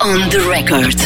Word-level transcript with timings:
On 0.00 0.28
the 0.30 0.38
record. 0.48 0.96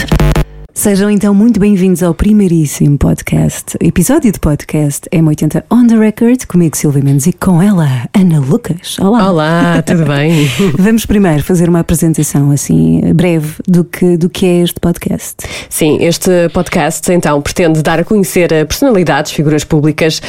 Sejam 0.74 1.10
então 1.10 1.34
muito 1.34 1.58
bem-vindos 1.58 2.02
ao 2.02 2.14
primeiríssimo 2.14 2.98
podcast, 2.98 3.76
episódio 3.80 4.30
de 4.30 4.38
podcast 4.38 5.08
M80 5.10 5.64
On 5.70 5.86
The 5.86 5.96
Record, 5.96 6.46
comigo 6.46 6.76
Silvia 6.76 7.02
Mendes 7.02 7.26
e 7.26 7.32
com 7.32 7.62
ela, 7.62 8.06
Ana 8.14 8.38
Lucas. 8.38 8.98
Olá. 8.98 9.30
Olá, 9.30 9.82
tudo 9.82 10.04
bem? 10.06 10.46
Vamos 10.78 11.06
primeiro 11.06 11.42
fazer 11.42 11.68
uma 11.68 11.80
apresentação 11.80 12.50
assim 12.50 13.00
breve 13.14 13.54
do 13.66 13.84
que, 13.84 14.16
do 14.16 14.28
que 14.28 14.44
é 14.44 14.62
este 14.62 14.78
podcast. 14.78 15.36
Sim, 15.70 15.98
este 16.02 16.48
podcast 16.52 17.10
então 17.10 17.40
pretende 17.40 17.82
dar 17.82 17.98
a 17.98 18.04
conhecer 18.04 18.48
personalidades, 18.66 19.32
figuras 19.32 19.64
públicas, 19.64 20.20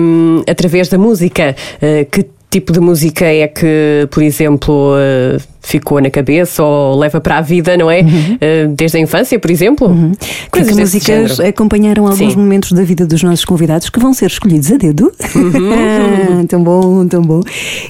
um, 0.00 0.42
através 0.48 0.88
da 0.88 0.98
música. 0.98 1.54
Uh, 1.76 2.04
que 2.10 2.26
tipo 2.50 2.72
de 2.72 2.80
música 2.80 3.26
é 3.26 3.46
que, 3.48 4.08
por 4.10 4.22
exemplo, 4.22 4.94
uh, 4.94 5.55
ficou 5.66 6.00
na 6.00 6.08
cabeça 6.08 6.62
ou 6.62 6.96
leva 6.96 7.20
para 7.20 7.38
a 7.38 7.40
vida, 7.40 7.76
não 7.76 7.90
é? 7.90 8.00
Uhum. 8.00 8.34
Uh, 8.34 8.74
desde 8.76 8.98
a 8.98 9.00
infância, 9.00 9.36
por 9.38 9.50
exemplo. 9.50 9.88
Uhum. 9.88 10.12
Que 10.52 10.60
músicas 10.60 11.36
género. 11.36 11.48
acompanharam 11.48 12.04
alguns 12.06 12.32
Sim. 12.32 12.38
momentos 12.38 12.70
da 12.70 12.84
vida 12.84 13.04
dos 13.04 13.22
nossos 13.24 13.44
convidados 13.44 13.90
que 13.90 13.98
vão 13.98 14.14
ser 14.14 14.26
escolhidos 14.26 14.70
a 14.70 14.76
dedo. 14.76 15.12
Uhum. 15.34 16.40
ah, 16.40 16.44
tão 16.48 16.62
bom, 16.62 17.06
tão 17.08 17.20
bom. 17.20 17.40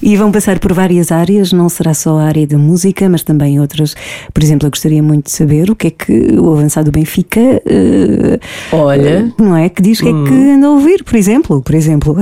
E 0.03 0.17
vão 0.17 0.33
passar 0.33 0.59
por 0.59 0.73
várias 0.73 1.13
áreas, 1.13 1.53
não 1.53 1.69
será 1.69 1.93
só 1.93 2.19
a 2.19 2.25
área 2.25 2.47
da 2.47 2.57
música, 2.57 3.11
mas 3.11 3.23
também 3.23 3.61
outras. 3.61 3.95
Por 4.33 4.43
exemplo, 4.43 4.67
eu 4.67 4.71
gostaria 4.71 5.03
muito 5.03 5.27
de 5.27 5.33
saber 5.33 5.71
o 5.71 5.77
que 5.77 5.89
é 5.89 5.91
que 5.91 6.39
o 6.39 6.55
avançado 6.55 6.91
Benfica. 6.91 7.41
Uh, 7.41 8.39
Olha. 8.75 9.31
Uh, 9.39 9.43
não 9.43 9.55
é? 9.55 9.69
Que 9.69 9.83
diz 9.83 10.01
que 10.01 10.09
é 10.09 10.13
que 10.13 10.17
hum. 10.17 10.55
anda 10.57 10.67
a 10.67 10.71
ouvir, 10.71 11.05
por 11.05 11.15
exemplo. 11.15 11.61
Por 11.61 11.75
exemplo. 11.75 12.17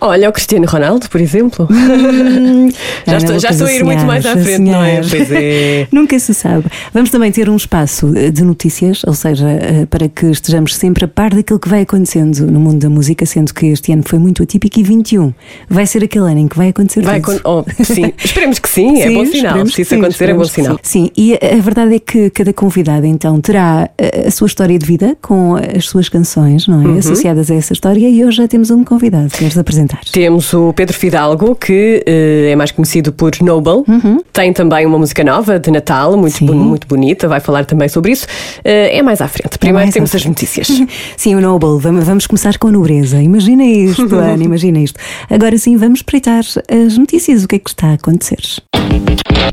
Olha, 0.00 0.28
o 0.28 0.32
Cristiano 0.32 0.66
Ronaldo, 0.66 1.08
por 1.10 1.20
exemplo. 1.20 1.66
Hum. 1.68 2.70
já, 3.04 3.16
estou, 3.16 3.38
já 3.40 3.50
estou 3.50 3.66
a 3.66 3.72
ir 3.72 3.84
muito 3.84 4.04
mais 4.04 4.24
à 4.24 4.36
frente, 4.36 4.60
não 4.60 4.84
é? 4.84 4.99
Pois 5.08 5.30
é. 5.32 5.88
Nunca 5.92 6.18
se 6.18 6.34
sabe. 6.34 6.66
Vamos 6.92 7.10
também 7.10 7.30
ter 7.30 7.48
um 7.48 7.56
espaço 7.56 8.12
eh, 8.16 8.30
de 8.30 8.42
notícias, 8.42 9.02
ou 9.06 9.14
seja, 9.14 9.48
eh, 9.48 9.86
para 9.86 10.08
que 10.08 10.26
estejamos 10.26 10.74
sempre 10.74 11.04
a 11.04 11.08
par 11.08 11.34
daquilo 11.34 11.58
que 11.58 11.68
vai 11.68 11.82
acontecendo 11.82 12.46
no 12.46 12.60
mundo 12.60 12.78
da 12.78 12.88
música, 12.88 13.24
sendo 13.26 13.52
que 13.54 13.66
este 13.66 13.92
ano 13.92 14.02
foi 14.06 14.18
muito 14.18 14.42
atípico 14.42 14.78
e 14.78 14.82
21 14.82 15.32
vai 15.68 15.86
ser 15.86 16.04
aquele 16.04 16.24
ano 16.24 16.38
em 16.38 16.48
que 16.48 16.56
vai 16.56 16.68
acontecer 16.68 17.02
vai 17.02 17.20
tudo. 17.20 17.40
Oh, 17.44 17.64
sim, 17.84 18.12
esperemos 18.22 18.58
que 18.58 18.68
sim, 18.68 18.96
sim 18.96 19.02
é 19.02 19.10
bom 19.10 19.26
sinal. 19.26 19.66
Se 19.66 19.82
isso 19.82 19.90
sim, 19.90 20.00
acontecer, 20.00 20.28
é 20.28 20.34
bom 20.34 20.44
sinal. 20.44 20.78
Sim. 20.82 21.04
sim, 21.06 21.10
e 21.16 21.34
a 21.34 21.60
verdade 21.60 21.94
é 21.94 21.98
que 21.98 22.30
cada 22.30 22.52
convidado 22.52 23.06
então 23.06 23.40
terá 23.40 23.90
eh, 23.98 24.24
a 24.26 24.30
sua 24.30 24.46
história 24.46 24.78
de 24.78 24.86
vida 24.86 25.16
com 25.20 25.56
as 25.56 25.86
suas 25.86 26.08
canções, 26.08 26.66
não 26.66 26.82
é? 26.82 26.86
Uhum. 26.86 26.98
Associadas 26.98 27.50
a 27.50 27.54
essa 27.54 27.72
história, 27.72 28.08
e 28.08 28.24
hoje 28.24 28.38
já 28.38 28.48
temos 28.48 28.70
um 28.70 28.84
convidado. 28.84 29.30
Queres 29.30 29.56
apresentar? 29.56 30.00
Temos 30.12 30.52
o 30.52 30.72
Pedro 30.72 30.96
Fidalgo, 30.96 31.54
que 31.54 32.02
é 32.06 32.54
mais 32.56 32.70
conhecido 32.70 33.12
por 33.12 33.30
Noble, 33.40 33.84
uhum. 33.88 34.20
tem 34.32 34.52
também 34.52 34.86
uma 34.90 34.98
música 34.98 35.24
nova 35.24 35.58
de 35.58 35.70
Natal, 35.70 36.16
muito, 36.16 36.44
muito 36.44 36.86
bonita, 36.86 37.28
vai 37.28 37.40
falar 37.40 37.64
também 37.64 37.88
sobre 37.88 38.12
isso. 38.12 38.26
Uh, 38.58 38.90
é 38.90 39.02
mais 39.02 39.20
à 39.20 39.28
frente. 39.28 39.58
Primeiro 39.58 39.88
é 39.88 39.92
temos 39.92 40.14
as 40.14 40.24
notícias. 40.24 40.68
Sim, 41.16 41.36
o 41.36 41.40
Noble, 41.40 41.78
vamos, 41.80 42.04
vamos 42.04 42.26
começar 42.26 42.58
com 42.58 42.68
a 42.68 42.72
nobreza. 42.72 43.22
Imagina 43.22 43.64
isto, 43.64 44.02
Ana, 44.14 44.42
imagina 44.42 44.78
isto. 44.80 44.98
Agora 45.30 45.56
sim, 45.56 45.76
vamos 45.76 46.00
espreitar 46.00 46.40
as 46.40 46.98
notícias, 46.98 47.44
o 47.44 47.48
que 47.48 47.56
é 47.56 47.58
que 47.58 47.70
está 47.70 47.88
a 47.88 47.92
acontecer. 47.94 48.40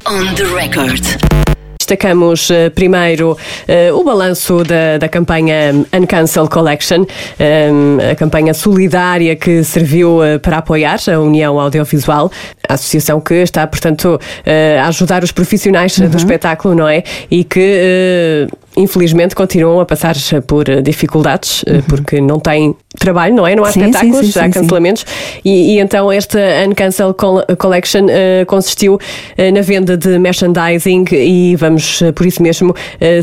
On 0.05 0.33
the 0.35 0.45
record. 0.45 1.56
Destacamos 1.87 2.49
uh, 2.49 2.69
primeiro 2.75 3.31
uh, 3.31 3.97
o 3.97 4.03
balanço 4.03 4.61
da, 4.65 4.97
da 4.97 5.07
campanha 5.07 5.71
Uncancel 5.93 6.45
Collection, 6.49 7.05
um, 7.05 8.11
a 8.11 8.13
campanha 8.13 8.53
solidária 8.53 9.37
que 9.37 9.63
serviu 9.63 10.19
para 10.41 10.57
apoiar 10.57 10.99
a 11.09 11.17
União 11.17 11.57
Audiovisual, 11.57 12.29
a 12.67 12.73
associação 12.73 13.21
que 13.21 13.35
está, 13.35 13.65
portanto, 13.65 14.19
a 14.45 14.87
ajudar 14.89 15.23
os 15.23 15.31
profissionais 15.31 15.97
uhum. 15.97 16.09
do 16.09 16.17
espetáculo, 16.17 16.75
não 16.75 16.89
é? 16.89 17.03
E 17.31 17.45
que 17.45 18.47
infelizmente 18.75 19.33
continuam 19.33 19.79
a 19.79 19.85
passar 19.85 20.15
por 20.45 20.65
dificuldades 20.81 21.63
uhum. 21.63 21.81
porque 21.83 22.19
não 22.19 22.37
têm 22.39 22.75
trabalho, 22.99 23.35
não 23.35 23.47
é? 23.47 23.55
Não 23.55 23.63
há 23.63 23.71
sim, 23.71 23.81
espetáculos, 23.81 24.25
sim, 24.25 24.31
sim, 24.31 24.39
há 24.39 24.49
cancelamentos 24.51 25.05
e, 25.43 25.75
e, 25.75 25.79
então 25.79 26.11
esta 26.11 26.39
Uncancel 26.67 27.13
Collection 27.57 28.05
uh, 28.05 28.45
consistiu 28.45 28.95
uh, 28.95 29.53
na 29.53 29.61
venda 29.61 29.97
de 29.97 30.17
merchandising 30.19 31.05
e 31.11 31.55
vamos 31.55 32.01
uh, 32.01 32.13
por 32.13 32.25
isso 32.25 32.41
mesmo 32.41 32.73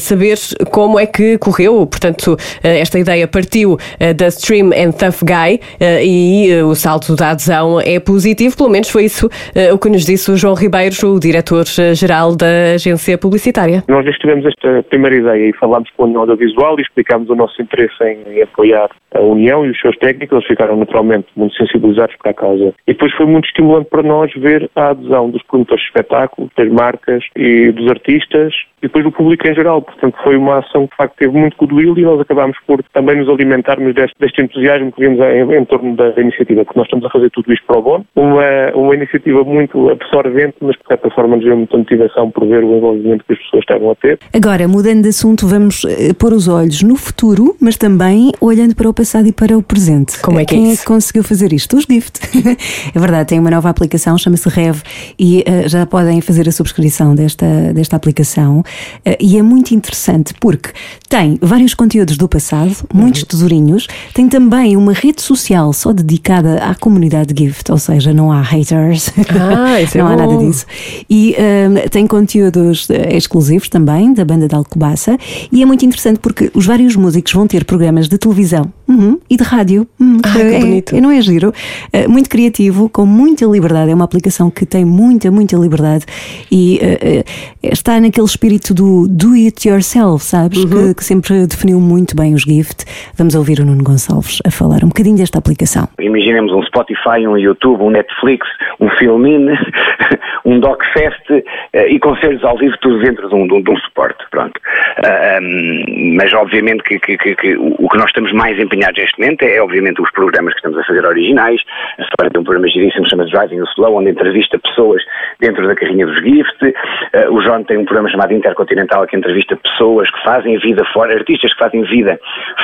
saber 0.01 0.39
como 0.71 0.99
é 0.99 1.07
que 1.07 1.39
correu. 1.39 1.87
Portanto, 1.87 2.37
esta 2.63 2.99
ideia 2.99 3.27
partiu 3.27 3.77
da 4.17 4.29
Stream 4.29 4.71
and 4.73 4.93
Tough 4.93 5.23
Guy 5.23 5.61
e 6.03 6.63
o 6.63 6.75
salto 6.75 7.15
da 7.15 7.31
adesão 7.31 7.81
é 7.81 7.99
positivo, 7.99 8.57
pelo 8.57 8.71
menos 8.71 8.89
foi 8.89 9.05
isso 9.05 9.29
o 9.73 9.79
que 9.79 9.89
nos 9.89 10.05
disse 10.05 10.31
o 10.31 10.37
João 10.37 10.55
Ribeiro, 10.55 10.95
o 11.05 11.21
diretor-geral 11.21 12.37
da 12.37 12.75
agência 12.75 13.17
publicitária. 13.19 13.83
Nós 13.89 14.05
tivemos 14.19 14.47
esta 14.47 14.83
primeira 14.85 15.17
ideia 15.17 15.51
e 15.51 15.53
falámos 15.55 15.91
com 15.97 16.05
a 16.05 16.07
União 16.07 16.21
Audiovisual 16.23 16.79
e 16.79 16.83
explicámos 16.83 17.29
o 17.29 17.35
nosso 17.35 17.61
interesse 17.61 18.03
em, 18.03 18.19
em 18.33 18.43
apoiar 18.43 18.91
a 19.15 19.21
União 19.21 19.64
e 19.67 19.71
os 19.71 19.81
seus 19.81 19.97
técnicos, 19.97 20.37
eles 20.37 20.47
ficaram 20.47 20.77
naturalmente 20.77 21.27
muito 21.37 21.57
sensibilizados 21.57 22.17
para 22.17 22.31
a 22.31 22.35
causa. 22.35 22.75
E 22.87 22.93
depois 22.93 23.13
foi 23.13 23.27
muito 23.27 23.47
estimulante 23.47 23.89
para 23.91 24.03
nós 24.03 24.33
ver 24.35 24.71
a 24.75 24.91
adesão 24.91 25.31
dos 25.31 25.43
produtores 25.43 25.83
de 25.83 25.89
espetáculo, 25.89 26.51
das 26.57 26.69
marcas 26.71 27.25
e 27.37 27.71
dos 27.73 27.91
artistas 27.91 28.55
e 28.85 28.87
depois 28.87 29.05
do 29.05 29.13
público 29.13 29.49
em 29.49 29.55
geral. 29.55 29.81
Portanto, 29.81 30.17
foi 30.23 30.37
uma 30.37 30.59
ação 30.59 30.87
que 30.87 30.91
de 30.91 30.97
facto 30.97 31.17
teve 31.17 31.37
muito 31.37 31.57
goodwill 31.57 31.97
e 31.97 32.03
nós 32.03 32.21
acabámos 32.21 32.57
por 32.67 32.83
também 32.93 33.17
nos 33.17 33.29
alimentarmos 33.29 33.95
deste, 33.95 34.15
deste 34.21 34.43
entusiasmo 34.43 34.93
que 34.93 35.01
vimos 35.01 35.19
em, 35.21 35.55
em, 35.55 35.65
torno 35.65 35.97
da, 35.97 36.11
iniciativa, 36.21 36.65
porque 36.65 36.79
nós 36.79 36.87
estamos 36.87 37.07
a 37.07 37.11
fazer 37.11 37.31
tudo 37.31 37.53
isto 37.53 37.67
para 37.67 37.79
o 37.79 37.83
bom. 37.83 38.05
Uma, 38.15 38.71
uma 38.75 38.95
iniciativa 38.95 39.43
muito 39.43 39.91
absorvente, 39.91 40.57
mas 40.61 40.77
de 40.77 40.87
certa 40.87 41.11
forma 41.11 41.37
nos 41.37 41.45
deu 41.45 41.57
muita 41.57 41.79
motivação 41.79 42.31
por 42.31 42.47
ver 42.47 42.63
o 42.63 42.77
envolvimento 42.77 43.25
que 43.25 43.33
as 43.33 43.39
pessoas 43.39 43.63
estavam 43.63 43.91
a 43.91 43.95
ter. 43.95 44.19
Agora, 44.35 44.69
mudando 44.69 45.03
de 45.03 45.09
assunto, 45.09 45.47
vamos 45.47 45.85
uh, 45.85 46.15
pôr 46.19 46.33
os 46.33 46.47
olhos 46.47 46.83
no 46.83 46.97
futuro, 46.97 47.57
mas 47.61 47.77
também 47.77 48.33
olhando 48.41 48.77
para 48.77 48.89
o 48.89 48.95
passado 48.95 49.27
e 49.27 49.33
para 49.33 49.44
o 49.53 49.63
presente. 49.63 50.19
Como 50.21 50.39
é 50.39 50.45
que 50.45 50.55
é 50.55 50.59
Quem 50.59 50.71
é, 50.71 50.75
é 50.75 50.77
que 50.77 50.85
conseguiu 50.85 51.25
fazer 51.25 51.53
isto? 51.53 51.77
Os 51.77 51.85
Gift. 51.91 52.21
é 52.95 52.99
verdade, 52.99 53.29
tem 53.29 53.39
uma 53.39 53.51
nova 53.51 53.69
aplicação, 53.69 54.17
chama-se 54.17 54.49
Rev, 54.49 54.81
e 55.19 55.41
uh, 55.41 55.69
já 55.69 55.85
podem 55.87 56.21
fazer 56.21 56.49
a 56.49 56.53
subscrição 56.53 57.15
desta, 57.15 57.73
desta 57.75 57.97
aplicação. 57.97 58.61
Uh, 58.61 59.17
e 59.21 59.37
é 59.37 59.43
muito 59.43 59.75
interessante 59.75 60.35
porque 60.41 60.71
tem 61.09 61.39
vários 61.41 61.75
conteúdos 61.75 62.17
do 62.17 62.29
passado, 62.29 62.75
muitos 62.93 63.23
uhum. 63.23 63.29
tesourinhos, 63.29 63.87
tem 64.13 64.29
também 64.29 64.77
uma 64.77 64.93
rede 64.93 65.21
social 65.21 65.73
só 65.73 65.93
dedicada 65.93 66.57
à 66.65 66.75
comunidade 66.75 67.35
Gift, 67.37 67.71
ou 67.71 67.79
seja, 67.79 68.13
não 68.13 68.31
há 68.31 68.41
haters, 68.41 69.11
ah, 69.31 69.81
é 69.81 69.99
não 69.99 70.07
há 70.07 70.17
nada 70.17 70.37
disso. 70.39 70.67
E 71.09 71.35
uh, 71.35 71.91
tem 71.91 72.07
conteúdos 72.07 72.89
exclusivos 73.11 73.69
também 73.69 74.15
da 74.15 74.25
banda 74.25 74.49
de 74.49 74.55
Alcobaça, 74.55 75.19
e 75.51 75.63
é 75.63 75.67
muito 75.67 75.85
interessante 75.85 76.19
porque 76.19 76.51
os 76.55 76.67
vários 76.67 76.97
músicos 76.97 77.33
vão 77.33 77.47
ter 77.47 77.65
programas 77.65 78.09
de 78.09 78.17
televisão 78.19 78.73
uhum, 78.89 79.19
e 79.29 79.37
de 79.37 79.45
rádio. 79.45 79.87
Uhum, 80.01 80.21
ah, 80.25 80.39
é, 80.39 80.59
bonito. 80.59 80.97
É, 80.97 81.01
não 81.01 81.11
é 81.11 81.21
giro? 81.21 81.53
Uh, 81.93 82.11
muito 82.11 82.29
criativo, 82.29 82.89
com 82.89 83.07
muita 83.07 83.45
liberdade. 83.45 83.91
É 83.91 83.95
uma 83.95 84.05
aplicação 84.05 84.51
que 84.51 84.67
tem 84.67 84.85
muita, 84.85 85.31
muita 85.31 85.57
liberdade 85.57 86.05
e 86.51 86.81
uh, 86.83 87.25
está 87.63 88.01
naquele 88.01 88.27
espírito 88.27 88.75
do 88.75 89.07
do 89.09 89.35
it 89.35 89.69
yourself, 89.69 90.25
sabes? 90.25 90.65
Uhum. 90.65 90.89
Que, 90.89 90.95
que, 90.97 91.05
sempre 91.05 91.47
definiu 91.47 91.81
muito 91.81 92.17
bem 92.17 92.35
os 92.35 92.43
Gift. 92.43 92.85
Vamos 93.17 93.35
ouvir 93.35 93.61
o 93.61 93.65
Nuno 93.65 93.83
Gonçalves 93.83 94.41
a 94.45 94.51
falar 94.51 94.85
um 94.85 94.89
bocadinho 94.89 95.17
desta 95.17 95.39
aplicação. 95.39 95.89
Imaginemos 95.99 96.53
um 96.53 96.63
Spotify, 96.63 97.27
um 97.27 97.39
YouTube, 97.39 97.83
um 97.83 97.91
Netflix, 97.91 98.47
um 98.81 98.89
Filmin, 98.91 99.49
um 100.45 100.61
DocFest 100.61 101.31
uh, 101.31 101.43
e 101.89 101.99
concertos 101.99 102.45
ao 102.45 102.59
vivo, 102.59 102.77
tudo 102.81 102.99
dentro 103.01 103.29
de 103.29 103.35
um, 103.35 103.47
de 103.47 103.55
um, 103.55 103.63
de 103.63 103.71
um 103.71 103.77
suporte. 103.79 104.25
Pronto. 104.31 104.61
Um, 104.99 106.15
mas 106.17 106.33
obviamente 106.33 106.83
que, 106.83 106.99
que, 106.99 107.17
que, 107.17 107.37
que 107.37 107.57
o 107.57 107.89
que 107.89 107.97
nós 107.97 108.07
estamos 108.07 108.33
mais 108.33 108.59
empenhados 108.75 108.99
neste 108.99 109.21
momento 109.21 109.43
é, 109.43 109.61
obviamente, 109.61 110.03
os 110.03 110.11
programas 110.11 110.53
que 110.53 110.59
estamos 110.59 110.79
a 110.79 110.85
fazer 110.85 111.07
originais. 111.07 111.61
A 111.99 112.03
história 112.03 112.31
tem 112.31 112.41
um 112.41 112.45
programa 112.45 112.69
giríssimo 112.69 113.09
chamado 113.09 113.31
Driving 113.31 113.59
the 113.59 113.71
Slow, 113.73 113.97
onde 113.97 114.11
entrevista 114.11 114.59
pessoas 114.59 115.03
dentro 115.41 115.67
da 115.67 115.75
carrinha 115.75 116.07
dos 116.07 116.17
Gift. 116.17 116.65
Uh, 116.65 117.33
o 117.33 117.41
João 117.41 117.63
tem 117.65 117.79
um 117.79 117.85
programa 117.85 118.09
chamado 118.09 118.33
Intercontinental, 118.33 119.07
que 119.07 119.17
entrevista 119.17 119.57
pessoas 119.57 120.11
que 120.11 120.23
fazem 120.23 120.59
vida 120.59 120.85
fora, 120.93 121.15
artistas 121.15 121.53
que 121.53 121.59
fazem 121.59 121.83
vida 121.85 122.19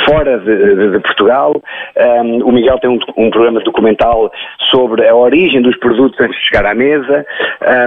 fora 0.05 0.39
de, 0.39 0.75
de, 0.77 0.91
de 0.91 1.01
Portugal. 1.01 1.55
Um, 1.97 2.45
o 2.45 2.53
Miguel 2.53 2.79
tem 2.79 2.91
um, 2.91 2.99
um, 3.17 3.31
programa 3.31 3.61
documental 3.61 4.33
sobre 4.71 5.07
a 5.07 5.15
origem 5.15 5.62
dos 5.62 5.77
produtos 5.79 6.19
antes 6.21 6.37
de 6.39 6.47
chegar 6.47 6.67
à 6.67 6.75
mesa. 6.75 7.25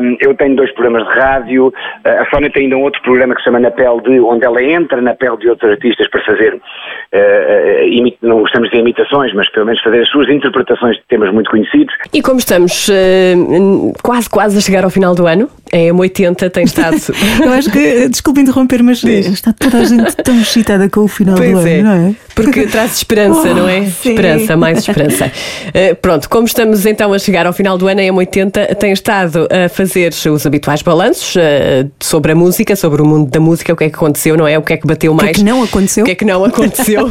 Um, 0.01 0.17
eu 0.19 0.33
tenho 0.35 0.55
dois 0.55 0.71
programas 0.73 1.07
de 1.07 1.13
rádio. 1.13 1.67
Uh, 1.67 2.21
a 2.21 2.25
Sónia 2.29 2.49
tem 2.49 2.63
ainda 2.63 2.77
um 2.77 2.83
outro 2.83 3.01
programa 3.01 3.35
que 3.35 3.41
se 3.41 3.45
chama 3.45 3.59
Na 3.59 3.71
Pele 3.71 4.01
de, 4.01 4.19
onde 4.19 4.45
ela 4.45 4.63
entra 4.63 5.01
na 5.01 5.13
pele 5.13 5.37
de 5.37 5.49
outros 5.49 5.71
artistas 5.71 6.07
para 6.09 6.23
fazer, 6.23 6.55
uh, 6.55 8.03
não 8.21 8.39
gostamos 8.39 8.69
de 8.69 8.77
imitações, 8.77 9.33
mas 9.33 9.49
pelo 9.51 9.65
menos 9.65 9.81
fazer 9.81 10.01
as 10.01 10.09
suas 10.09 10.29
interpretações 10.29 10.97
de 10.97 11.03
temas 11.07 11.33
muito 11.33 11.49
conhecidos. 11.49 11.93
E 12.13 12.21
como 12.21 12.39
estamos 12.39 12.89
uh, 12.89 13.93
quase, 14.01 14.29
quase 14.29 14.57
a 14.57 14.61
chegar 14.61 14.83
ao 14.83 14.89
final 14.89 15.15
do 15.15 15.27
ano, 15.27 15.49
em 15.73 15.91
M80 15.91 16.49
tem 16.51 16.63
estado. 16.63 16.95
Eu 17.43 17.51
acho 17.51 17.69
que, 17.69 18.07
desculpe 18.07 18.39
interromper, 18.41 18.83
mas 18.83 19.03
está 19.03 19.51
toda 19.51 19.79
a 19.79 19.85
gente 19.85 20.15
tão 20.17 20.39
excitada 20.39 20.87
com 20.87 21.01
o 21.01 21.07
final 21.07 21.35
Pois 21.35 21.51
do 21.51 21.57
ano, 21.57 21.67
é. 21.67 21.81
não 21.81 21.91
é? 21.91 22.15
Porque 22.35 22.67
traz 22.67 22.97
esperança, 22.97 23.49
Oh, 23.51 23.53
não 23.53 23.67
é? 23.69 23.85
sim. 23.85 24.11
Esperança, 24.11 24.55
mais 24.55 24.79
esperança. 24.79 25.31
Eh, 25.75 25.95
pronto, 25.95 26.29
como 26.29 26.45
estamos 26.45 26.85
então 26.85 27.13
a 27.13 27.17
chegar 27.19 27.47
ao 27.47 27.53
final 27.53 27.77
do 27.77 27.87
ano, 27.87 27.99
a 27.99 28.03
M80 28.03 28.75
tem 28.75 28.91
estado 28.91 29.47
a 29.49 29.67
fazer 29.69 30.13
os 30.31 30.45
habituais 30.45 30.83
balanços 30.83 31.35
eh, 31.35 31.87
sobre 31.99 32.31
a 32.33 32.35
música, 32.35 32.75
sobre 32.75 33.01
o 33.01 33.05
mundo 33.05 33.31
da 33.31 33.39
música, 33.39 33.73
o 33.73 33.75
que 33.75 33.85
é 33.85 33.89
que 33.89 33.95
aconteceu, 33.95 34.37
não 34.37 34.47
é? 34.47 34.57
O 34.57 34.61
que 34.61 34.73
é 34.73 34.77
que 34.77 34.85
bateu 34.85 35.13
O 35.13 35.17
que 35.17 35.23
é 35.23 35.25
mais. 35.25 35.37
que 35.37 35.43
não 35.43 35.63
aconteceu? 35.63 36.03
O 36.03 36.05
que 36.05 36.11
é 36.11 36.15
que 36.15 36.25
não 36.25 36.45
aconteceu? 36.45 37.09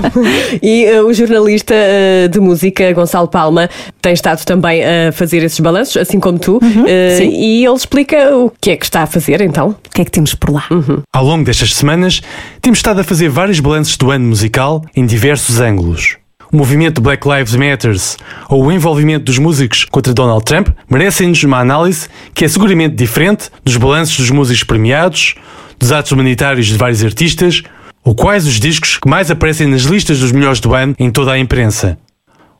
e 0.63 0.85
eh, 0.85 1.03
o 1.03 1.13
jornalista 1.13 1.75
eh, 1.75 2.29
de 2.29 2.39
música, 2.39 2.93
Gonçalo 2.93 3.27
Palma, 3.27 3.69
tem 4.01 4.13
estado 4.13 4.45
também 4.45 4.83
a 4.85 5.11
fazer 5.13 5.43
esses 5.43 5.59
balanços, 5.59 5.97
assim 5.97 6.21
como 6.21 6.39
tu, 6.39 6.61
eh, 6.87 7.17
sim. 7.19 7.31
e 7.31 7.65
ele 7.65 7.75
explica 7.75 8.37
o 8.37 8.52
que 8.61 8.71
é 8.71 8.77
que 8.77 8.85
está 8.85 9.03
a 9.03 9.07
fazer 9.07 9.41
então. 9.41 9.71
O 9.71 9.91
que 9.91 10.03
é 10.03 10.05
que 10.05 10.11
temos 10.11 10.35
por 10.35 10.51
lá? 10.51 10.65
Ao 11.13 11.25
longo 11.25 11.45
destas 11.45 11.75
semanas, 11.75 12.21
temos 12.61 12.79
estado 12.79 13.01
a 13.01 13.05
fazer 13.05 13.29
vários 13.29 13.61
balanços 13.61 13.97
do 13.97 14.11
ano 14.11 14.27
musical 14.27 14.85
em 14.95 15.05
diversos 15.07 15.61
ângulos. 15.61 16.17
O 16.53 16.57
movimento 16.57 17.01
Black 17.01 17.27
Lives 17.27 17.55
Matters 17.55 18.19
ou 18.49 18.65
o 18.65 18.71
envolvimento 18.71 19.25
dos 19.25 19.39
músicos 19.39 19.87
contra 19.87 20.13
Donald 20.13 20.45
Trump 20.45 20.69
merecem-nos 20.91 21.43
uma 21.45 21.59
análise 21.59 22.09
que 22.35 22.45
é 22.45 22.49
seguramente 22.49 22.95
diferente 22.95 23.51
dos 23.65 23.77
balanços 23.79 24.19
dos 24.19 24.31
músicos 24.31 24.63
premiados, 24.63 25.35
dos 25.79 25.91
atos 25.91 26.13
humanitários 26.13 26.67
de 26.67 26.77
vários 26.77 27.03
artistas, 27.03 27.63
ou 28.05 28.15
quais 28.15 28.47
os 28.47 28.61
discos 28.61 28.99
que 28.99 29.09
mais 29.09 29.31
aparecem 29.31 29.67
nas 29.67 29.83
listas 29.83 30.21
dos 30.21 30.31
melhores 30.31 30.61
do 30.61 30.75
ano 30.75 30.95
em 30.99 31.11
toda 31.11 31.33
a 31.33 31.39
imprensa. 31.39 31.97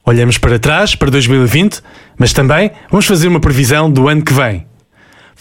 Olhamos 0.05 0.39
para 0.39 0.59
trás, 0.59 0.95
para 0.95 1.11
2020, 1.11 1.81
mas 2.19 2.33
também 2.33 2.71
vamos 2.91 3.07
fazer 3.07 3.29
uma 3.29 3.41
previsão 3.41 3.91
do 3.91 4.09
ano 4.09 4.23
que 4.23 4.33
vem. 4.33 4.67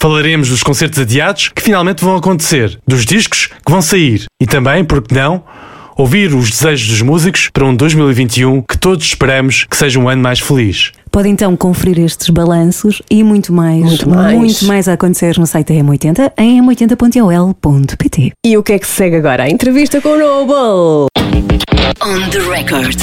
Falaremos 0.02 0.48
dos 0.48 0.64
concertos 0.64 0.98
adiados 0.98 1.48
que 1.54 1.62
finalmente 1.62 2.04
vão 2.04 2.16
acontecer, 2.16 2.76
dos 2.84 3.06
discos 3.06 3.46
que 3.64 3.70
vão 3.70 3.80
sair 3.80 4.24
e 4.40 4.46
também, 4.46 4.84
por 4.84 5.00
que 5.00 5.14
não, 5.14 5.44
ouvir 5.96 6.34
os 6.34 6.50
desejos 6.50 6.88
dos 6.88 7.02
músicos 7.02 7.48
para 7.52 7.64
um 7.64 7.72
2021 7.72 8.62
que 8.62 8.76
todos 8.76 9.06
esperamos 9.06 9.64
que 9.70 9.76
seja 9.76 10.00
um 10.00 10.08
ano 10.08 10.20
mais 10.20 10.40
feliz. 10.40 10.90
Pode 11.08 11.28
então 11.28 11.56
conferir 11.56 12.00
estes 12.00 12.30
balanços 12.30 13.00
e 13.08 13.22
muito 13.22 13.52
mais, 13.52 13.84
Muito 13.84 14.08
mais. 14.10 14.36
muito 14.36 14.64
mais 14.64 14.88
a 14.88 14.94
acontecer 14.94 15.38
no 15.38 15.46
site 15.46 15.72
da 15.72 15.74
M80 15.84 16.32
em 16.36 16.60
m80.ol.pt. 16.60 18.32
E 18.44 18.56
o 18.56 18.62
que 18.64 18.72
é 18.72 18.80
que 18.80 18.86
se 18.88 18.94
segue 18.94 19.14
agora? 19.14 19.44
A 19.44 19.50
entrevista 19.50 20.00
com 20.00 20.08
o 20.08 20.18
Noble. 20.18 21.06
On 22.04 22.28
the 22.28 22.40
record. 22.40 22.98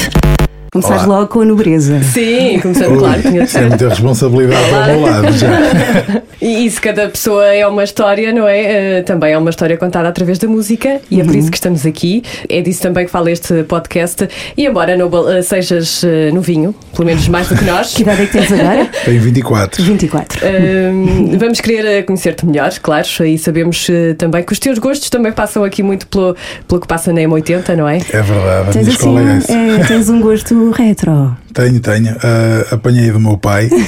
Começares 0.72 1.06
logo 1.06 1.28
com 1.28 1.42
a 1.42 1.46
nobreza. 1.46 2.00
Sim, 2.04 2.60
começando, 2.62 3.00
claro, 3.00 3.22
tinha 3.22 3.42
de 3.42 3.48
Isso 3.48 3.58
é 3.58 3.62
muita 3.68 3.90
responsabilidade 3.90 4.70
para 4.70 4.84
o 4.84 4.88
meu 4.88 5.02
lado 5.02 5.32
já. 5.34 6.22
E 6.42 6.66
isso, 6.66 6.82
cada 6.82 7.10
pessoa 7.10 7.46
é 7.48 7.68
uma 7.68 7.84
história, 7.84 8.32
não 8.32 8.48
é? 8.48 9.00
Eh, 9.00 9.02
também 9.02 9.34
é 9.34 9.38
uma 9.38 9.50
história 9.50 9.76
contada 9.76 10.08
através 10.08 10.40
da 10.40 10.48
música 10.48 11.02
e 11.12 11.20
é 11.20 11.24
por 11.26 11.36
isso 11.36 11.52
que 11.52 11.58
estamos 11.58 11.86
aqui. 11.86 12.24
É 12.48 12.62
disso 12.62 12.82
também 12.82 13.04
que 13.06 13.12
fala 13.12 13.30
este 13.30 13.62
podcast. 13.64 14.26
E 14.56 14.66
embora 14.66 14.96
Noble, 14.96 15.38
eh, 15.38 15.42
sejas 15.42 16.02
eh, 16.02 16.32
novinho, 16.32 16.74
pelo 16.96 17.08
menos 17.08 17.28
mais 17.28 17.50
do 17.50 17.58
que 17.58 17.66
nós, 17.66 17.92
Que 17.94 18.04
idade 18.04 18.22
é 18.22 18.26
que 18.26 18.32
tens 18.32 18.54
agora? 18.54 18.86
Tenho 19.04 19.20
24. 19.22 19.84
24. 19.84 20.40
Hum, 20.48 21.38
vamos 21.38 21.60
querer 21.60 21.86
eh, 21.86 22.02
conhecer-te 22.04 22.46
melhor, 22.46 22.72
claro, 22.82 23.06
e 23.26 23.38
sabemos 23.38 23.88
também 24.18 24.42
que 24.42 24.54
os 24.54 24.60
teus 24.60 24.80
gostos 24.80 25.10
também 25.10 25.34
passam 25.34 25.66
aqui 25.66 25.84
muito 25.84 26.08
pelo, 26.08 26.38
pelo 26.70 26.80
que 26.80 26.88
passa 26.88 27.12
na 27.12 27.20
M80, 27.20 27.76
não 27.76 27.86
é? 27.90 27.98
É 27.98 28.22
verdade, 28.22 28.70
a 28.70 28.72
Tens 28.72 28.76
minha 28.76 28.82
assim, 28.82 28.92
escola 28.92 29.22
é 29.22 29.38
essa. 29.38 29.52
é, 29.52 29.84
tens 29.86 30.10
um 30.10 30.22
gosto 30.22 30.56
retro. 30.68 31.38
Tenho, 31.54 31.80
tenho. 31.80 32.16
Ah, 32.24 32.76
apanhei 32.76 33.12
do 33.12 33.20
meu 33.20 33.38
pai. 33.38 33.70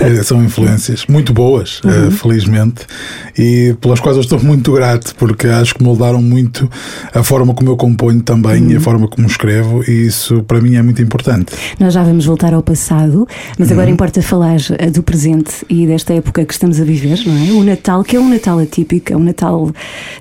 Eh, 0.00 0.22
São 0.22 0.42
influências 0.44 1.06
muito 1.08 1.32
boas, 1.32 1.80
eh, 1.84 1.88
Uhum. 1.88 2.10
felizmente, 2.12 2.86
e 3.36 3.74
pelas 3.80 3.98
quais 3.98 4.16
eu 4.16 4.20
estou 4.22 4.40
muito 4.40 4.70
grato, 4.72 5.12
porque 5.16 5.48
acho 5.48 5.74
que 5.74 5.82
moldaram 5.82 6.22
muito 6.22 6.70
a 7.12 7.22
forma 7.24 7.52
como 7.52 7.68
eu 7.70 7.76
componho 7.76 8.20
também 8.22 8.62
Uhum. 8.62 8.70
e 8.70 8.76
a 8.76 8.80
forma 8.80 9.08
como 9.08 9.26
escrevo, 9.26 9.82
e 9.90 10.06
isso 10.06 10.44
para 10.44 10.60
mim 10.60 10.76
é 10.76 10.82
muito 10.82 11.02
importante. 11.02 11.52
Nós 11.80 11.94
já 11.94 12.04
vamos 12.04 12.26
voltar 12.26 12.54
ao 12.54 12.62
passado, 12.62 13.26
mas 13.58 13.68
Uhum. 13.68 13.74
agora 13.74 13.90
importa 13.90 14.22
falar 14.22 14.58
eh, 14.78 14.88
do 14.90 15.02
presente 15.02 15.66
e 15.68 15.84
desta 15.84 16.14
época 16.14 16.44
que 16.44 16.52
estamos 16.52 16.80
a 16.80 16.84
viver, 16.84 17.18
não 17.26 17.36
é? 17.36 17.50
O 17.50 17.64
Natal, 17.64 18.04
que 18.04 18.14
é 18.14 18.20
um 18.20 18.28
Natal 18.28 18.60
atípico, 18.60 19.12
é 19.12 19.16
um 19.16 19.24
Natal 19.24 19.72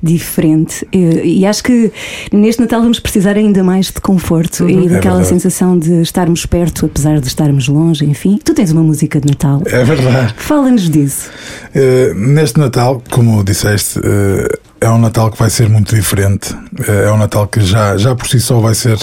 diferente. 0.01 0.87
E, 0.91 1.41
e 1.41 1.45
acho 1.45 1.63
que 1.63 1.91
neste 2.31 2.61
Natal 2.61 2.81
vamos 2.81 2.99
precisar 2.99 3.35
ainda 3.37 3.63
mais 3.63 3.87
de 3.87 4.01
conforto 4.01 4.67
e 4.67 4.87
daquela 4.89 5.17
verdade. 5.17 5.27
sensação 5.27 5.77
de 5.77 6.01
estarmos 6.01 6.45
perto, 6.47 6.89
apesar 6.97 7.21
de 7.21 7.27
estarmos 7.27 7.67
longe, 7.67 8.03
enfim. 8.05 8.39
Tu 8.43 8.55
tens 8.55 8.71
uma 8.71 8.81
música 8.81 9.21
de 9.21 9.27
Natal. 9.27 9.61
É 9.67 9.83
verdade. 9.83 10.33
Fala-nos 10.35 10.89
disso. 10.89 11.29
Eh, 11.75 12.11
neste 12.15 12.59
Natal, 12.59 13.03
como 13.11 13.43
disseste, 13.43 13.99
eh, 14.03 14.59
é 14.81 14.89
um 14.89 14.97
Natal 14.97 15.29
que 15.29 15.37
vai 15.37 15.49
ser 15.51 15.69
muito 15.69 15.95
diferente. 15.95 16.55
Eh, 16.87 17.05
é 17.05 17.11
um 17.11 17.17
Natal 17.17 17.47
que 17.47 17.61
já, 17.61 17.95
já 17.97 18.15
por 18.15 18.27
si 18.27 18.39
só 18.39 18.59
vai 18.59 18.73
ser 18.73 18.97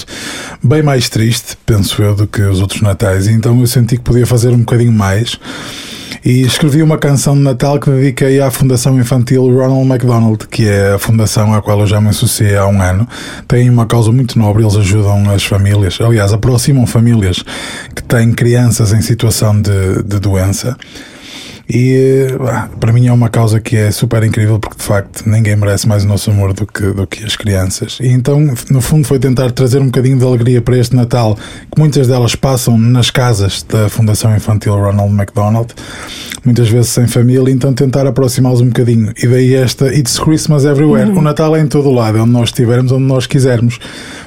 bem 0.61 0.83
mais 0.83 1.09
triste, 1.09 1.57
penso 1.65 2.03
eu, 2.03 2.17
do 2.17 2.27
que 2.27 2.43
os 2.43 2.61
outros 2.61 2.83
Natais. 2.83 3.29
Então 3.29 3.61
eu 3.61 3.67
senti 3.69 3.97
que 3.97 4.03
podia 4.03 4.27
fazer 4.27 4.49
um 4.49 4.59
bocadinho 4.59 4.93
mais. 4.93 5.39
E 6.25 6.41
escrevi 6.41 6.83
uma 6.83 6.97
canção 6.97 7.35
de 7.35 7.43
Natal 7.43 7.79
que 7.79 7.91
dediquei 7.91 8.41
à 8.41 8.51
Fundação 8.51 8.99
Infantil 8.99 9.43
Ronald 9.43 9.87
McDonald, 9.87 10.49
que 10.49 10.67
é 10.67 10.95
a 10.95 10.99
fundação 10.99 11.53
à 11.53 11.61
qual 11.61 11.81
eu 11.81 11.87
já 11.87 12.01
me 12.01 12.09
associei 12.09 12.57
há 12.57 12.67
um 12.67 12.81
ano. 12.81 13.07
Tem 13.47 13.69
uma 13.69 13.85
causa 13.85 14.11
muito 14.11 14.39
nobre, 14.39 14.63
eles 14.63 14.75
ajudam 14.75 15.31
as 15.31 15.45
famílias, 15.45 16.01
aliás, 16.01 16.33
aproximam 16.33 16.87
famílias 16.87 17.45
que 17.95 18.03
têm 18.03 18.33
crianças 18.33 18.95
em 18.95 19.03
situação 19.03 19.61
de, 19.61 20.03
de 20.03 20.19
doença. 20.19 20.75
E 21.69 22.27
ah, 22.41 22.69
para 22.79 22.93
mim 22.93 23.07
é 23.07 23.13
uma 23.13 23.29
causa 23.29 23.59
que 23.59 23.77
é 23.77 23.91
super 23.91 24.23
incrível 24.23 24.59
porque 24.59 24.77
de 24.77 24.83
facto 24.83 25.23
ninguém 25.27 25.57
merece 25.57 25.89
mais 25.89 26.05
o 26.05 26.09
nosso 26.09 26.31
amor 26.31 26.53
do 26.53 26.67
que, 26.67 26.83
do 26.93 27.07
que 27.07 27.25
as 27.25 27.37
crianças. 27.37 27.99
E 28.01 28.09
então, 28.09 28.55
no 28.71 28.81
fundo, 28.81 29.07
foi 29.07 29.19
tentar 29.19 29.51
trazer 29.51 29.81
um 29.81 29.87
bocadinho 29.87 30.19
de 30.19 30.25
alegria 30.25 30.61
para 30.61 30.77
este 30.77 30.95
Natal, 30.95 31.37
que 31.73 31.79
muitas 31.79 32.07
delas 32.07 32.35
passam 32.35 32.77
nas 32.77 33.11
casas 33.11 33.63
da 33.63 33.89
Fundação 33.89 34.35
Infantil 34.37 34.75
Ronald 34.75 35.13
McDonald, 35.15 35.75
muitas 36.45 36.69
vezes 36.69 36.91
sem 36.91 37.07
família, 37.07 37.51
então 37.51 37.73
tentar 37.73 38.07
aproximá-los 38.07 38.61
um 38.61 38.67
bocadinho. 38.67 39.13
E 39.23 39.27
daí 39.27 39.55
esta 39.55 39.87
It's 39.87 40.19
Christmas 40.19 40.65
Everywhere. 40.65 41.11
O 41.11 41.23
Natal 41.23 41.57
é 41.57 41.61
em 41.61 41.67
todo 41.67 41.89
o 41.89 41.93
lado, 41.95 42.19
é 42.19 42.21
onde 42.21 42.33
nós 42.33 42.51
estivermos, 42.51 42.93
onde 42.93 43.05
nós 43.05 43.27
quisermos. 43.27 43.79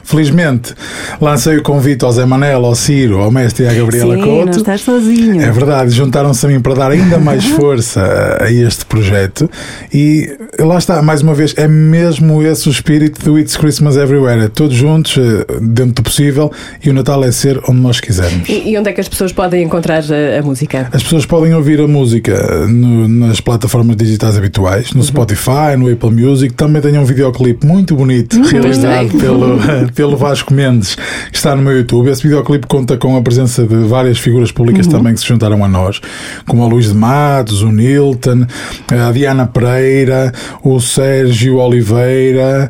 Felizmente, 0.04 0.74
lancei 1.20 1.58
o 1.58 1.62
convite 1.62 2.06
ao 2.06 2.12
Zé 2.14 2.26
Manel, 2.26 2.66
ao 2.66 2.74
Ciro, 2.74 3.20
ao 3.20 3.30
mestre 3.30 3.66
e 3.66 3.68
à 3.68 3.74
Gabriela 3.74 4.16
Sim, 4.16 4.22
Couto. 4.22 4.46
não 4.46 4.52
estás 4.52 4.82
sozinho. 4.82 5.42
É 5.42 5.52
verdade, 5.52 5.92
juntaram-se 5.92 6.46
a 6.46 6.50
mim 6.50 6.62
para 6.62 6.76
dar 6.76 6.92
ainda 6.92 7.18
mais 7.28 7.46
força 7.46 8.02
a- 8.02 8.46
a 8.46 8.52
este 8.52 8.86
projeto 8.86 9.50
e 9.94 10.30
lá 10.60 10.78
está, 10.78 11.02
mais 11.02 11.22
uma 11.22 11.34
vez, 11.34 11.54
é 11.58 11.68
mesmo 11.68 12.42
esse 12.44 12.68
o 12.68 12.72
espírito 12.72 13.24
do 13.24 13.38
It's 13.38 13.56
Christmas 13.58 13.96
Everywhere, 13.98 14.42
é 14.46 14.48
todos 14.48 14.76
juntos, 14.76 15.18
eh, 15.18 15.46
dentro 15.62 15.96
do 15.96 16.04
possível, 16.04 16.52
e 16.84 16.90
o 16.90 16.94
Natal 16.94 17.24
é 17.24 17.32
ser 17.32 17.60
onde 17.70 17.80
nós 17.80 18.00
quisermos. 18.00 18.48
E, 18.50 18.70
e 18.72 18.78
onde 18.78 18.90
é 18.90 18.94
que 18.94 19.02
as 19.02 19.08
pessoas 19.08 19.32
podem 19.32 19.64
encontrar 19.64 20.04
a, 20.04 20.40
a 20.40 20.42
música? 20.42 20.88
As 20.92 21.04
pessoas 21.04 21.26
podem 21.26 21.54
ouvir 21.54 21.80
a 21.80 21.88
música 21.88 22.66
no- 22.68 23.08
nas 23.08 23.40
plataformas 23.42 23.96
digitais 23.96 24.38
habituais, 24.38 24.94
no 24.94 25.04
Spotify, 25.04 25.76
no 25.78 25.92
Apple 25.92 26.12
Music. 26.12 26.54
Também 26.54 26.82
tenho 26.82 27.02
um 27.02 27.06
videoclipe 27.06 27.66
muito 27.66 27.96
bonito, 27.96 28.42
realizado 28.44 29.10
bem. 29.10 29.20
pelo, 29.20 29.58
pelo 29.96 30.18
Vasco 30.18 30.54
Mendes, 30.54 30.96
que 31.32 31.38
está 31.38 31.56
no 31.56 31.62
meu 31.62 31.78
YouTube. 31.78 32.10
Esse 32.10 32.24
videoclipe 32.24 32.68
conta 32.68 32.98
com 32.98 33.16
a 33.18 33.22
presença 33.22 33.66
de 33.66 33.76
várias 33.88 34.18
figuras 34.18 34.52
públicas 34.52 34.88
também 34.88 35.14
que 35.14 35.20
se 35.20 35.26
juntaram 35.28 35.64
a 35.64 35.68
nós, 35.68 36.00
como 36.48 36.64
o 36.64 36.68
Luís 36.68 36.88
de 36.88 36.96
Matos, 37.18 37.64
o 37.64 37.72
Nilton, 37.72 38.46
a 38.92 39.12
Diana 39.12 39.48
Pereira, 39.48 40.32
o 40.64 40.80
Sérgio 40.80 41.58
Oliveira, 41.58 42.70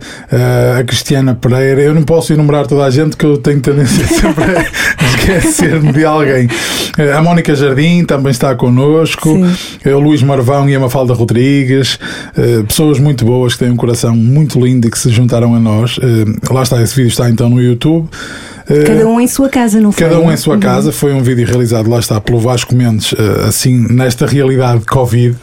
a 0.80 0.84
Cristiana 0.84 1.36
Pereira. 1.36 1.82
Eu 1.82 1.94
não 1.94 2.04
posso 2.04 2.32
enumerar 2.32 2.66
toda 2.66 2.86
a 2.86 2.90
gente 2.90 3.18
que 3.18 3.26
eu 3.26 3.38
tenho 3.38 3.60
tendência 3.60 4.08
sempre 4.08 4.46
a 4.46 5.06
esquecer-me 5.06 5.92
de 5.92 6.06
alguém. 6.06 6.48
A 7.14 7.22
Mónica 7.22 7.54
Jardim 7.54 8.06
também 8.06 8.32
está 8.32 8.56
connosco, 8.56 9.38
o 9.86 10.00
Luís 10.00 10.24
Marvão 10.24 10.70
e 10.70 10.76
a 10.76 10.80
Mafalda 10.80 11.14
Rodrigues, 11.14 12.00
eh, 12.38 12.64
pessoas 12.66 13.00
muito 13.00 13.26
boas 13.26 13.54
que 13.54 13.60
têm 13.60 13.72
um 13.72 13.76
coração 13.76 14.16
muito 14.16 14.60
lindo 14.60 14.88
e 14.88 14.92
que 14.92 14.98
se 14.98 15.10
juntaram 15.10 15.54
a 15.56 15.60
nós. 15.60 16.00
Eh, 16.02 16.54
Lá 16.54 16.64
está, 16.64 16.82
esse 16.82 16.96
vídeo 16.96 17.10
está 17.10 17.30
então 17.30 17.50
no 17.50 17.62
YouTube. 17.62 18.10
Eh, 18.70 18.84
Cada 18.84 19.08
um 19.08 19.20
em 19.20 19.28
sua 19.28 19.50
casa, 19.50 19.80
não 19.80 19.92
foi? 19.92 20.08
Cada 20.08 20.20
um 20.20 20.32
em 20.32 20.38
sua 20.38 20.58
casa. 20.58 20.92
Foi 20.92 21.14
um 21.14 21.22
vídeo 21.24 21.46
realizado, 21.46 21.90
lá 21.90 22.00
está, 22.00 22.20
pelo 22.20 22.40
Vasco 22.40 22.76
Mendes, 22.76 23.14
eh, 23.18 23.48
assim, 23.48 23.88
nesta 23.94 24.26
realidade 24.26 24.80
de 24.80 24.86
Covid. 24.86 25.36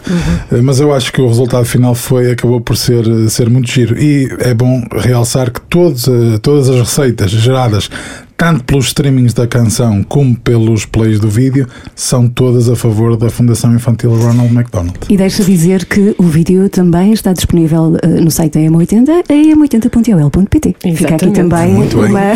Eh, 0.53 0.61
Mas 0.63 0.81
eu 0.81 0.93
acho 0.93 1.13
que 1.13 1.21
o 1.21 1.29
resultado 1.29 1.65
final 1.65 1.95
foi, 1.95 2.31
acabou 2.33 2.61
por 2.61 2.77
ser, 2.77 3.05
ser 3.31 3.49
muito 3.49 3.71
giro. 3.71 3.99
E 3.99 4.29
é 4.41 4.53
bom 4.55 4.83
realçar 4.97 5.51
que 5.51 5.61
todos, 5.63 6.07
todas 6.43 6.69
as 6.69 6.79
receitas 6.81 7.31
geradas 7.31 7.89
tanto 8.37 8.65
pelos 8.65 8.87
streamings 8.87 9.33
da 9.33 9.47
canção 9.47 10.03
como 10.03 10.35
pelos 10.37 10.85
plays 10.85 11.19
do 11.21 11.29
vídeo, 11.29 11.67
são 11.95 12.29
todas 12.29 12.69
a 12.69 12.77
favor 12.77 13.17
da 13.17 13.31
Fundação 13.31 13.75
Infantil 13.75 14.15
Ronald 14.15 14.53
McDonald. 14.55 14.95
E 15.09 15.17
deixa 15.17 15.45
dizer 15.45 15.85
que 15.87 16.15
o 16.19 16.25
vídeo 16.25 16.69
também 16.69 17.13
está 17.13 17.33
disponível 17.33 17.97
uh, 18.05 18.21
no 18.23 18.31
site 18.31 18.55
da 18.55 18.61
M80, 18.61 19.25
em 19.31 19.55
m80.ol.pt. 19.55 20.77
Fica 20.95 21.15
aqui 21.15 21.31
também 21.31 21.75
uma, 21.75 22.33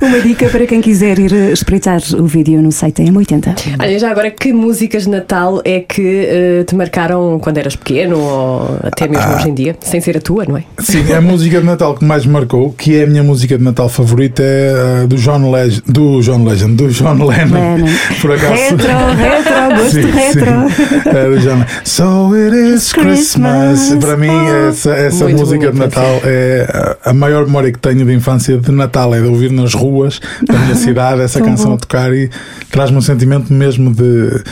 uma 0.02 0.20
dica 0.20 0.48
para 0.48 0.66
quem 0.66 0.80
quiser 0.80 1.18
ir 1.18 1.32
uh, 1.32 1.52
espreitar 1.52 2.00
o 2.18 2.26
vídeo 2.26 2.60
no 2.62 2.72
site 2.72 3.02
da 3.02 3.10
M80. 3.10 3.76
Olha, 3.80 3.98
já 3.98 4.10
agora, 4.10 4.30
que 4.30 4.52
músicas 4.52 5.04
de 5.04 5.10
Natal 5.10 5.60
é 5.64 5.80
que 5.80 6.02
eh, 6.02 6.64
te 6.64 6.74
marcaram 6.74 7.38
quando 7.40 7.58
eras 7.58 7.76
pequeno 7.76 8.18
ou 8.18 8.78
até 8.82 9.06
mesmo 9.08 9.24
Ah. 9.24 9.36
hoje 9.36 9.48
em 9.48 9.54
dia? 9.54 9.76
Sem 9.80 10.00
ser 10.00 10.16
a 10.16 10.20
tua, 10.20 10.44
não 10.44 10.56
é? 10.56 10.64
Sim, 10.78 11.12
a 11.12 11.20
música 11.20 11.60
de 11.60 11.66
Natal 11.66 11.94
que 11.94 12.04
mais 12.04 12.26
me 12.26 12.32
marcou, 12.32 12.72
que 12.72 12.96
é 12.96 13.04
a 13.04 13.06
minha 13.06 13.22
música 13.22 13.56
de 13.56 13.64
Natal 13.64 13.88
favorita, 13.88 14.42
é 14.42 15.02
a 15.02 15.06
do 15.06 15.16
John 15.24 15.50
Legend, 15.50 15.82
do 15.86 16.20
John 16.20 16.44
Legend, 16.44 16.76
do 16.76 16.88
John 16.90 17.14
Lennon. 17.24 17.76
Lennon. 17.76 17.88
Por 18.20 18.32
acaso. 18.32 18.52
Retro, 18.52 18.88
retro, 19.16 19.54
gosto 19.76 19.90
Sim, 19.90 20.10
retro. 20.10 20.70
sim. 20.70 21.30
Do 21.30 21.38
John. 21.40 21.64
So 21.84 22.34
it 22.34 22.54
is 22.54 22.92
Christmas. 22.92 23.78
Christmas. 23.88 24.04
Para 24.04 24.16
mim, 24.18 24.28
essa, 24.68 24.90
essa 24.90 25.24
Muito 25.24 25.38
música 25.40 25.72
de 25.72 25.78
Natal 25.78 26.20
é 26.24 26.96
a 27.04 27.14
maior 27.14 27.46
memória 27.46 27.72
que 27.72 27.78
tenho 27.78 28.04
de 28.04 28.12
infância 28.12 28.58
de 28.58 28.70
Natal, 28.70 29.14
é 29.14 29.20
de 29.20 29.26
ouvir 29.26 29.50
nas 29.50 29.72
ruas 29.72 30.20
da 30.46 30.58
minha 30.58 30.74
cidade 30.76 31.22
essa 31.22 31.40
canção 31.40 31.70
bom. 31.70 31.74
a 31.74 31.78
tocar 31.78 32.12
e 32.12 32.28
traz-me 32.70 32.98
um 32.98 33.00
sentimento 33.00 33.50
mesmo 33.52 33.94
de 33.94 34.42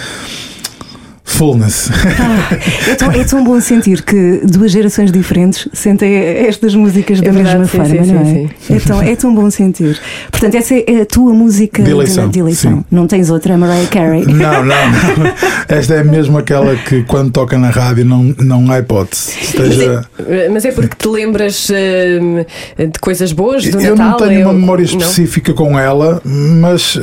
fullness. 1.35 1.91
É 2.89 2.95
tão, 2.95 3.11
é 3.13 3.25
tão 3.25 3.45
bom 3.45 3.61
sentir 3.61 4.03
que 4.03 4.41
duas 4.45 4.71
gerações 4.71 5.11
diferentes 5.13 5.69
sentem 5.73 6.15
estas 6.15 6.75
músicas 6.75 7.21
da 7.21 7.29
É 7.29 7.33
verdade, 7.33 7.59
mesma 7.59 7.65
sim, 7.67 7.77
forma, 7.79 8.05
sim, 8.05 8.13
não 8.13 8.25
sim, 8.25 8.51
é? 8.71 8.77
É, 8.77 8.81
tão, 8.81 9.03
é 9.03 9.17
tão 9.17 9.35
bom 9.35 9.51
sentir. 9.51 10.01
Portanto, 10.31 10.55
essa 10.57 10.75
é 10.75 11.01
a 11.03 11.07
tua 11.07 11.33
música 11.33 11.83
De 11.83 11.91
eleição, 11.91 12.29
de 12.29 12.39
eleição. 12.39 12.79
sim. 12.79 12.85
Não 12.91 13.07
tens 13.07 13.31
outra, 13.31 13.57
Mariah 13.57 13.89
Carey. 13.89 14.25
Não, 14.27 14.65
não, 14.65 14.91
não. 14.91 15.33
Esta 15.69 15.95
é 15.95 16.05
mesmo 16.05 16.39
aquela 16.39 16.77
que 16.77 17.03
quando 17.05 17.31
toca 17.31 17.59
na 17.59 17.71
rádio 17.71 18.05
não, 18.05 18.35
não 18.39 18.71
há 18.71 18.79
hipótese. 18.79 19.33
Esteja. 19.41 20.05
Eh, 20.27 20.49
Mas 20.53 20.65
é 20.65 20.73
porque 20.73 20.95
te 20.97 21.09
lembras 21.09 21.69
eh, 21.71 22.45
de 22.79 22.99
coisas 23.01 23.33
boas 23.33 23.65
do 23.65 23.81
Eu 23.81 23.97
Natal? 23.97 24.19
não 24.21 24.29
tenho 24.29 24.41
É 24.41 24.45
uma 24.45 24.53
memória 24.55 24.87
não? 24.91 24.99
específica 24.99 25.53
com 25.55 25.79
ela, 25.79 26.21
mas. 26.25 26.99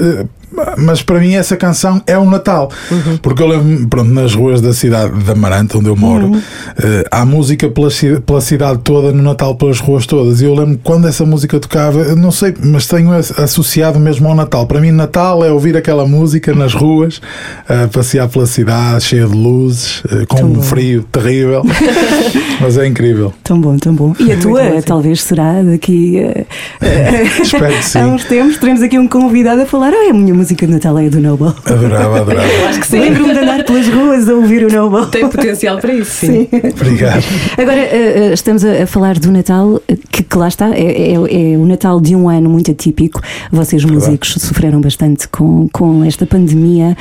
Mas 0.78 1.02
para 1.02 1.20
mim 1.20 1.36
essa 1.36 1.56
canção 1.56 2.02
é 2.08 2.18
o 2.18 2.26
Natal. 2.30 2.70
Uhum. 2.92 3.18
Porque 3.18 3.42
eu 3.42 3.48
lembro, 3.48 3.88
pronto, 3.88 4.10
nas 4.12 4.34
ruas 4.34 4.62
da 4.62 4.74
cidade 4.74 5.14
de 5.24 5.32
Amarante, 5.32 5.78
onde 5.78 5.88
eu 5.88 5.96
moro, 5.96 6.26
Uhum. 6.28 6.42
eh, 6.84 7.04
há 7.12 7.26
música 7.26 7.70
pela, 7.70 7.90
pela 8.26 8.42
cidade 8.42 8.80
toda, 8.84 9.12
no 9.12 9.22
Natal, 9.24 9.56
pelas 9.56 9.80
ruas 9.80 10.06
todas. 10.06 10.42
E 10.42 10.46
eu 10.46 10.54
lembro 10.56 10.80
quando 10.84 11.08
essa 11.08 11.26
música 11.26 11.60
tocava, 11.60 12.16
não 12.16 12.32
sei, 12.32 12.54
mas 12.64 12.88
tenho 12.88 13.12
as- 13.14 13.38
associado 13.40 14.00
mesmo 14.00 14.28
ao 14.28 14.36
Natal. 14.36 14.66
Para 14.66 14.82
mim, 14.82 14.92
Natal 14.92 15.44
é 15.46 15.52
ouvir 15.52 15.78
aquela 15.78 16.06
música 16.08 16.54
nas 16.54 16.74
ruas, 16.74 17.22
a 17.68 17.88
passear 17.88 18.28
pela 18.28 18.46
cidade, 18.46 19.04
cheia 19.04 19.28
de 19.28 19.36
luzes, 19.36 20.04
eh, 20.12 20.26
com 20.28 20.38
Tão 20.38 20.48
um 20.48 20.54
bom. 20.54 20.62
frio 20.62 21.04
terrível. 21.12 21.64
mas 22.60 22.78
é 22.78 22.86
incrível. 22.88 23.34
Tão 23.44 23.60
bom, 23.60 23.78
tão 23.78 23.94
bom. 23.94 24.14
E 24.20 24.32
a 24.32 24.38
tua, 24.38 24.82
talvez 24.86 25.22
será 25.22 25.62
daqui 25.62 26.18
eh, 26.18 26.46
Espero 27.42 27.74
que 27.76 27.84
sim. 27.86 28.00
há 28.00 28.08
uns 28.08 28.24
tempos, 28.26 28.58
teremos 28.58 28.82
aqui 28.82 28.98
um 28.98 29.08
convidado 29.08 29.62
a 29.62 29.66
falar. 29.66 29.92
Ah, 29.94 30.10
a 30.10 30.14
minha 30.14 30.34
música 30.40 30.66
de 30.66 30.72
Natal 30.72 30.98
é 30.98 31.06
a 31.06 31.10
do 31.10 31.20
Noble. 31.20 31.54
Adorava, 31.66 32.22
adorava. 32.22 32.48
Acho 32.70 32.80
que 32.80 32.88
sim. 32.88 33.00
Lembro-me 33.00 33.34
de 33.34 33.40
andar 33.40 33.64
pelas 33.66 33.88
ruas 33.90 34.30
a 34.30 34.34
ouvir 34.34 34.64
o 34.66 34.72
Noble. 34.74 35.06
Tem 35.12 35.28
potencial 35.30 35.78
para 35.80 35.94
isso, 35.94 36.26
sim. 36.26 36.48
Obrigado. 36.80 37.24
Agora, 37.58 37.78
eh, 37.82 38.14
eh, 38.30 38.34
estamos 38.34 38.64
a, 38.64 38.88
falar 38.88 39.20
do 39.20 39.32
Natal, 39.32 39.82
que, 40.10 40.24
que 40.24 40.38
lá 40.38 40.48
está, 40.48 40.70
é, 40.74 41.12
é- 41.12 41.14
é 41.14 41.58
o 41.58 41.66
Natal 41.66 42.00
de 42.00 42.16
um 42.16 42.30
ano 42.30 42.50
muito 42.50 42.72
atípico. 42.72 43.22
Vocês, 43.52 43.84
músicos, 43.84 44.36
sofreram 44.40 44.80
bastante 44.80 45.28
com, 45.28 45.68
com 45.72 46.04
esta 46.06 46.26
pandemia. 46.26 46.96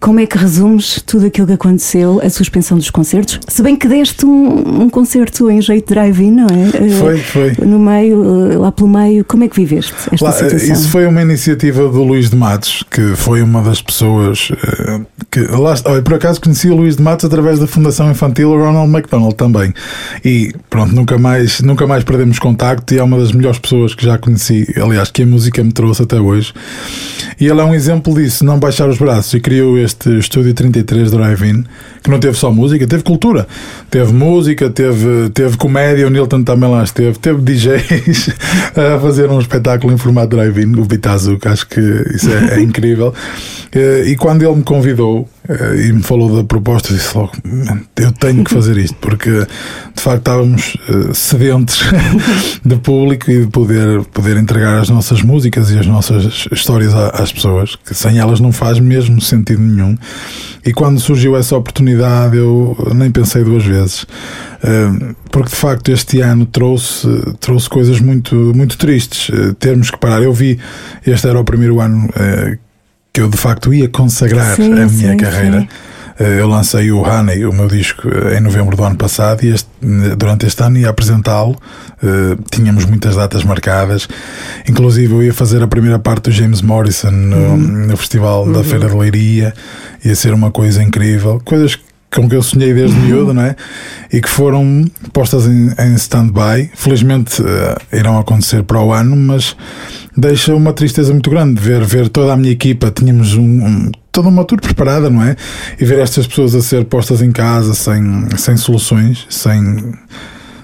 Como 0.00 0.18
é 0.18 0.24
que 0.26 0.38
resumes 0.38 1.02
tudo 1.04 1.26
aquilo 1.26 1.46
que 1.46 1.52
aconteceu, 1.52 2.22
a 2.24 2.30
suspensão 2.30 2.78
dos 2.78 2.88
concertos? 2.88 3.38
Se 3.46 3.62
bem 3.62 3.76
que 3.76 3.86
deste 3.86 4.24
um, 4.24 4.84
um 4.84 4.88
concerto 4.88 5.50
em 5.50 5.60
jeito 5.60 5.92
drive-in, 5.92 6.30
não 6.30 6.46
é? 6.46 6.86
Eh, 6.86 6.90
Foi, 6.98 7.18
foi. 7.18 7.52
No 7.66 7.78
meio, 7.78 8.50
eh, 8.52 8.56
lá 8.56 8.72
pelo 8.72 8.88
meio, 8.88 9.22
como 9.26 9.44
é 9.44 9.48
que 9.48 9.56
viveste 9.56 9.92
esta 10.10 10.24
Lá, 10.24 10.32
situação? 10.32 10.72
isso 10.72 10.88
foi 10.88 11.06
uma 11.06 11.20
iniciativa 11.20 11.82
do 11.86 12.02
Luís 12.02 12.30
de 12.30 12.36
Matos, 12.36 12.82
que 12.90 13.14
foi 13.14 13.42
uma 13.42 13.60
das 13.62 13.82
pessoas 13.82 14.50
eh, 14.52 15.00
que. 15.30 15.40
Lá, 15.40 15.74
olha, 15.84 16.00
por 16.00 16.14
acaso 16.14 16.40
conheci 16.40 16.70
o 16.70 16.76
Luís 16.76 16.96
de 16.96 17.02
Matos 17.02 17.26
através 17.26 17.58
da 17.58 17.66
Fundação 17.66 18.10
Infantil 18.10 18.50
Ronald 18.56 18.90
McDonald 18.90 19.34
também. 19.34 19.74
E 20.24 20.50
pronto, 20.70 20.94
nunca 20.94 21.18
mais, 21.18 21.60
nunca 21.60 21.86
mais 21.86 22.04
perdemos 22.04 22.38
contacto 22.38 22.94
e 22.94 22.98
é 22.98 23.02
uma 23.02 23.18
das 23.18 23.32
melhores 23.32 23.58
pessoas 23.58 23.94
que 23.94 24.06
já 24.06 24.16
conheci, 24.16 24.66
aliás, 24.82 25.10
que 25.10 25.22
a 25.24 25.26
música 25.26 25.62
me 25.62 25.72
trouxe 25.72 26.02
até 26.04 26.18
hoje. 26.18 26.54
E 27.38 27.46
ele 27.46 27.60
é 27.60 27.64
um 27.64 27.74
exemplo 27.74 28.14
disso, 28.14 28.44
não 28.46 28.58
baixar 28.58 28.88
os 28.88 28.96
braços 28.98 29.32
e 29.34 29.40
criou 29.40 29.78
este 29.78 29.89
Estúdio 30.18 30.54
33 30.54 31.10
Drive-In, 31.10 31.64
que 32.02 32.10
não 32.10 32.18
teve 32.18 32.36
só 32.36 32.50
música, 32.50 32.86
teve 32.86 33.02
cultura. 33.02 33.46
Teve 33.90 34.12
música, 34.12 34.70
teve, 34.70 35.30
teve 35.30 35.56
comédia, 35.56 36.06
o 36.06 36.10
Nilton 36.10 36.42
também 36.42 36.70
lá 36.70 36.82
esteve, 36.82 37.18
teve 37.18 37.40
DJs 37.42 38.30
a 38.76 38.98
fazer 39.00 39.28
um 39.28 39.40
espetáculo 39.40 39.92
em 39.92 39.96
formato 39.98 40.36
drive-in, 40.36 40.74
o 40.76 40.84
Bitazuca, 40.84 41.50
acho 41.50 41.66
que 41.66 41.80
isso 42.14 42.30
é, 42.30 42.58
é 42.58 42.60
incrível. 42.62 43.14
Eh, 43.72 44.04
E 44.06 44.16
quando 44.16 44.42
ele 44.42 44.56
me 44.56 44.62
convidou 44.62 45.28
e 45.48 45.92
me 45.92 46.02
falou 46.02 46.36
da 46.36 46.44
proposta, 46.44 46.92
disse 46.92 47.16
logo: 47.16 47.32
"Man, 47.44 47.80
eu 47.96 48.12
tenho 48.12 48.44
que 48.44 48.52
fazer 48.52 48.76
isto, 48.76 48.96
porque 49.00 49.30
de 49.30 50.02
facto 50.02 50.18
estávamos 50.18 50.76
eh, 50.88 51.14
sedentos 51.14 51.80
de 52.64 52.76
público 52.76 53.30
e 53.30 53.44
de 53.44 53.50
poder, 53.50 54.04
poder 54.06 54.36
entregar 54.36 54.78
as 54.78 54.88
nossas 54.88 55.22
músicas 55.22 55.70
e 55.70 55.78
as 55.78 55.86
nossas 55.86 56.46
histórias 56.52 56.94
às 56.94 57.32
pessoas, 57.32 57.76
que 57.76 57.94
sem 57.94 58.18
elas 58.18 58.40
não 58.40 58.52
faz 58.52 58.78
mesmo 58.78 59.20
sentido 59.20 59.62
nenhum. 59.62 59.96
E 60.64 60.72
quando 60.72 61.00
surgiu 61.00 61.36
essa 61.36 61.56
oportunidade, 61.56 62.36
eu 62.36 62.76
nem 62.94 63.10
pensei 63.10 63.42
duas 63.42 63.64
vezes. 63.64 64.06
Eh, 64.62 65.14
Porque 65.30 65.48
de 65.48 65.56
facto 65.56 65.90
este 65.90 66.20
ano 66.20 66.44
trouxe, 66.44 67.06
trouxe 67.40 67.68
coisas 67.68 67.98
muito, 68.00 68.34
muito 68.54 68.76
tristes. 68.76 69.30
Eh, 69.32 69.54
Termos 69.58 69.90
que 69.90 69.98
parar. 69.98 70.22
Eu 70.22 70.32
vi, 70.34 70.58
este 71.06 71.28
era 71.28 71.40
o 71.40 71.44
primeiro 71.44 71.80
ano 71.80 72.10
eh, 72.14 72.58
que 73.12 73.20
eu 73.20 73.28
de 73.28 73.36
facto 73.36 73.72
ia 73.74 73.88
consagrar 73.88 74.54
Sim, 74.56 74.72
a 74.72 74.86
minha 74.86 75.10
sim, 75.12 75.16
carreira. 75.16 75.60
sim. 75.60 75.68
Eh, 76.18 76.40
Eu 76.40 76.48
lancei 76.48 76.90
o 76.92 77.00
Honey, 77.00 77.44
o 77.46 77.52
meu 77.52 77.66
disco, 77.66 78.02
eh, 78.08 78.36
em 78.36 78.40
novembro 78.40 78.76
do 78.76 78.84
ano 78.84 78.96
passado 78.96 79.42
e 79.42 79.48
este- 79.54 79.70
durante 80.18 80.44
este 80.46 80.62
ano 80.62 80.76
ia 80.78 80.90
apresentá-lo. 80.90 81.56
Eh, 82.02 82.36
Tínhamos 82.50 82.84
muitas 82.84 83.16
datas 83.16 83.42
marcadas, 83.42 84.06
inclusive 84.68 85.12
eu 85.14 85.22
ia 85.22 85.32
fazer 85.32 85.62
a 85.62 85.66
primeira 85.66 85.98
parte 85.98 86.24
do 86.24 86.30
James 86.30 86.60
Morrison 86.62 87.10
no, 87.10 87.36
Uhum. 87.36 87.56
no 87.86 87.96
Festival 87.96 88.52
da 88.52 88.62
Feira 88.62 88.88
de 88.88 88.94
Leiria. 88.96 89.54
Ia 90.04 90.14
ser 90.14 90.34
uma 90.34 90.50
coisa 90.50 90.82
incrível. 90.82 91.40
Coisas 91.44 91.78
com 92.14 92.28
que 92.28 92.34
eu 92.34 92.42
sonhei 92.42 92.74
desde 92.74 92.96
Uhum. 92.96 93.04
miúdo, 93.06 93.32
não 93.34 93.42
é? 93.42 93.54
E 94.12 94.20
que 94.20 94.28
foram 94.28 94.84
postas 95.12 95.46
em, 95.46 95.70
em 95.78 95.94
stand-by. 95.94 96.70
Felizmente 96.74 97.42
eh, 97.42 97.98
irão 97.98 98.18
acontecer 98.18 98.62
para 98.64 98.80
o 98.82 98.92
ano, 98.92 99.14
mas 99.14 99.56
deixa 100.16 100.54
uma 100.54 100.72
tristeza 100.72 101.12
muito 101.12 101.30
grande 101.30 101.60
ver, 101.60 101.84
ver 101.84 102.08
toda 102.08 102.32
a 102.32 102.36
minha 102.36 102.50
equipa. 102.52 102.90
Tínhamos 102.90 103.34
um, 103.34 103.42
um- 103.64 103.90
toda 104.10 104.28
uma 104.28 104.44
tour 104.44 104.60
preparada, 104.60 105.08
não 105.08 105.22
é? 105.22 105.36
E 105.78 105.84
ver 105.84 106.00
estas 106.00 106.26
pessoas 106.26 106.54
a 106.56 106.60
ser 106.60 106.84
postas 106.86 107.22
em 107.22 107.30
casa 107.30 107.74
sem, 107.74 108.02
sem 108.36 108.56
soluções, 108.56 109.24
sem, 109.30 109.94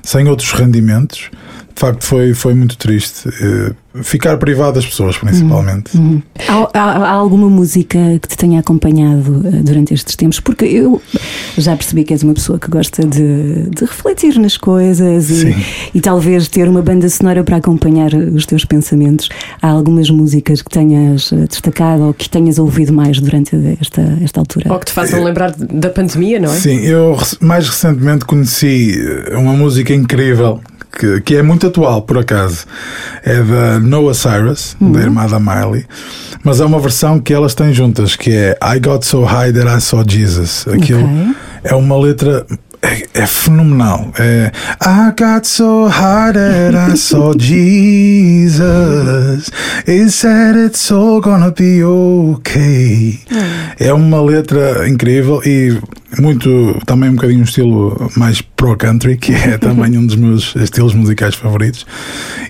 sem 0.03 0.27
outros 0.29 0.51
rendimentos. 0.53 1.31
De 1.77 1.81
facto, 1.81 2.05
foi, 2.07 2.33
foi 2.33 2.55
muito 2.55 2.75
triste. 2.79 3.29
Eh, 3.29 3.73
Ficar 4.03 4.37
privado 4.37 4.75
das 4.75 4.85
pessoas, 4.85 5.17
principalmente. 5.17 5.97
Uhum. 5.97 6.21
Há, 6.49 6.69
há- 6.79 6.97
há 7.07 7.11
alguma 7.13 7.49
música 7.49 7.99
que 8.21 8.29
te 8.29 8.37
tenha 8.37 8.61
acompanhado 8.61 9.43
eh, 9.47 9.63
durante 9.63 9.95
estes 9.95 10.15
tempos? 10.17 10.39
Porque 10.41 10.67
eu 10.67 11.01
já 11.57 11.75
percebi 11.77 12.05
que 12.05 12.13
és 12.13 12.23
uma 12.23 12.35
pessoa 12.35 12.59
que 12.59 12.71
gosta 12.71 13.03
de, 13.07 13.71
de 13.71 13.85
refletir 13.87 14.39
nas 14.39 14.57
coisas 14.59 15.31
e, 15.31 15.55
e 15.95 16.01
talvez 16.03 16.47
ter 16.49 16.69
uma 16.69 16.83
banda 16.83 17.09
sonora 17.09 17.43
para 17.43 17.57
acompanhar 17.57 18.13
os 18.15 18.45
teus 18.45 18.65
pensamentos. 18.67 19.29
Há 19.63 19.69
algumas 19.69 20.11
músicas 20.11 20.61
que 20.61 20.71
tenhas 20.71 21.33
eh, 21.33 21.47
destacado 21.47 22.03
ou 22.05 22.13
que 22.15 22.29
tenhas 22.29 22.59
ouvido 22.59 22.93
mais 22.93 23.19
durante 23.19 23.57
esta, 23.81 24.03
esta 24.23 24.41
altura? 24.41 24.73
Ou 24.73 24.79
que 24.79 24.87
te 24.87 24.93
façam 24.93 25.25
lembrar 25.25 25.53
da 25.57 25.89
pandemia, 25.91 26.39
não 26.39 26.53
é? 26.53 26.57
Sim, 26.57 26.81
eu 26.81 27.17
mais 27.41 27.67
recentemente 27.69 28.25
conheci 28.27 28.95
uma 29.33 29.55
música 29.55 29.95
incrível 29.95 30.61
que, 30.99 31.21
que 31.21 31.37
é 31.37 31.43
muito 31.43 31.67
atual, 31.67 32.03
por 32.03 32.19
acaso. 32.19 32.65
É 33.25 33.43
da 33.43 33.79
Noah 33.81 34.15
Cyrus, 34.15 34.77
da 34.81 35.01
irmã 35.01 35.27
da 35.27 35.39
Miley, 35.39 35.85
mas 36.43 36.61
é 36.61 36.65
uma 36.65 36.79
versão 36.81 37.19
que 37.21 37.33
elas 37.35 37.55
têm 37.55 37.73
juntas, 37.73 38.17
que 38.17 38.31
é 38.33 38.59
I 38.63 38.79
Got 38.81 39.05
So 39.05 39.23
High 39.25 39.53
That 39.53 39.69
I 39.69 39.81
Saw 39.81 40.05
Jesus. 40.07 40.67
Aquilo 40.69 41.05
Ok. 41.05 41.35
é 41.65 41.75
uma 41.75 41.99
letra. 41.99 42.47
É, 42.83 43.23
é 43.23 43.27
fenomenal. 43.27 44.13
É 44.19 44.53
I 44.85 45.11
got 45.19 45.45
so 45.47 45.87
high 45.89 46.33
that 46.33 46.77
I 46.93 46.97
saw 46.97 47.33
Jesus. 48.47 49.51
He 49.87 50.09
said 50.11 50.57
it's 50.57 50.91
all 50.93 51.21
gonna 51.21 51.51
be 51.51 51.83
okay. 51.83 53.19
É 53.81 53.93
uma 53.93 54.21
letra 54.23 54.89
incrível 54.89 55.41
e 55.45 55.79
muito, 56.21 56.79
também 56.87 57.11
um 57.11 57.15
bocadinho 57.15 57.41
um 57.41 57.45
estilo 57.45 58.11
mais 58.17 58.41
pro 58.41 58.77
country, 58.77 59.17
que 59.17 59.33
é 59.35 59.57
também 59.59 59.97
um 59.99 60.07
dos 60.07 60.17
meus 60.17 60.55
estilos 60.57 60.95
musicais 60.95 61.35
favoritos. 61.35 61.87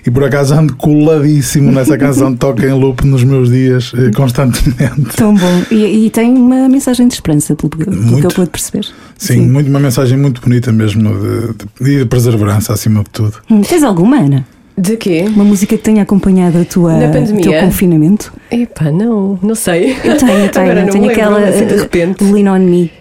E 0.05 0.11
por 0.11 0.23
acaso 0.23 0.53
ando 0.53 0.75
coladíssimo 0.75 1.71
nessa 1.71 1.97
canção, 1.97 2.35
toca 2.35 2.65
em 2.65 2.73
loop 2.73 3.05
nos 3.05 3.23
meus 3.23 3.49
dias 3.49 3.91
eh, 3.95 4.11
constantemente. 4.15 5.15
Tão 5.15 5.33
bom. 5.33 5.63
E, 5.71 6.05
e 6.05 6.09
tem 6.09 6.33
uma 6.33 6.67
mensagem 6.69 7.07
de 7.07 7.15
esperança, 7.15 7.55
pelo, 7.55 7.69
pelo 7.69 7.91
que 7.91 7.97
Muito. 7.97 8.25
eu 8.25 8.31
pude 8.31 8.49
perceber. 8.49 8.87
Sim, 9.17 9.47
Muito, 9.47 9.69
uma 9.69 9.79
mensagem 9.79 10.17
muito 10.17 10.41
bonita 10.41 10.71
mesmo 10.71 11.13
de, 11.13 11.83
de, 11.83 11.91
e 11.91 11.99
de 11.99 12.05
perseverança 12.05 12.73
acima 12.73 13.03
de 13.03 13.09
tudo. 13.09 13.33
Hum, 13.49 13.61
Tens 13.61 13.83
alguma, 13.83 14.17
Ana? 14.17 14.45
De 14.77 14.95
quê? 14.95 15.25
Uma 15.27 15.43
música 15.43 15.75
que 15.75 15.83
tenha 15.83 16.03
acompanhado 16.03 16.59
a 16.59 16.63
tua, 16.63 16.93
o 16.93 17.11
pandemia? 17.11 17.41
teu 17.41 17.61
confinamento? 17.61 18.31
Epá, 18.51 18.91
não, 18.91 19.39
não 19.41 19.55
sei. 19.55 19.97
Eu 20.03 20.17
tenho, 20.17 20.31
eu 20.31 20.49
tenho. 20.51 20.65
Agora 20.65 20.81
eu 20.81 20.89
tenho 20.91 21.03
me 21.03 21.07
lembro, 21.09 21.23
aquela 21.23 21.49
assim, 21.49 21.65
de 21.65 21.73
eh, 21.73 21.77
repente. 21.81 22.23
Lean 22.23 22.53
on 22.53 22.59
Me, 22.59 22.91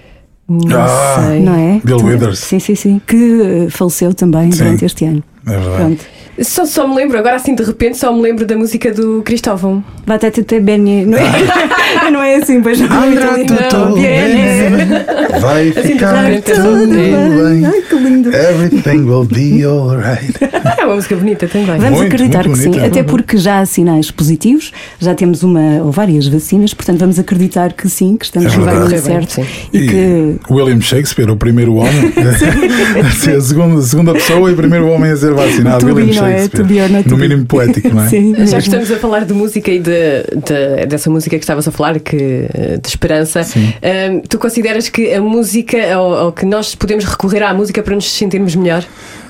Não 0.49 0.81
Ah. 0.81 1.17
sei. 1.29 1.41
não 1.41 1.55
é? 1.55 1.81
Bill 1.85 1.99
Withers. 2.05 2.39
Sim, 2.39 2.59
sim, 2.61 2.75
sim. 2.75 3.01
Que 3.07 3.67
eh, 3.67 3.71
faleceu 3.71 4.15
também 4.15 4.53
Sim. 4.53 4.59
durante 4.65 4.85
este 4.85 5.05
ano. 5.05 5.23
É 5.47 5.51
verdade. 5.51 5.77
Pronto. 5.77 6.05
Só, 6.43 6.67
só 6.67 6.87
me 6.87 6.95
lembro, 6.97 7.19
agora 7.19 7.37
assim 7.37 7.55
de 7.55 7.63
repente, 7.63 7.97
só 7.97 8.13
me 8.13 8.21
lembro 8.21 8.45
da 8.45 8.57
música 8.57 8.93
do 8.93 9.23
Cristóvão. 9.25 9.83
Batata 10.07 10.43
te 10.43 10.61
bene, 10.61 11.07
não 11.07 11.17
é? 11.19 11.23
não 12.13 12.23
é 12.23 12.37
assim, 12.37 12.61
pois 12.63 12.79
não. 12.81 12.87
Andrá, 12.87 13.39
Italiano. 13.41 13.69
tudo 13.71 13.95
Bene. 13.97 15.41
Vai 15.41 15.69
Assim, 15.69 15.83
ficar 15.83 16.25
tudo 16.43 16.87
bem. 16.89 17.65
Ai, 17.67 17.83
que 17.89 17.95
lindo. 17.97 18.29
Everything 18.35 19.05
will 19.05 19.25
be 19.25 19.65
alright. 19.65 20.35
É 20.79 20.85
uma 20.85 20.95
música 20.97 21.17
bonita 21.17 21.47
também. 21.49 21.67
Vamos 21.79 21.91
Muito, 21.99 22.05
acreditar 22.15 22.45
muito 22.45 22.57
que 22.59 22.63
sim, 22.65 22.71
bonita. 22.71 22.87
até 22.87 23.03
porque 23.03 23.37
já 23.39 23.61
há 23.61 23.67
sinais 23.67 24.11
positivos, 24.11 24.73
já 25.01 25.15
temos 25.15 25.43
uma 25.43 25.83
ou 25.83 25.91
várias 25.91 26.27
vacinas, 26.29 26.73
portanto 26.75 26.99
vamos 27.01 27.19
acreditar 27.19 27.73
que 27.73 27.89
sim, 27.89 28.17
que 28.17 28.25
estamos 28.27 28.53
É 28.53 28.57
no 28.57 28.65
caminho 28.65 28.83
Correr 28.85 29.03
bem, 29.03 29.05
certo 29.13 29.33
sim. 29.35 29.45
e 29.73 29.87
que 29.87 30.37
William 30.53 30.81
Shakespeare, 30.81 31.31
o 31.31 31.37
primeiro 31.37 31.75
homem, 31.75 32.13
a 33.05 33.11
ser 33.11 33.37
a 33.37 33.41
segunda, 33.41 33.79
a 33.81 33.83
segunda 33.83 34.13
pessoa 34.13 34.51
e 34.51 34.53
o 34.55 34.57
primeiro 34.57 34.87
homem 34.89 35.11
a 35.13 35.17
ser 35.17 35.33
vacinado. 35.33 35.87
To 35.87 35.95
William 35.95 36.25
é? 36.27 36.39
Shakespeare. 36.39 36.65
Be 36.65 37.03
to 37.03 37.11
no 37.11 37.17
mínimo 37.19 37.45
poético, 37.47 37.95
não 37.95 38.05
é? 38.05 38.09
sim, 38.09 38.35
Já 38.47 38.59
que 38.59 38.65
estamos 38.65 38.91
a 38.91 38.97
falar 38.97 39.25
de 39.25 39.33
música 39.35 39.71
e 39.71 39.79
de, 39.79 39.91
de- 39.91 40.87
dessa 40.87 41.11
música 41.11 41.37
que 41.37 41.43
estavas 41.45 41.67
a 41.69 41.73
falar, 41.77 42.01
que, 42.01 42.49
de 42.83 42.89
esperança, 42.89 43.43
hum, 43.43 44.23
tu 44.29 44.39
consideras 44.39 44.89
que 44.89 45.13
a 45.13 45.21
música, 45.21 45.77
ou, 45.99 46.27
ou 46.27 46.33
que 46.33 46.45
nós 46.45 46.75
podemos 46.75 47.05
recorrer 47.05 47.43
à 47.43 47.55
música 47.55 47.83
para 47.83 47.95
nos 47.95 48.11
sentirmos 48.11 48.55
melhor? 48.55 48.85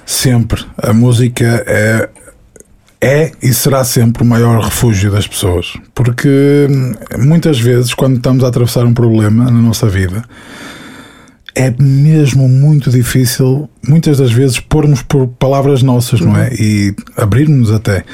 Sempre. 0.04 0.64
A 0.78 0.92
música 0.92 1.64
é, 1.66 2.08
é 3.00 3.32
e 3.42 3.52
será 3.52 3.84
sempre 3.84 4.22
o 4.22 4.26
maior 4.26 4.62
refúgio 4.62 5.10
das 5.10 5.26
pessoas. 5.26 5.74
Porque 5.94 6.66
hum, 6.70 6.94
muitas 7.18 7.58
vezes, 7.58 7.92
quando 7.92 8.16
estamos 8.16 8.44
a 8.44 8.48
atravessar 8.48 8.84
um 8.84 8.94
problema 8.94 9.44
na 9.44 9.50
nossa 9.50 9.88
vida, 9.88 10.22
é 11.56 11.74
mesmo 11.78 12.46
muito 12.48 12.90
difícil, 12.90 13.68
muitas 13.88 14.18
das 14.18 14.30
vezes, 14.30 14.60
pormos 14.60 15.02
por 15.02 15.26
palavras 15.26 15.82
nossas, 15.82 16.20
não 16.20 16.36
é? 16.36 16.52
E 16.52 16.94
abrirmos 17.16 17.72
até. 17.72 18.04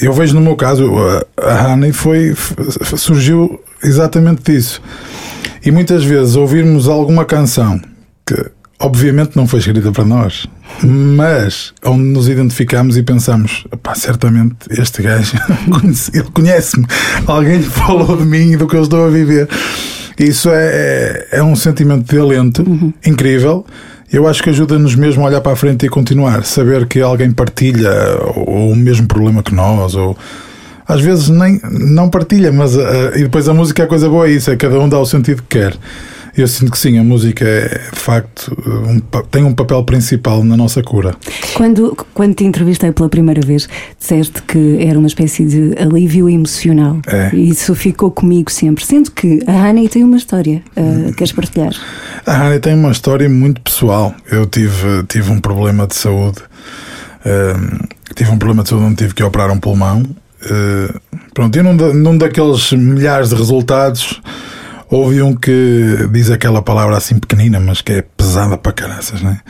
Eu 0.00 0.12
vejo 0.12 0.34
no 0.34 0.40
meu 0.40 0.56
caso, 0.56 0.90
a- 1.36 1.72
Honey 1.72 1.92
foi, 1.92 2.34
surgiu 2.96 3.60
exatamente 3.82 4.52
disso. 4.52 4.82
E 5.64 5.70
muitas 5.70 6.04
vezes 6.04 6.36
ouvirmos 6.36 6.88
alguma 6.88 7.24
canção 7.24 7.80
que 8.26 8.34
obviamente 8.78 9.36
não 9.36 9.46
foi 9.46 9.60
escrita 9.60 9.92
para 9.92 10.04
nós, 10.04 10.46
mas 10.82 11.72
onde 11.84 12.02
nos 12.02 12.28
identificamos 12.28 12.96
e 12.96 13.02
pensamos, 13.02 13.64
pá, 13.82 13.94
certamente 13.94 14.56
este 14.70 15.02
gajo, 15.02 15.36
ele 16.12 16.28
conhece-me, 16.34 16.86
alguém 17.26 17.58
lhe 17.58 17.62
falou 17.64 18.16
de 18.16 18.24
mim 18.24 18.52
e 18.52 18.56
do 18.56 18.66
que 18.66 18.76
eu 18.76 18.82
estou 18.82 19.06
a 19.06 19.10
viver. 19.10 19.48
Isso 20.18 20.48
é, 20.50 21.26
é, 21.32 21.38
é 21.38 21.42
um 21.42 21.56
sentimento 21.56 22.12
de 22.12 22.20
alento 22.20 22.92
incrível. 23.06 23.64
Eu 24.14 24.28
acho 24.28 24.44
que 24.44 24.48
ajuda-nos 24.48 24.94
mesmo 24.94 25.24
a 25.24 25.26
olhar 25.26 25.40
para 25.40 25.54
a 25.54 25.56
frente 25.56 25.86
e 25.86 25.88
continuar. 25.88 26.44
Saber 26.44 26.86
que 26.86 27.00
alguém 27.00 27.32
partilha 27.32 27.90
ou, 28.36 28.70
o 28.70 28.76
mesmo 28.76 29.08
problema 29.08 29.42
que 29.42 29.52
nós, 29.52 29.96
ou 29.96 30.16
às 30.86 31.00
vezes 31.00 31.30
nem 31.30 31.60
não 31.64 32.08
partilha, 32.08 32.52
mas 32.52 32.78
ah, 32.78 33.10
e 33.16 33.24
depois 33.24 33.48
a 33.48 33.52
música 33.52 33.82
é 33.82 33.86
a 33.86 33.88
coisa 33.88 34.08
boa, 34.08 34.28
é 34.28 34.30
isso, 34.30 34.52
é 34.52 34.56
cada 34.56 34.78
um 34.78 34.88
dá 34.88 35.00
o 35.00 35.04
sentido 35.04 35.42
que 35.42 35.58
quer. 35.58 35.74
Eu 36.36 36.48
sinto 36.48 36.72
que 36.72 36.78
sim, 36.78 36.98
a 36.98 37.04
música 37.04 37.44
é 37.44 37.78
de 37.92 38.00
facto 38.00 38.52
um 38.66 38.98
tem 39.30 39.44
um 39.44 39.54
papel 39.54 39.84
principal 39.84 40.42
na 40.42 40.56
nossa 40.56 40.82
cura. 40.82 41.14
Quando, 41.54 41.96
quando 42.12 42.34
te 42.34 42.44
entrevistei 42.44 42.90
pela 42.90 43.08
primeira 43.08 43.40
vez, 43.40 43.68
disseste 43.98 44.42
que 44.42 44.78
era 44.80 44.98
uma 44.98 45.06
espécie 45.06 45.44
de 45.44 45.74
alívio 45.80 46.28
emocional. 46.28 46.98
É. 47.06 47.30
E 47.32 47.50
isso 47.50 47.74
ficou 47.74 48.10
comigo 48.10 48.50
sempre. 48.50 48.84
Sendo 48.84 49.12
que 49.12 49.40
a 49.46 49.52
Honey 49.52 49.88
tem 49.88 50.02
uma 50.02 50.16
história. 50.16 50.60
Uh, 50.76 51.12
queres 51.14 51.32
partilhar? 51.32 51.72
A 52.26 52.46
Ana 52.46 52.58
tem 52.58 52.74
uma 52.74 52.90
história 52.90 53.28
muito 53.28 53.60
pessoal. 53.60 54.14
Eu 54.30 54.46
tive, 54.46 55.04
tive 55.08 55.30
um 55.30 55.40
problema 55.40 55.86
de 55.86 55.94
saúde. 55.94 56.38
Ahm, 57.24 57.78
tive 58.14 58.30
um 58.30 58.38
problema 58.38 58.62
de 58.62 58.70
saúde 58.70 58.86
onde 58.86 58.96
tive 58.96 59.14
que 59.14 59.22
operar 59.22 59.50
um 59.50 59.58
pulmão. 59.60 60.02
Ah, 60.50 60.94
pronto, 61.32 61.56
e 61.58 61.62
num, 61.62 61.76
da- 61.76 61.92
num 61.94 62.16
daqueles 62.18 62.72
milhares 62.72 63.28
de 63.30 63.34
resultados, 63.34 64.20
houve 64.94 65.20
um 65.22 65.34
que 65.34 66.08
diz 66.12 66.30
aquela 66.30 66.62
palavra 66.62 66.96
assim 66.96 67.18
pequenina, 67.18 67.58
mas 67.58 67.80
que 67.80 67.92
é 67.92 68.02
pesada 68.02 68.56
para 68.56 68.72
caraças, 68.72 69.20
né? 69.20 69.40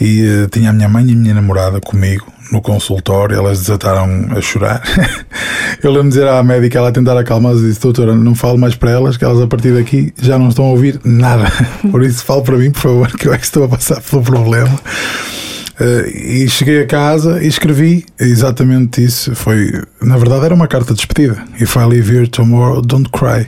E 0.00 0.26
eh, 0.26 0.48
tinha 0.50 0.70
a 0.70 0.72
minha 0.72 0.88
mãe 0.88 1.06
e 1.06 1.12
a 1.12 1.16
minha 1.16 1.34
namorada 1.34 1.80
comigo 1.80 2.26
no 2.50 2.60
consultório, 2.60 3.36
elas 3.36 3.60
desataram 3.60 4.26
a 4.36 4.40
chorar. 4.40 4.82
Eu 5.80 5.92
lembro 5.92 6.08
de 6.08 6.14
dizer 6.14 6.26
à 6.26 6.42
médica, 6.42 6.78
ela 6.78 6.88
a 6.88 6.92
tentar 6.92 7.16
acalmá-las 7.16 7.60
e 7.60 7.68
disse: 7.68 7.80
Doutora, 7.80 8.14
não 8.16 8.34
falo 8.34 8.58
mais 8.58 8.74
para 8.74 8.90
elas, 8.90 9.16
que 9.16 9.24
elas 9.24 9.40
a 9.40 9.46
partir 9.46 9.72
daqui 9.72 10.12
já 10.20 10.36
não 10.36 10.48
estão 10.48 10.64
a 10.64 10.70
ouvir 10.70 10.98
nada. 11.04 11.44
Por 11.90 12.02
isso, 12.02 12.24
fale 12.24 12.42
para 12.42 12.56
mim, 12.56 12.70
por 12.72 12.80
favor, 12.80 13.16
que 13.16 13.28
eu 13.28 13.32
é 13.32 13.38
que 13.38 13.44
estou 13.44 13.64
a 13.64 13.68
passar 13.68 14.00
pelo 14.00 14.22
problema. 14.22 14.80
Eh, 15.78 16.42
e 16.42 16.48
cheguei 16.48 16.82
a 16.82 16.86
casa 16.86 17.40
e 17.42 17.46
escrevi 17.46 18.04
exatamente 18.18 19.04
isso. 19.04 19.36
Foi, 19.36 19.70
na 20.02 20.16
verdade, 20.16 20.46
era 20.46 20.54
uma 20.54 20.66
carta 20.66 20.92
de 20.92 20.96
despedida. 20.96 21.42
If 21.60 21.76
I 21.76 21.84
leave 21.84 22.12
here 22.12 22.26
tomorrow, 22.26 22.82
don't 22.82 23.08
cry. 23.10 23.46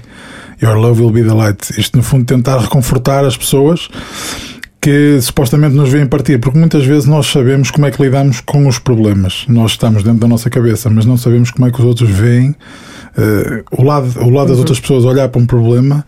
Your 0.63 0.77
love 0.77 1.03
will 1.03 1.11
be 1.11 1.23
the 1.23 1.35
light. 1.35 1.79
Isto, 1.79 1.97
no 1.97 2.03
fundo, 2.03 2.25
tentar 2.25 2.59
reconfortar 2.59 3.25
as 3.25 3.37
pessoas 3.37 3.89
que 4.81 5.21
supostamente 5.21 5.75
nos 5.75 5.89
veem 5.91 6.07
partir, 6.07 6.39
porque 6.39 6.59
muitas 6.59 6.85
vezes 6.85 7.07
nós 7.07 7.27
sabemos 7.27 7.71
como 7.71 7.87
é 7.87 7.91
que 7.91 8.03
lidamos 8.03 8.41
com 8.41 8.67
os 8.67 8.79
problemas. 8.79 9.45
Nós 9.49 9.73
estamos 9.73 10.03
dentro 10.03 10.21
da 10.21 10.29
nossa 10.29 10.51
cabeça, 10.51 10.91
mas 10.91 11.05
não 11.05 11.17
sabemos 11.17 11.51
como 11.51 11.67
é 11.67 11.71
que 11.71 11.81
os 11.81 11.85
outros 11.85 12.11
veem. 12.11 12.55
Eh, 13.17 13.65
o 13.71 13.83
lado, 13.83 14.21
o 14.21 14.31
lado 14.31 14.49
das 14.49 14.59
outras 14.59 14.81
pessoas 14.81 15.05
olhar 15.05 15.29
para 15.29 15.41
um 15.41 15.47
problema 15.47 16.05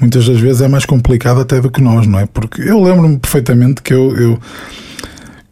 muitas 0.00 0.26
das 0.26 0.40
vezes 0.40 0.62
é 0.62 0.68
mais 0.68 0.86
complicado 0.86 1.40
até 1.40 1.60
do 1.60 1.70
que 1.70 1.82
nós, 1.82 2.06
não 2.06 2.18
é? 2.18 2.26
Porque 2.26 2.62
eu 2.62 2.82
lembro-me 2.82 3.18
perfeitamente 3.18 3.82
que 3.82 3.92
eu, 3.92 4.16
eu 4.16 4.40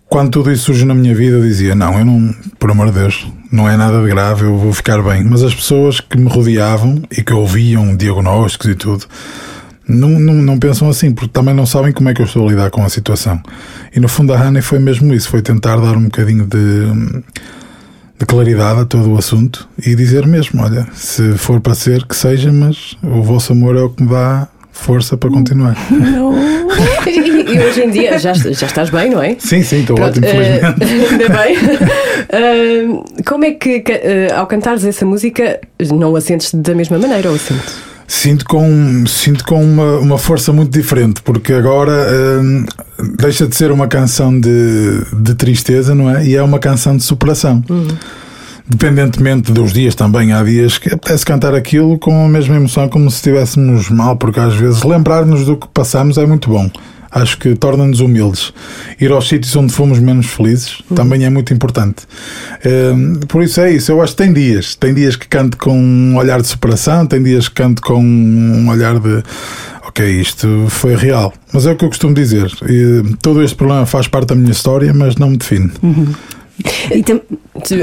quando 0.09 0.31
tudo 0.31 0.51
isso 0.51 0.65
surgiu 0.65 0.87
na 0.87 0.95
minha 0.95 1.15
vida, 1.15 1.37
eu 1.37 1.43
dizia: 1.43 1.75
Não, 1.75 1.99
eu 1.99 2.05
não, 2.05 2.35
por 2.59 2.71
amor 2.71 2.87
de 2.91 2.99
Deus, 2.99 3.27
não 3.51 3.69
é 3.69 3.77
nada 3.77 4.03
de 4.03 4.09
grave, 4.09 4.45
eu 4.45 4.57
vou 4.57 4.73
ficar 4.73 5.03
bem. 5.03 5.25
Mas 5.25 5.43
as 5.43 5.55
pessoas 5.55 6.01
que 6.01 6.19
me 6.19 6.29
rodeavam 6.29 7.03
e 7.11 7.23
que 7.23 7.33
ouviam 7.33 7.97
diagnósticos 7.97 8.71
e 8.71 8.75
tudo, 8.75 9.07
não, 9.89 10.11
não, 10.11 10.35
não 10.35 10.59
pensam 10.59 10.89
assim, 10.89 11.13
porque 11.13 11.31
também 11.31 11.55
não 11.55 11.65
sabem 11.65 11.93
como 11.93 12.11
é 12.11 12.15
que 12.15 12.21
eu 12.21 12.27
estou 12.27 12.47
a 12.47 12.51
lidar 12.51 12.71
com 12.71 12.85
a 12.85 12.89
situação. 12.89 13.41
E 13.95 13.99
no 13.99 14.09
fundo, 14.09 14.35
a 14.35 14.41
Honey 14.41 14.61
foi 14.61 14.79
mesmo 14.79 15.15
isso: 15.15 15.31
foi 15.31 15.41
tentar 15.41 15.77
dar 15.77 15.97
um 15.97 16.05
bocadinho 16.05 16.47
de, 16.47 17.23
de 18.19 18.27
claridade 18.27 18.81
a 18.81 18.85
todo 18.85 19.11
o 19.11 19.17
assunto 19.17 19.67
e 19.85 19.95
dizer 19.95 20.27
mesmo: 20.27 20.63
Olha, 20.63 20.87
se 20.93 21.33
for 21.39 21.61
para 21.61 21.75
ser, 21.75 22.05
que 22.05 22.15
seja, 22.15 22.53
mas 22.53 22.97
o 23.03 23.23
vosso 23.23 23.53
amor 23.53 23.77
é 23.77 23.81
o 23.81 23.89
que 23.89 24.03
me 24.03 24.11
dá 24.11 24.49
força 24.79 25.17
para 25.17 25.31
continuar. 25.31 25.77
E, 27.07 27.11
e 27.53 27.61
hoje 27.61 27.83
em 27.83 27.91
dia 27.91 28.19
já, 28.19 28.33
já 28.33 28.67
estás 28.67 28.91
bem, 28.91 29.11
não 29.11 29.23
é? 29.23 29.37
Sim, 29.39 29.63
sim, 29.63 29.81
estou 29.81 29.97
Pronto, 29.97 30.19
ótimo, 30.19 30.27
eh, 30.27 30.31
felizmente. 30.31 30.85
ainda 31.13 31.29
bem. 31.29 31.57
Eh, 32.31 33.23
como 33.27 33.45
é 33.45 33.53
que, 33.53 33.83
eh, 33.87 34.33
ao 34.35 34.47
cantares 34.47 34.85
essa 34.85 35.05
música, 35.05 35.61
não 35.93 36.15
a 36.15 36.21
sentes 36.21 36.55
da 36.55 36.75
mesma 36.75 36.99
maneira 36.99 37.29
ou 37.29 37.35
a 37.35 37.39
sentes? 37.39 37.75
Sinto 38.07 38.47
com, 38.47 39.05
sinto 39.07 39.45
com 39.45 39.63
uma, 39.63 39.99
uma 39.99 40.19
força 40.19 40.51
muito 40.51 40.71
diferente, 40.71 41.21
porque 41.21 41.53
agora 41.53 41.93
hum, 42.43 42.65
deixa 43.19 43.47
de 43.47 43.55
ser 43.55 43.71
uma 43.71 43.87
canção 43.87 44.41
de, 44.41 45.03
de 45.13 45.35
tristeza, 45.35 45.95
não 45.95 46.09
é? 46.09 46.25
E 46.25 46.35
é 46.35 46.43
uma 46.43 46.59
canção 46.59 46.97
de 46.97 47.03
superação. 47.03 47.63
Dependentemente 48.69 49.51
dos 49.51 49.73
dias 49.73 49.95
também, 49.95 50.33
há 50.33 50.43
dias 50.43 50.77
que 50.77 50.93
apetece 50.93 51.25
cantar 51.25 51.55
aquilo 51.55 51.99
com 51.99 52.27
a 52.27 52.29
mesma 52.29 52.57
emoção, 52.57 52.89
como 52.89 53.11
se 53.11 53.17
estivéssemos 53.17 53.89
mal, 53.89 54.17
porque 54.17 54.39
às 54.39 54.55
vezes 54.55 54.83
lembrar-nos 54.83 55.47
do 55.47 55.57
que 55.57 55.67
passamos 55.69 56.19
é 56.19 56.27
muito 56.27 56.51
bom. 56.51 56.71
Acho 57.11 57.39
que 57.39 57.55
torna-nos 57.55 58.01
humildes. 58.01 58.53
Ir 59.01 59.11
aos 59.11 59.27
sítios 59.27 59.57
onde 59.57 59.73
fomos 59.73 59.99
menos 59.99 60.27
felizes 60.27 60.83
também 60.95 61.25
é 61.25 61.31
muito 61.31 61.55
importante. 61.55 62.07
Hum, 62.67 63.21
por 63.27 63.43
isso 63.43 63.61
é 63.63 63.73
isso. 63.73 63.91
Eu 63.91 64.03
acho 64.03 64.13
que 64.15 64.23
tem 64.23 64.33
dias. 64.33 64.75
Tem 64.75 64.93
dias 64.93 65.17
que 65.17 65.27
canto 65.27 65.57
com 65.57 65.73
um 65.73 66.17
olhar 66.17 66.43
de 66.43 66.49
superação, 66.49 67.07
tem 67.07 67.23
dias 67.23 67.49
que 67.49 67.55
canto 67.55 67.81
com 67.81 67.99
um 67.99 68.69
olhar 68.69 68.99
de 69.01 69.23
ok, 69.87 70.21
isto 70.21 70.67
foi 70.69 70.95
real. 70.95 71.33
Mas 71.53 71.67
é 71.67 71.73
o 71.73 71.77
que 71.77 71.85
eu 71.85 71.89
costumo 71.89 72.13
dizer. 72.13 72.53
E, 72.69 73.17
todo 73.23 73.43
este 73.43 73.57
problema 73.57 73.87
faz 73.87 74.07
parte 74.07 74.29
da 74.29 74.35
minha 74.35 74.53
história, 74.53 74.93
mas 74.93 75.17
não 75.17 75.31
me 75.31 75.39
define. 75.39 75.71
E 75.83 76.38
tam- 77.05 77.21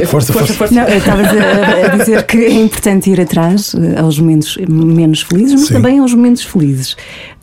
Força, 0.08 0.32
força. 0.34 0.74
Não, 0.74 0.84
eu 0.84 0.98
estava 0.98 1.22
a, 1.22 1.94
a 1.94 1.98
dizer 1.98 2.24
que 2.28 2.38
é 2.38 2.52
importante 2.54 3.10
ir 3.10 3.20
atrás 3.20 3.76
eh, 3.76 4.00
aos 4.00 4.18
momentos 4.20 4.58
menos 4.70 5.22
felizes, 5.22 5.54
mas 5.54 5.68
Sim. 5.68 5.74
também 5.76 6.00
aos 6.00 6.14
momentos 6.14 6.44
felizes. 6.44 6.96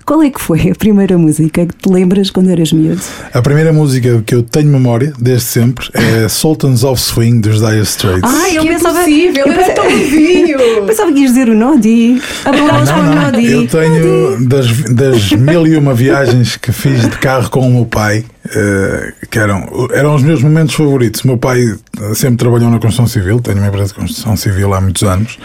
qual 0.06 0.22
é 0.22 0.30
que 0.30 0.40
foi 0.40 0.70
a 0.70 0.74
primeira 0.74 1.16
música 1.18 1.66
que 1.66 1.74
te 1.76 1.88
lembras 1.92 2.30
quando 2.30 2.48
eras 2.50 2.72
miúdo? 2.72 3.02
A 3.34 3.42
primeira 3.42 3.70
música 3.72 4.22
que 4.26 4.34
eu 4.34 4.42
tenho 4.42 4.68
memória, 4.68 5.12
desde 5.18 5.44
sempre, 5.44 5.88
é 5.94 6.26
Sultans 6.28 6.82
of 6.84 7.00
Swing 7.00 7.40
dos 7.40 7.60
Dire 7.60 7.80
Straits. 7.82 8.22
Ah, 8.24 8.48
eu 8.50 8.62
Que 8.62 8.68
é 8.68 8.72
pensava, 8.72 8.98
possível, 8.98 9.46
eu 9.46 9.52
era 9.52 9.62
pensava- 9.64 9.88
tão 9.88 10.86
pensava 10.86 11.12
que 11.12 11.20
ias 11.20 11.30
dizer 11.32 11.48
o 11.50 11.54
Nodi. 11.54 12.20
Para 12.42 12.56
o 12.56 12.66
Não, 12.66 12.84
não, 12.84 13.14
Nodi. 13.30 13.52
eu 13.52 13.66
tenho 13.68 14.48
das, 14.48 14.66
das 14.90 15.32
mil 15.32 15.66
e 15.66 15.76
uma 15.76 15.92
viagens 15.94 16.56
que 16.56 16.72
fiz 16.72 17.02
de 17.02 17.18
carro 17.18 17.50
com 17.50 17.60
o 17.60 17.70
meu 17.70 17.84
pai, 17.86 18.24
eh, 18.50 19.12
que 19.30 19.38
eram, 19.38 19.68
eram 19.92 20.14
os 20.14 20.22
meus 20.22 20.42
momentos 20.42 20.74
favoritos. 20.74 21.22
O 21.22 21.28
meu 21.28 21.38
pai 21.38 21.60
eh, 21.62 22.14
sempre 22.14 22.38
trabalhou 22.38 22.70
na 22.70 22.78
construção 22.78 23.06
civil, 23.06 23.40
tenho 23.40 23.58
uma 23.58 23.68
empresa 23.68 23.88
de 23.88 23.94
construção 23.94 24.36
civil 24.36 24.74
há 24.74 24.80
muitos 24.80 25.02
anos, 25.02 25.38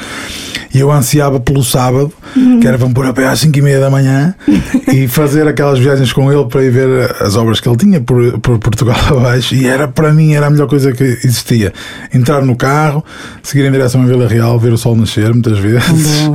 e 0.73 0.79
eu 0.79 0.91
ansiava 0.91 1.39
pelo 1.39 1.63
sábado, 1.63 2.11
que 2.59 2.67
era 2.67 2.77
para 2.77 2.87
me 2.87 2.93
pôr 2.93 3.05
a 3.05 3.13
pé 3.13 3.27
às 3.27 3.39
5 3.39 3.57
e 3.57 3.61
meia 3.61 3.79
da 3.79 3.89
manhã 3.89 4.35
e 4.93 5.07
fazer 5.07 5.47
aquelas 5.47 5.79
viagens 5.79 6.11
com 6.11 6.31
ele 6.31 6.45
para 6.45 6.63
ir 6.63 6.71
ver 6.71 7.15
as 7.21 7.35
obras 7.35 7.59
que 7.59 7.69
ele 7.69 7.77
tinha 7.77 8.01
por, 8.01 8.39
por 8.39 8.59
Portugal 8.59 8.97
abaixo. 9.09 9.55
E 9.55 9.67
era 9.67 9.87
para 9.87 10.13
mim 10.13 10.33
era 10.33 10.47
a 10.47 10.49
melhor 10.49 10.67
coisa 10.67 10.91
que 10.91 11.03
existia. 11.03 11.73
Entrar 12.13 12.43
no 12.43 12.55
carro, 12.55 13.03
seguir 13.43 13.65
em 13.65 13.71
direção 13.71 14.03
à 14.03 14.05
Vila 14.05 14.27
Real, 14.27 14.59
ver 14.59 14.73
o 14.73 14.77
sol 14.77 14.95
nascer 14.95 15.31
muitas 15.33 15.59
vezes. 15.59 16.29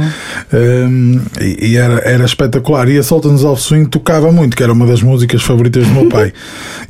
Um, 0.53 1.21
e 1.41 1.73
e 1.73 1.77
era, 1.77 2.01
era 2.01 2.25
espetacular. 2.25 2.89
E 2.89 2.99
a 2.99 3.03
Sultans 3.03 3.45
of 3.45 3.63
Swing 3.63 3.89
tocava 3.89 4.31
muito, 4.31 4.57
que 4.57 4.63
era 4.63 4.73
uma 4.73 4.87
das 4.87 5.03
músicas 5.03 5.43
favoritas 5.43 5.87
do 5.87 5.95
meu 5.95 6.09
pai. 6.09 6.33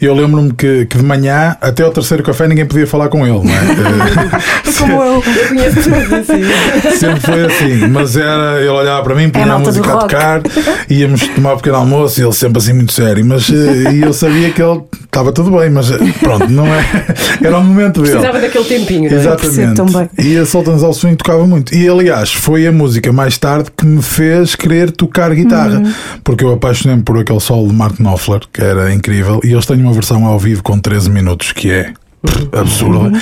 E 0.00 0.04
eu 0.04 0.14
lembro-me 0.14 0.52
que, 0.52 0.86
que 0.86 0.96
de 0.98 1.04
manhã, 1.04 1.56
até 1.60 1.82
ao 1.82 1.90
terceiro 1.90 2.22
café, 2.22 2.46
ninguém 2.48 2.66
podia 2.66 2.86
falar 2.86 3.08
com 3.08 3.26
ele, 3.26 3.38
não 3.46 3.52
é? 3.54 4.72
Como 4.78 5.02
eu. 5.02 5.12
Eu 5.14 5.48
conheço 5.48 5.90
todos 5.90 6.12
assim. 6.12 6.96
Sempre 6.98 7.20
foi 7.20 7.44
assim, 7.46 7.86
mas 7.88 8.16
era, 8.16 8.58
ele 8.58 8.68
olhava 8.68 9.02
para 9.02 9.14
mim, 9.14 9.30
punha 9.30 9.44
a 9.44 9.48
malta 9.48 9.70
do 9.72 9.78
música 9.78 9.94
a 9.94 9.98
tocar, 9.98 10.40
íamos 10.88 11.26
tomar 11.28 11.54
um 11.54 11.56
pequeno 11.56 11.76
almoço 11.76 12.20
e 12.20 12.24
ele 12.24 12.32
sempre 12.32 12.58
assim 12.58 12.72
muito 12.72 12.92
sério, 12.92 13.24
mas 13.24 13.48
eh, 13.50 13.92
e 13.92 14.02
eu 14.02 14.12
sabia 14.12 14.50
que 14.50 14.62
ele 14.62 14.80
estava 15.04 15.32
tudo 15.32 15.50
bem, 15.56 15.70
mas 15.70 15.90
eh, 15.90 15.98
pronto, 16.20 16.48
não 16.50 16.66
é? 16.66 16.84
Era 17.42 17.58
o 17.58 17.64
momento 17.64 18.02
dele. 18.02 18.12
Precisava 18.16 18.40
daquele 18.40 18.64
tempinho, 18.64 19.10
não 19.10 19.16
é? 19.16 19.20
Exatamente. 19.20 19.82
E 20.18 20.36
a 20.38 20.46
Sultans 20.46 20.82
of 20.82 20.98
Swing 20.98 21.16
tocava 21.16 21.46
muito. 21.46 21.74
E 21.74 21.88
aliás, 21.88 22.32
foi 22.32 22.66
a 22.66 22.72
música 22.72 23.12
mais 23.12 23.38
tarde 23.38 23.70
que 23.76 23.84
me 23.86 24.02
fez 24.02 24.54
querer 24.56 24.90
tocar 24.90 25.32
guitarra, 25.34 25.62
Uhum. 25.78 25.92
porque 26.24 26.44
eu 26.44 26.52
apaixonei-me 26.52 27.02
por 27.02 27.18
aquele 27.18 27.40
solo 27.40 27.68
de 27.68 27.74
Mark 27.74 27.96
Knopfler, 27.98 28.40
que 28.52 28.62
era 28.62 28.92
incrível, 28.92 29.40
e 29.44 29.51
eles 29.52 29.66
têm 29.66 29.80
uma 29.80 29.92
versão 29.92 30.24
ao 30.26 30.38
vivo 30.38 30.62
com 30.62 30.78
13 30.78 31.10
minutos 31.10 31.52
que 31.52 31.70
é 31.70 31.92
absurda. 32.52 33.20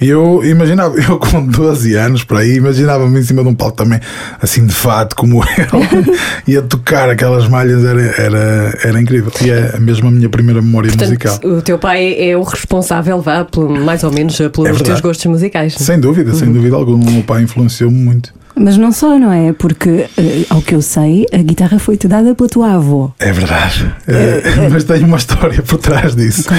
E 0.00 0.08
eu 0.08 0.42
imaginava, 0.44 0.96
eu 0.98 1.18
com 1.18 1.44
12 1.46 1.94
anos 1.94 2.24
para 2.24 2.38
aí, 2.38 2.54
imaginava-me 2.56 3.20
em 3.20 3.22
cima 3.22 3.42
de 3.42 3.48
um 3.50 3.54
palco 3.54 3.76
também, 3.76 4.00
assim 4.40 4.64
de 4.66 4.72
fato, 4.72 5.14
como 5.14 5.42
ele, 5.44 6.18
e 6.46 6.56
a 6.56 6.62
tocar 6.62 7.10
aquelas 7.10 7.46
malhas 7.48 7.84
era, 7.84 8.00
era, 8.00 8.78
era 8.82 9.00
incrível. 9.00 9.30
E 9.44 9.50
é 9.50 9.78
mesmo 9.78 10.08
a 10.08 10.10
minha 10.10 10.28
primeira 10.30 10.62
memória 10.62 10.90
musical. 10.90 11.32
Portanto, 11.38 11.58
o 11.58 11.62
teu 11.62 11.78
pai 11.78 12.14
é 12.18 12.34
o 12.36 12.42
responsável, 12.42 13.20
vá, 13.20 13.44
pelo- 13.44 13.68
mais 13.84 14.02
ou 14.04 14.10
menos, 14.12 14.38
pelos 14.38 14.80
É 14.80 14.84
teus 14.84 15.00
gostos 15.02 15.26
musicais. 15.26 15.74
Sem 15.74 16.00
dúvida, 16.00 16.30
Uhum. 16.30 16.36
sem 16.38 16.50
dúvida 16.52 16.76
alguma. 16.76 17.04
O 17.04 17.10
meu 17.12 17.22
pai 17.22 17.42
influenciou-me 17.42 17.98
muito. 17.98 18.32
Mas 18.62 18.76
não 18.76 18.92
só, 18.92 19.18
não 19.18 19.32
é? 19.32 19.54
Porque, 19.54 20.06
eh, 20.18 20.44
ao 20.50 20.60
que 20.60 20.74
eu 20.74 20.82
sei, 20.82 21.26
a 21.32 21.38
guitarra 21.38 21.78
foi-te 21.78 22.06
dada 22.06 22.34
pela 22.34 22.46
tua 22.46 22.74
avó. 22.74 23.10
É 23.18 23.32
verdade. 23.32 23.90
Eh, 24.06 24.68
mas 24.70 24.84
tenho 24.84 25.06
uma 25.06 25.16
história 25.16 25.62
por 25.62 25.78
trás 25.78 26.14
disso. 26.14 26.50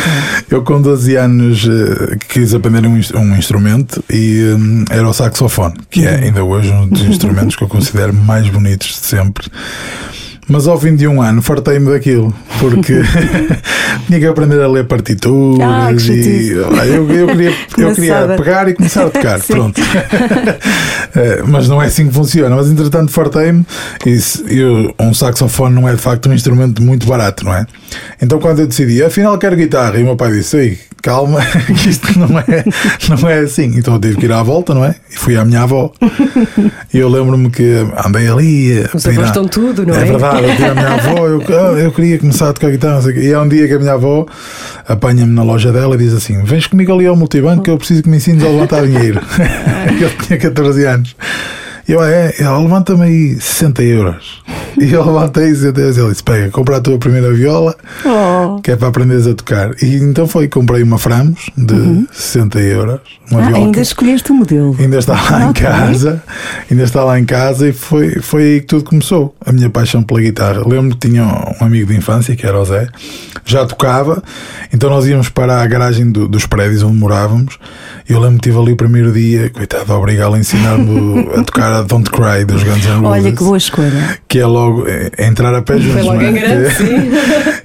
Eu, 0.50 0.64
com 0.64 0.82
12 0.82 1.16
anos, 1.16 1.64
eh, 1.70 2.18
quis 2.28 2.56
aprender 2.56 2.88
um, 2.88 3.00
um 3.20 3.36
instrumento 3.36 4.04
e 4.10 4.56
hum, 4.58 4.84
era 4.90 5.08
o 5.08 5.14
saxofone, 5.14 5.76
que 5.92 6.04
é 6.08 6.16
ainda 6.16 6.44
hoje 6.44 6.72
um 6.72 6.88
dos 6.88 7.04
instrumentos 7.04 7.56
que 7.56 7.64
eu 7.64 7.68
considero 7.68 8.12
mais 8.12 8.50
bonitos 8.50 8.88
de 8.88 9.06
sempre. 9.06 9.48
Mas 10.48 10.68
ao 10.68 10.80
fim 10.80 10.96
de 10.96 11.08
um 11.08 11.22
ano 11.22 11.42
fartei-me 11.42 11.92
daquilo, 11.92 12.34
porque 12.60 13.02
tinha 14.08 14.20
que 14.20 14.26
aprender 14.26 14.62
a 14.62 14.68
ler 14.68 14.86
partituras 14.86 15.62
Ah, 15.62 15.92
e 16.14 16.54
ah, 16.80 16.86
eu, 16.86 17.10
eu 17.10 17.28
queria, 17.28 17.54
eu 17.78 17.96
queria 17.96 18.28
pegar 18.38 18.68
e 18.68 18.74
começar 18.74 19.06
a 19.06 19.10
tocar. 19.10 19.40
Pronto. 19.46 19.82
Eh, 21.14 21.44
mas 21.46 21.68
não 21.68 21.82
é 21.82 21.88
assim 21.88 22.08
que 22.08 22.14
funciona. 22.14 22.56
Mas 22.56 22.70
entretanto 22.70 23.12
fartei-me 23.12 23.66
e 24.06 24.58
eu, 24.58 24.96
um 24.98 25.14
saxofone 25.14 25.76
não 25.76 25.90
é 25.90 25.94
de 25.94 25.98
facto 25.98 26.30
um 26.30 26.34
instrumento 26.34 26.82
muito 26.82 27.06
barato, 27.06 27.44
não 27.44 27.54
é? 27.54 27.66
Então 28.22 28.40
quando 28.40 28.60
eu 28.60 28.68
decidi, 28.68 29.04
afinal 29.04 29.38
quero 29.38 29.58
guitarra, 29.58 29.98
e 29.98 30.04
o 30.04 30.06
meu 30.06 30.16
pai 30.16 30.32
disse, 30.32 30.56
Ei, 30.56 30.80
calma, 31.02 31.42
que 31.66 31.90
isto 31.90 32.18
não 32.18 32.40
é, 32.40 32.64
não 33.10 33.30
é 33.30 33.40
assim. 33.40 33.74
Então 33.76 33.96
eu 33.96 34.00
tive 34.00 34.18
que 34.18 34.26
ir 34.26 34.32
à 34.32 34.42
volta, 34.42 34.74
não 34.74 34.86
é? 34.86 34.96
E 35.10 35.18
fui 35.18 35.36
à 35.36 35.44
minha 35.44 35.64
avó. 35.64 35.92
E 36.94 36.98
eu 36.98 37.10
lembro-me 37.10 37.50
que 37.50 37.86
andei 38.06 38.28
ali. 38.28 38.86
Os 38.94 39.06
avós 39.06 39.28
estão 39.28 39.48
tudo, 39.48 39.86
não 39.86 39.96
é? 39.96 40.02
É 40.02 40.06
verdade, 40.06 40.31
eu 40.39 40.50
pedi 40.50 40.65
à 40.65 40.74
minha 40.74 40.94
avó, 40.94 41.28
eu, 41.28 41.41
eu 41.78 41.91
queria 41.91 42.20
começar 42.20 42.50
a 42.50 42.54
tocar 42.54 42.72
guitarra. 42.72 43.12
E 43.13 43.34
há 43.34 43.41
um 43.41 43.48
dia 43.48 43.67
que 43.67 43.74
a 43.74 43.80
minha 43.80 43.94
avó 43.94 44.26
apanha-me 44.88 45.34
na 45.34 45.44
loja 45.44 45.72
dela 45.72 45.96
e 45.96 45.98
diz 45.98 46.13
assim: 46.13 46.44
Vens 46.44 46.67
comigo 46.67 46.94
ali 46.94 47.06
ao 47.06 47.15
multibanco 47.15 47.63
que 47.63 47.70
eu 47.70 47.78
preciso 47.78 48.04
que 48.04 48.10
me 48.10 48.17
ensines 48.17 48.44
a 48.44 48.48
levantar 48.48 48.86
dinheiro. 48.86 49.22
eu 50.00 50.10
tinha 50.26 50.39
14 50.39 50.86
anos. 50.86 51.15
Eu, 51.88 52.00
"Ah, 52.00 52.10
é, 52.10 52.36
ela 52.39 52.58
levanta-me 52.60 53.04
aí 53.04 53.36
60 53.39 53.84
euros. 53.84 54.41
E 54.80 54.91
eu 54.94 55.06
levantei 55.06 55.54
60 55.54 55.82
euros. 55.82 55.98
Ele 55.98 56.10
disse: 56.12 56.24
Pega, 56.24 56.50
compra 56.50 56.78
a 56.78 56.82
tua 56.82 56.98
primeira 56.98 57.34
viola, 57.34 57.76
Oh. 58.06 58.62
que 58.62 58.72
é 58.72 58.76
para 58.76 58.88
aprenderes 58.88 59.28
a 59.28 59.34
tocar. 59.34 59.72
E 59.84 59.96
então 59.98 60.26
foi, 60.28 60.48
comprei 60.48 60.82
uma 60.84 60.98
Framos 60.98 61.50
de 61.58 62.06
60 62.12 62.60
euros. 62.60 63.00
Uma 63.30 63.41
Ah, 63.41 63.46
viola 63.48 63.58
ainda 63.65 63.72
que- 63.76 63.82
escolheste 63.82 64.32
o 64.32 64.36
modelo. 64.36 64.76
Ainda 64.80 64.98
está 64.98 65.13
lá 65.13 65.46
em 65.50 65.54
casa, 65.54 66.24
ainda 66.70 66.84
está 66.84 67.04
lá 67.04 67.20
em 67.20 67.26
casa 67.26 67.67
e 67.67 67.74
foi, 67.74 68.20
foi 68.22 68.44
aí 68.44 68.60
que 68.62 68.67
tudo 68.67 68.84
começou. 68.86 69.36
A 69.46 69.52
minha 69.52 69.70
paixão 69.70 70.02
pela 70.04 70.22
guitarra. 70.22 70.62
Lembro 70.65 70.96
que 70.98 71.08
tinha 71.10 71.24
um 71.26 71.65
amigo 71.65 71.91
de 71.91 71.98
infância, 71.98 72.36
que 72.36 72.46
era 72.46 72.58
o 72.60 72.63
Zé, 72.65 72.88
já 73.46 73.65
tocava, 73.65 74.22
então 74.74 74.89
nós 74.89 75.06
íamos 75.08 75.30
para 75.30 75.62
a 75.62 75.67
garagem 75.67 76.10
do- 76.12 76.28
dos 76.28 76.46
prédios 76.46 76.84
onde 76.84 76.98
morávamos. 76.98 77.58
E 78.10 78.13
eu 78.13 78.20
lembro 78.20 78.38
que 78.38 78.50
tive 78.50 78.58
ali 78.60 78.72
o 78.74 78.78
primeiro 78.78 79.12
dia, 79.12 79.50
coitado, 79.50 79.91
a 79.91 79.98
obrigá-lo 79.98 80.36
a 80.36 80.39
ensinar-me 80.39 81.28
a 81.36 81.44
tocar 81.44 81.71
a 81.72 81.82
Don't 81.82 82.10
Cry 82.10 82.46
dos 82.46 82.64
Guns 82.64 82.86
N' 82.86 83.02
Roses. 83.02 83.04
Olha 83.04 83.32
que 83.32 83.44
boa 83.44 83.58
escolha. 83.58 84.20
Que 84.28 84.40
é 84.40 84.46
logo 84.46 84.88
é, 84.88 85.12
é 85.18 85.28
entrar 85.28 85.54
a 85.54 85.62
pé 85.62 85.80
juntos. 85.80 86.06
logo 86.06 86.18
não 86.18 86.22
é? 86.22 86.30
em 86.30 86.34
grande, 86.34 86.76
sim. 86.76 87.12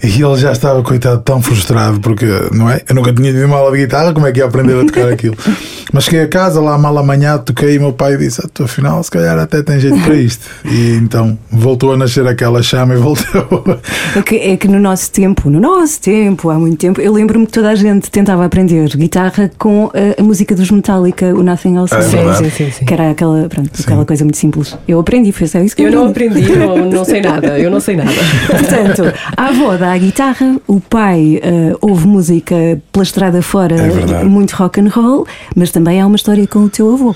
E 0.16 0.23
ele 0.23 0.37
já 0.37 0.53
estava, 0.53 0.83
coitado, 0.83 1.21
tão 1.23 1.42
frustrado, 1.42 2.01
porque, 2.01 2.27
não 2.53 2.71
é? 2.71 2.81
Eu 2.88 2.95
nunca 2.95 3.12
tinha 3.12 3.33
tido 3.33 3.45
uma 3.45 3.57
aula 3.57 3.73
de 3.73 3.79
guitarra, 3.79 4.12
como 4.12 4.27
é 4.27 4.33
que 4.33 4.38
ia 4.38 4.45
aprender 4.45 4.81
a 4.81 4.85
tocar 4.85 5.09
aquilo? 5.09 5.37
Mas 5.92 6.05
cheguei 6.05 6.23
a 6.23 6.29
casa, 6.29 6.61
lá 6.61 6.77
mal 6.77 6.97
amanhã, 6.99 7.38
toquei 7.38 7.75
e 7.75 7.79
meu 7.79 7.92
pai 7.92 8.16
disse: 8.16 8.40
ah, 8.45 8.49
tu 8.53 8.64
afinal, 8.64 9.03
se 9.03 9.11
calhar 9.11 9.38
até 9.38 9.62
tem 9.62 9.79
jeito 9.81 9.99
para 10.01 10.14
isto. 10.14 10.47
E 10.66 10.97
então 10.97 11.38
voltou 11.51 11.92
a 11.92 11.97
nascer 11.97 12.27
aquela 12.27 12.62
chama 12.62 12.95
e 12.95 12.97
voltou. 12.99 13.81
É 14.16 14.23
que, 14.23 14.37
é 14.37 14.57
que 14.57 14.66
no 14.66 14.81
nosso 14.81 15.11
tempo, 15.11 15.49
no 15.49 15.61
nosso 15.61 16.01
tempo, 16.01 16.51
há 16.51 16.55
muito 16.55 16.79
tempo, 16.79 17.01
eu 17.01 17.12
lembro-me 17.12 17.47
que 17.47 17.53
toda 17.53 17.71
a 17.71 17.75
gente 17.75 18.11
tentava 18.11 18.45
aprender 18.45 18.88
guitarra 18.97 19.51
com 19.59 19.90
eh, 19.95 20.16
a, 20.19 20.23
música 20.23 20.55
dos 20.55 20.71
Metallica, 20.71 21.27
o 21.35 21.42
Nothing 21.42 21.77
Else 21.77 21.95
É 21.95 21.99
Matters. 21.99 22.12
verdade. 22.12 22.51
Sim, 22.51 22.51
sim, 22.51 22.71
sim. 22.71 22.85
Que 22.85 22.95
era 22.95 23.11
aquela, 23.11 23.49
pronto, 23.49 23.71
aquela 23.96 24.06
coisa 24.06 24.24
muito 24.24 24.37
simples. 24.37 24.76
Eu 24.87 25.00
aprendi, 25.00 25.32
foi 25.32 25.46
só 25.46 25.59
isso 25.61 25.74
que 25.74 25.82
Eu 25.82 25.90
não 25.90 26.06
aprendi. 26.09 26.42
não, 26.56 26.90
não 26.90 27.04
sei 27.04 27.20
nada, 27.20 27.59
eu 27.59 27.70
não 27.70 27.80
sei 27.80 27.96
nada. 27.96 28.11
Portanto, 28.48 29.12
a 29.37 29.46
avó 29.46 29.76
dá 29.76 29.92
a 29.92 29.98
guitarra, 29.98 30.56
o 30.66 30.80
pai 30.80 31.40
eh, 31.42 31.74
ouve 31.80 32.06
música 32.06 32.54
pela 32.92 33.02
estrada 33.02 33.42
fora, 33.42 33.76
É 33.76 34.24
muito 34.24 34.52
rock 34.54 34.80
and 34.80 34.88
roll, 34.88 35.26
mas 35.54 35.70
também 35.70 36.00
há 36.00 36.06
uma 36.06 36.16
história 36.16 36.46
com 36.46 36.61
o 36.61 36.68
teu 36.68 36.92
avô. 36.92 37.14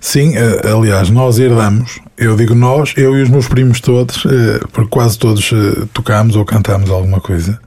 Sim, 0.00 0.34
eh, 0.36 0.60
aliás, 0.70 1.10
nós 1.10 1.38
herdamos, 1.38 2.00
eu 2.22 2.36
digo 2.36 2.54
nós, 2.54 2.94
eu 2.96 3.16
e 3.16 3.22
os 3.22 3.28
meus 3.28 3.48
primos 3.48 3.80
todos, 3.80 4.24
eh, 4.26 4.60
porque 4.72 4.88
quase 4.88 5.18
todos 5.18 5.50
eh, 5.52 5.84
tocámos 5.92 6.36
ou 6.36 6.44
cantámos 6.44 6.88
alguma 6.90 7.20
coisa, 7.20 7.58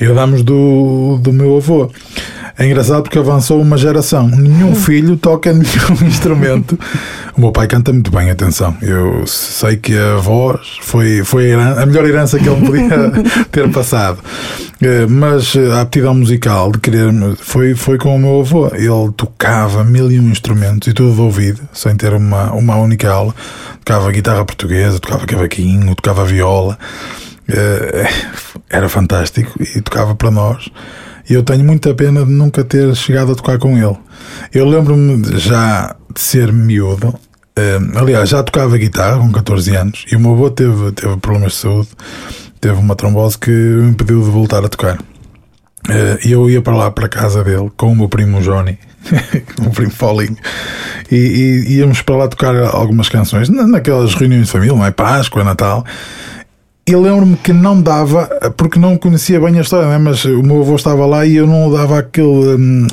herdamos 0.00 0.42
do, 0.42 1.18
do 1.22 1.32
meu 1.32 1.56
avô. 1.56 1.90
É 2.58 2.66
engraçado 2.66 3.02
porque 3.02 3.18
avançou 3.18 3.60
uma 3.60 3.76
geração. 3.78 4.28
Nenhum 4.28 4.74
filho 4.76 5.16
toca 5.16 5.52
nenhum 5.52 6.04
instrumento. 6.06 6.78
O 7.36 7.40
meu 7.40 7.50
pai 7.52 7.66
canta 7.66 7.92
muito 7.92 8.10
bem, 8.10 8.30
atenção. 8.30 8.76
Eu 8.82 9.26
sei 9.26 9.76
que 9.76 9.96
a 9.96 10.16
voz 10.16 10.60
foi, 10.82 11.24
foi 11.24 11.54
a, 11.54 11.82
a 11.82 11.86
melhor 11.86 12.04
herança 12.04 12.38
que 12.38 12.48
ele 12.48 12.66
podia 12.66 13.12
ter 13.50 13.70
passado. 13.70 14.18
Eh, 14.82 15.06
Mas 15.06 15.56
a 15.56 15.80
aptidão 15.80 16.14
musical 16.14 16.72
de 16.72 16.78
querer 16.78 17.10
foi, 17.38 17.74
foi 17.74 17.96
com 17.96 18.14
o 18.14 18.18
meu 18.18 18.40
avô. 18.40 18.66
Ele 18.74 19.12
tocava 19.16 19.82
mil 19.82 20.10
e 20.10 20.20
um 20.20 20.28
instrumentos 20.28 20.88
e 20.88 20.92
tudo 20.92 21.14
de 21.14 21.20
ouvido, 21.20 21.60
sem 21.72 21.96
ter 21.96 22.12
uma, 22.12 22.52
uma 22.52 22.76
única 22.76 23.10
aula. 23.10 23.34
Tocava 23.92 24.10
guitarra 24.10 24.42
portuguesa, 24.46 24.98
tocava 24.98 25.26
cavaquinho, 25.26 25.94
tocava 25.94 26.24
viola. 26.24 26.78
Eh, 27.46 28.08
Era 28.70 28.88
fantástico 28.88 29.52
e 29.62 29.82
tocava 29.82 30.14
para 30.14 30.30
nós. 30.30 30.70
E 31.28 31.34
eu 31.34 31.42
tenho 31.42 31.62
muita 31.62 31.94
pena 31.94 32.24
de 32.24 32.32
nunca 32.32 32.64
ter 32.64 32.96
chegado 32.96 33.32
a 33.32 33.34
tocar 33.34 33.58
com 33.58 33.76
ele. 33.76 33.98
Eu 34.50 34.64
lembro-me 34.64 35.38
já 35.38 35.94
de 36.10 36.18
ser 36.22 36.50
miúdo. 36.50 37.14
eh, 37.54 37.78
aliás, 37.94 38.30
já 38.30 38.42
tocava 38.42 38.78
guitarra 38.78 39.18
com 39.18 39.30
14 39.30 39.76
anos 39.76 40.06
e 40.10 40.16
o 40.16 40.20
meu 40.20 40.32
avô 40.32 40.48
teve, 40.50 40.90
teve 40.92 41.14
problemas 41.18 41.52
de 41.52 41.58
saúde, 41.58 41.88
teve 42.62 42.76
uma 42.76 42.96
trombose 42.96 43.36
que 43.38 43.50
o 43.50 43.88
impediu 43.90 44.22
de 44.22 44.30
voltar 44.30 44.64
a 44.64 44.70
tocar. 44.70 44.96
Eh, 45.88 46.18
E 46.26 46.32
eu 46.32 46.48
ia 46.48 46.62
para 46.62 46.76
lá, 46.76 46.90
para 46.90 47.06
a 47.06 47.08
casa 47.08 47.42
dele, 47.42 47.70
com 47.76 47.92
o 47.92 47.96
meu 47.96 48.08
primo 48.08 48.40
Johnny, 48.40 48.78
o 49.66 49.70
primo 49.70 49.92
Paulinho, 49.92 50.36
e, 51.10 51.64
e 51.68 51.74
íamos 51.78 52.02
para 52.02 52.16
lá 52.16 52.28
tocar 52.28 52.54
algumas 52.74 53.08
canções, 53.08 53.48
na- 53.48 53.66
naquelas 53.66 54.14
reuniões 54.14 54.46
de 54.46 54.52
família, 54.52 54.74
não 54.76 54.86
é? 54.86 54.90
Páscoa, 54.92 55.42
Natal. 55.42 55.84
E 56.86 56.94
lembro-me 56.96 57.36
que 57.36 57.52
não 57.52 57.80
dava, 57.80 58.26
porque 58.56 58.78
não 58.78 58.96
conhecia 58.96 59.40
bem 59.40 59.56
a 59.58 59.62
história, 59.62 59.88
né? 59.88 59.98
mas 59.98 60.24
o 60.24 60.42
meu 60.42 60.60
avô 60.62 60.74
estava 60.76 61.06
lá 61.06 61.24
e 61.24 61.36
eu 61.36 61.46
não 61.46 61.70
dava 61.70 61.98
aquele, 62.00 62.26
hum, 62.56 62.86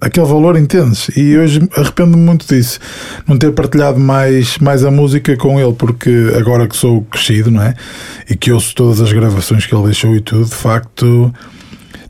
aquele 0.00 0.26
valor 0.26 0.56
intenso. 0.56 1.12
E 1.16 1.36
hoje 1.38 1.60
arrependo-me 1.76 2.22
muito 2.24 2.44
disso, 2.46 2.80
não 3.26 3.36
ter 3.38 3.52
partilhado 3.52 4.00
mais, 4.00 4.58
mais 4.58 4.84
a 4.84 4.90
música 4.90 5.36
com 5.36 5.60
ele, 5.60 5.72
porque 5.74 6.32
agora 6.36 6.66
que 6.68 6.76
sou 6.76 7.02
crescido, 7.02 7.50
não 7.50 7.62
é? 7.62 7.74
E 8.28 8.36
que 8.36 8.50
ouço 8.50 8.74
todas 8.74 9.00
as 9.00 9.12
gravações 9.12 9.64
que 9.64 9.72
ele 9.74 9.84
deixou 9.84 10.14
e 10.16 10.20
tudo, 10.20 10.44
de 10.44 10.54
facto 10.54 11.32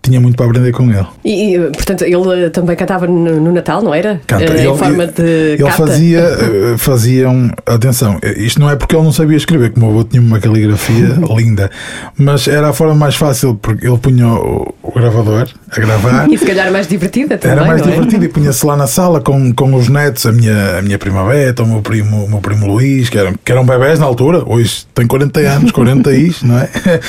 tinha 0.07 0.21
muito 0.21 0.37
para 0.37 0.47
aprender 0.47 0.73
com 0.73 0.91
ele. 0.91 1.07
E, 1.25 1.59
portanto, 1.59 2.03
ele 2.03 2.51
também 2.51 2.77
cantava 2.77 3.07
no, 3.07 3.41
no 3.41 3.53
Natal, 3.53 3.83
não 3.83 3.95
era? 3.95 4.21
Canta. 4.27 4.45
Eh, 4.45 4.61
ele, 4.61 4.69
em 4.69 4.77
forma 4.77 5.07
de 5.07 5.23
ele 5.23 5.57
carta? 5.59 5.87
fazia, 5.87 6.21
eh, 6.21 6.75
fazia 6.79 7.29
um, 7.29 7.51
atenção, 7.67 8.19
isto 8.37 8.61
não 8.61 8.71
é 8.71 8.77
porque 8.77 8.95
ele 8.95 9.05
não 9.05 9.13
sabia 9.13 9.37
escrever, 9.37 9.73
como 9.73 9.87
o 9.87 9.91
avô 9.91 10.05
tinha 10.05 10.23
uma 10.23 10.39
caligrafia 10.39 11.17
linda, 11.37 11.71
mas 12.17 12.49
era 12.49 12.69
a 12.69 12.73
forma 12.73 12.95
mais 12.95 13.17
fácil, 13.17 13.57
porque 13.57 13.87
ele 13.87 13.99
punha 13.99 14.29
o, 14.29 14.75
o 14.83 14.93
gravador 14.93 15.49
a 15.71 15.81
gravar. 15.81 16.31
E 16.31 16.39
se 16.39 16.45
calhar 16.47 16.71
mais 16.71 16.87
divertida 16.87 17.39
também, 17.39 17.57
Era 17.59 17.67
mais 17.67 17.83
é? 17.83 17.91
divertido 17.91 18.25
e 18.25 18.29
punha-se 18.29 18.65
lá 18.65 18.77
na 18.77 18.87
sala 18.87 19.21
com, 19.21 19.53
com 19.53 19.75
os 19.75 19.89
netos, 19.89 20.27
a 20.27 20.33
minha, 20.33 20.79
a 20.79 20.83
minha 20.83 20.99
prima 20.99 21.25
Beta, 21.25 21.63
o 21.63 21.67
meu 21.67 21.83
primo, 21.83 22.25
o 22.25 22.29
meu 22.29 22.39
primo 22.41 22.67
Luís, 22.67 23.09
que 23.09 23.19
eram, 23.19 23.35
que 23.45 23.53
eram 23.53 23.65
bebés 23.65 23.99
na 23.99 24.07
altura, 24.07 24.43
hoje 24.47 24.87
tem 24.95 25.07
40 25.07 25.41
anos, 25.41 25.73
40 25.73 26.13
is, 26.13 26.43
não 26.43 26.59
é? 26.59 26.69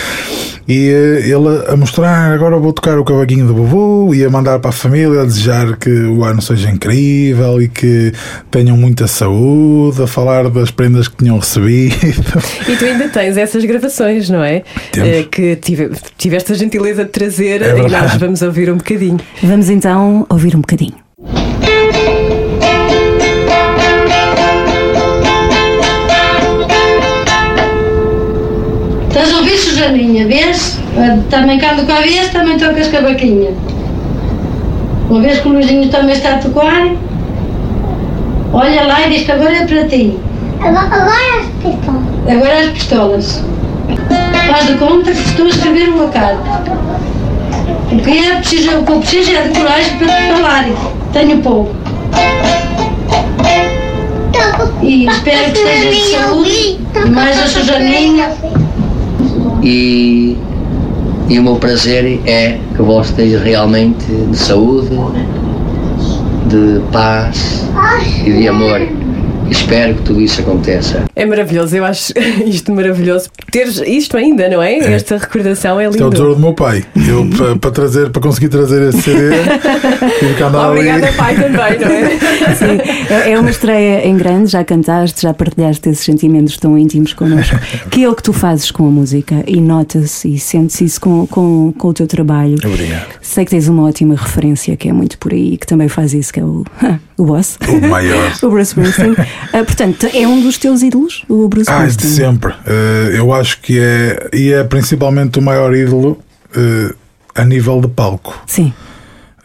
E 0.70 0.90
eh, 0.90 1.30
ele 1.30 1.64
a 1.70 1.78
mostrar, 1.78 2.34
agora 2.34 2.58
vou 2.58 2.74
tocar 2.74 3.00
o 3.00 3.06
cavaquinho 3.06 3.48
do 3.48 3.54
vovô 3.54 4.14
e 4.14 4.26
a 4.26 4.30
mandar 4.30 4.60
para 4.60 4.70
a 4.70 4.74
família, 4.74 5.22
a 5.22 5.24
desejar 5.24 5.78
que 5.78 5.90
o 5.90 6.26
ano 6.26 6.42
seja 6.42 6.70
incrível 6.70 7.62
e 7.62 7.70
que 7.70 8.12
tenham 8.52 8.76
muita 8.76 9.08
saúde, 9.08 10.04
a 10.04 10.08
falar 10.08 10.50
das 10.50 10.70
prendas 10.70 11.08
que 11.08 11.16
tinham 11.16 11.40
recebido. 11.40 11.96
E 12.68 12.76
tu 12.76 12.84
ainda 12.84 13.08
tens 13.08 13.38
essas 13.38 13.64
gravações, 13.64 14.30
não 14.30 14.44
é? 14.44 14.64
Temos. 14.92 15.08
Eh, 15.10 15.24
que 15.32 15.56
tive- 15.56 15.92
tiveste 16.18 16.52
a 16.52 16.56
gentileza 16.56 17.06
de 17.06 17.12
trazer 17.12 17.62
É 17.62 17.78
e 17.80 17.90
nós 17.90 18.16
vamos 18.16 18.44
ouvir 18.48 18.72
um 18.72 18.78
bocadinho. 18.78 19.20
Vamos 19.44 19.70
então 19.70 20.26
ouvir 20.30 20.56
um 20.56 20.62
bocadinho. 20.62 20.96
Estás 29.10 29.34
a 29.34 29.38
ouvir, 29.38 29.58
Sujaninha? 29.58 30.28
Vês? 30.28 30.80
Também 31.30 31.60
quando 31.60 31.86
cá 31.86 32.02
vês, 32.02 32.30
também 32.30 32.58
tocas 32.58 32.88
cavaquinha. 32.88 33.52
Uma 35.10 35.22
vez 35.22 35.40
que 35.40 35.48
o 35.48 35.52
Luizinho 35.52 35.90
também 35.90 36.16
está 36.16 36.36
a 36.36 36.38
tocar, 36.40 36.88
olha 38.54 38.84
lá 38.88 39.08
e 39.08 39.12
diz 39.14 39.24
que 39.24 39.32
agora 39.32 39.56
é 39.56 39.66
para 39.66 39.88
ti. 39.88 40.18
Agora, 40.60 40.88
agora 40.88 41.40
as 41.40 41.46
pistolas. 41.48 42.04
Agora 42.28 42.60
as 42.60 42.70
pistolas. 42.72 43.44
Faz 44.50 44.68
de 44.68 44.74
conta 44.76 45.12
que 45.12 45.20
estou 45.20 45.46
a 45.46 45.50
escrever 45.50 45.90
uma 45.90 46.08
carta. 46.08 46.62
O 47.92 48.00
que, 48.00 48.20
é 48.20 48.36
preciso, 48.36 48.80
o 48.80 48.84
que 48.84 48.92
eu 48.92 49.00
preciso 49.00 49.32
é 49.32 49.44
de 49.44 49.60
coragem 49.60 49.98
para 49.98 50.08
falar. 50.36 50.66
Tenho 51.14 51.38
pouco. 51.38 51.74
E 54.82 55.06
espero 55.06 55.52
que 55.52 55.60
esteja 55.60 55.90
de 55.90 56.02
saúde. 56.12 56.80
E 56.96 57.10
mais 57.10 57.40
a 57.40 57.48
Sujaninha. 57.48 58.30
e, 59.64 60.38
e 61.30 61.40
o 61.40 61.44
meu 61.44 61.56
prazer 61.56 62.22
é 62.26 62.58
que 62.76 62.82
vós 62.82 63.08
estejam 63.08 63.42
realmente 63.42 64.06
de 64.06 64.38
saúde, 64.38 64.90
de 66.48 66.82
paz 66.92 67.66
e 68.26 68.32
de 68.32 68.48
amor. 68.48 68.82
Espero 69.50 69.96
que 69.96 70.02
tudo 70.04 70.22
isso 70.22 70.42
aconteça. 70.42 71.06
É 71.16 71.26
maravilhoso, 71.26 71.76
eu 71.76 71.86
acho 71.86 72.14
isto 72.46 72.72
maravilhoso. 72.74 73.30
Teres 73.52 73.82
isto 73.86 74.18
ainda, 74.18 74.50
não 74.50 74.62
é? 74.62 74.78
Esta 74.78 75.18
recordação 75.18 75.80
é 75.80 75.88
Isto 75.88 76.04
é 76.04 76.06
o 76.06 76.10
tesouro 76.10 76.36
do 76.36 76.42
meu 76.42 76.54
pai. 76.54 76.86
Eu, 77.08 77.28
para, 77.60 77.72
trazer, 77.72 78.10
para 78.10 78.22
conseguir 78.22 78.50
trazer 78.50 78.90
esse 78.90 79.02
CD, 79.02 79.30
tive 80.20 80.34
que 80.36 80.44
andar 80.44 80.70
Obrigada, 80.72 81.08
ali. 81.08 81.16
pai, 81.16 81.36
também, 81.36 81.80
não 81.80 81.88
é? 81.88 82.56
Sim, 82.56 83.14
é 83.14 83.32
é 83.32 83.40
uma 83.40 83.50
estreia 83.50 84.08
em 84.08 84.18
grande, 84.18 84.52
já 84.52 84.64
cantaste, 84.64 85.22
já 85.22 85.34
partilhaste 85.34 85.90
esses 85.90 86.04
sentimentos 86.04 86.58
tão 86.58 86.78
íntimos 86.78 87.14
connosco, 87.14 87.56
que 87.90 88.04
é 88.04 88.10
o 88.10 88.16
que 88.16 88.24
tu 88.24 88.34
fazes 88.34 88.72
com 88.72 88.88
a 88.88 88.90
música 88.90 89.44
e 89.46 89.60
nota-se 89.60 90.34
e 90.34 90.40
sentes 90.40 90.80
isso 90.82 91.00
com, 91.02 91.28
com, 91.28 91.74
com 91.78 91.88
o 91.90 91.94
teu 91.94 92.08
trabalho. 92.08 92.58
Obrigado. 92.64 93.08
Sei 93.22 93.46
que 93.46 93.52
tens 93.52 93.68
uma 93.68 93.84
ótima 93.84 94.16
referência 94.16 94.76
que 94.76 94.90
é 94.90 94.94
muito 94.94 95.18
por 95.18 95.34
aí, 95.34 95.58
que 95.58 95.68
também 95.68 95.88
faz 95.88 96.14
isso, 96.14 96.34
que 96.34 96.40
é 96.40 96.44
o, 96.44 96.64
o 97.18 97.26
boss. 97.26 97.58
O 97.68 97.88
maior. 97.88 98.32
o 98.42 98.50
Bruce 98.50 98.72
Springsteen. 98.72 99.16
Ah, 99.54 99.64
portanto, 99.64 100.08
é 100.14 100.28
um 100.28 100.42
dos 100.42 100.58
teus 100.58 100.82
ídolos, 100.82 101.24
o 101.28 101.48
Bruce 101.48 101.70
Ah, 101.70 101.86
de 101.86 102.06
sempre. 102.06 102.54
Eh, 102.66 103.16
eu 103.16 103.34
acho 103.34 103.60
que 103.62 103.80
é, 103.80 104.30
e 104.34 104.52
é 104.52 104.64
principalmente 104.64 105.40
o 105.40 105.42
maior 105.42 105.74
ídolo 105.76 106.20
eh, 106.56 106.94
a 107.36 107.46
nível 107.46 107.82
de 107.82 107.88
palco. 107.88 108.42
Sim. 108.46 108.74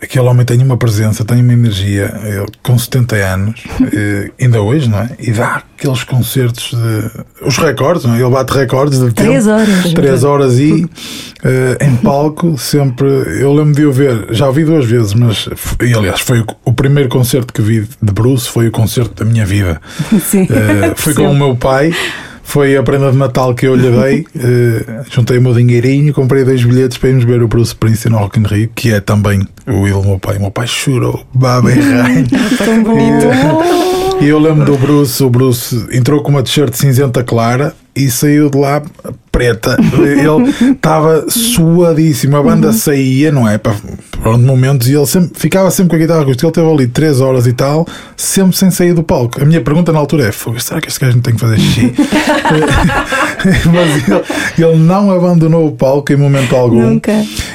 Aquele 0.03 0.27
homem 0.27 0.45
tem 0.45 0.61
uma 0.61 0.77
presença, 0.77 1.25
tem 1.25 1.41
uma 1.41 1.53
energia, 1.53 2.13
ele, 2.25 2.47
com 2.63 2.77
70 2.77 3.15
anos, 3.17 3.61
eh, 3.95 4.31
ainda 4.41 4.61
hoje, 4.61 4.89
não 4.91 4.99
é? 4.99 5.11
E 5.21 5.31
dá 5.31 5.63
aqueles 5.79 6.03
concertos 6.03 6.73
de. 6.77 7.47
Os 7.47 7.57
recordes, 7.57 8.05
não 8.05 8.15
é? 8.15 8.21
Ele 8.21 8.31
bate 8.31 8.53
recordes 8.53 8.99
de 8.99 9.13
Três 9.13 9.45
tempo. 9.45 9.55
horas. 9.57 9.93
Três 9.95 10.25
horas 10.25 10.59
e 10.59 10.87
eh, 11.45 11.79
em 11.87 11.97
palco, 11.97 12.59
sempre. 12.59 13.07
Eu 13.41 13.53
lembro 13.55 13.75
de 13.75 13.87
o 13.87 13.93
ver, 13.93 14.27
já 14.31 14.49
o 14.49 14.53
vi 14.53 14.65
duas 14.65 14.85
vezes, 14.87 15.15
mas. 15.15 15.49
E 15.81 15.95
aliás, 15.95 16.21
foi 16.21 16.41
o, 16.41 16.47
o 16.65 16.73
primeiro 16.73 17.09
concerto 17.09 17.53
que 17.53 17.63
vi 17.63 17.81
de 18.03 18.13
Bruce, 18.13 18.49
foi 18.49 18.67
o 18.69 18.71
concerto 18.73 19.25
da 19.25 19.31
minha 19.31 19.47
vida. 19.47 19.81
Sim. 20.21 20.49
Eh, 20.51 20.95
foi 20.97 21.15
com 21.15 21.31
o 21.31 21.35
meu 21.35 21.55
pai. 21.57 21.95
Foi 22.43 22.77
a 22.77 22.83
prenda 22.83 23.11
de 23.11 23.17
Natal 23.17 23.55
que 23.55 23.67
eu 23.67 23.75
lhe 23.75 23.91
dei. 23.91 24.27
Eh, 24.35 25.05
juntei 25.11 25.39
o 25.39 25.43
meu 25.43 25.55
dinheirinho, 25.55 26.13
comprei 26.13 26.45
dois 26.45 26.65
bilhetes 26.65 26.99
para 26.99 27.11
irmos 27.11 27.25
ver 27.25 27.43
o 27.43 27.49
Bruce 27.49 27.69
Springsteen 27.69 28.13
no 28.13 28.19
Rock 28.19 28.41
in 28.41 28.43
Rio, 28.43 28.71
que 28.75 28.93
é 28.93 29.01
também 29.01 29.47
o 29.67 29.87
ídolo 29.87 30.03
do 30.03 30.09
meu 30.09 30.19
pai. 30.19 30.37
O 30.37 30.41
meu 30.41 30.51
pai 30.51 30.67
chorou, 30.67 31.25
baba 31.33 31.71
e 31.71 31.79
rainha. 31.79 32.27
Tão 32.59 32.83
bonito. 32.83 33.27
E 34.21 34.29
eu 34.29 34.39
lembro 34.39 34.65
do 34.65 34.77
Bruce, 34.77 35.23
o 35.23 35.31
Bruce 35.31 35.87
entrou 35.93 36.23
com 36.23 36.31
uma 36.31 36.43
t-shirt 36.43 36.75
cinzenta 36.75 37.23
clara 37.23 37.75
e 37.95 38.11
saiu 38.11 38.51
de 38.51 38.59
lá 38.59 38.83
preta. 39.33 39.77
Ele 39.95 40.73
estava 40.73 41.25
suadíssimo, 41.29 42.37
a 42.37 42.43
banda 42.43 42.73
saía, 42.73 43.33
não 43.33 43.49
é? 43.49 43.57
Para, 43.59 43.75
para 44.23 44.39
momentos 44.39 44.89
e 44.89 44.95
ele 44.95 45.07
sempre, 45.07 45.31
ficava 45.35 45.71
sempre 45.71 45.91
com 45.91 45.97
a 45.97 45.99
guitarra 45.99 46.23
acústica. 46.23 46.47
Ele 46.47 46.53
teve 46.53 46.71
ali 46.71 46.87
3 46.87 47.21
horas 47.21 47.47
e 47.47 47.53
tal, 47.55 47.87
sempre 48.17 48.55
sem 48.57 48.71
sair 48.71 48.93
do 48.93 49.03
palco. 49.03 49.43
A 49.43 49.45
minha 49.45 49.63
pergunta 49.63 49.91
na 49.91 49.99
altura 49.99 50.29
é: 50.29 50.33
"Fogo, 50.33 50.61
será 50.61 50.81
que 50.81 50.89
este 50.89 51.01
gajo 51.01 51.17
não 51.17 51.23
tem 51.23 51.35
que 51.35 51.41
fazer 51.41 51.59
xixi? 51.59 51.95
Mas 53.73 54.09
ele, 54.09 54.69
ele 54.69 54.79
não 54.79 55.11
abandonou 55.11 55.67
o 55.67 55.73
palco 55.73 56.13
em 56.13 56.17
momento 56.17 56.55
algum. 56.55 56.83
Nunca. 56.83 57.13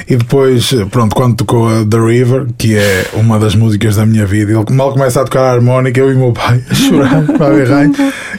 E 0.08 0.16
depois, 0.16 0.74
pronto, 0.90 1.14
quando 1.14 1.36
tocou 1.36 1.68
a 1.68 1.84
The 1.84 1.98
River, 1.98 2.46
que 2.56 2.76
é 2.76 3.06
uma 3.14 3.38
das 3.38 3.54
músicas 3.54 3.96
da 3.96 4.06
minha 4.06 4.26
vida, 4.26 4.52
ele 4.52 4.64
mal 4.74 4.92
começa 4.92 5.20
a 5.20 5.24
tocar 5.24 5.44
a 5.44 5.52
harmónica, 5.52 6.00
eu 6.00 6.10
e 6.10 6.14
o 6.14 6.18
meu 6.18 6.32
pai 6.32 6.62
a 6.68 6.74
chorar, 6.74 7.24
para 7.36 7.46
a 7.46 7.50
berrar. 7.50 7.90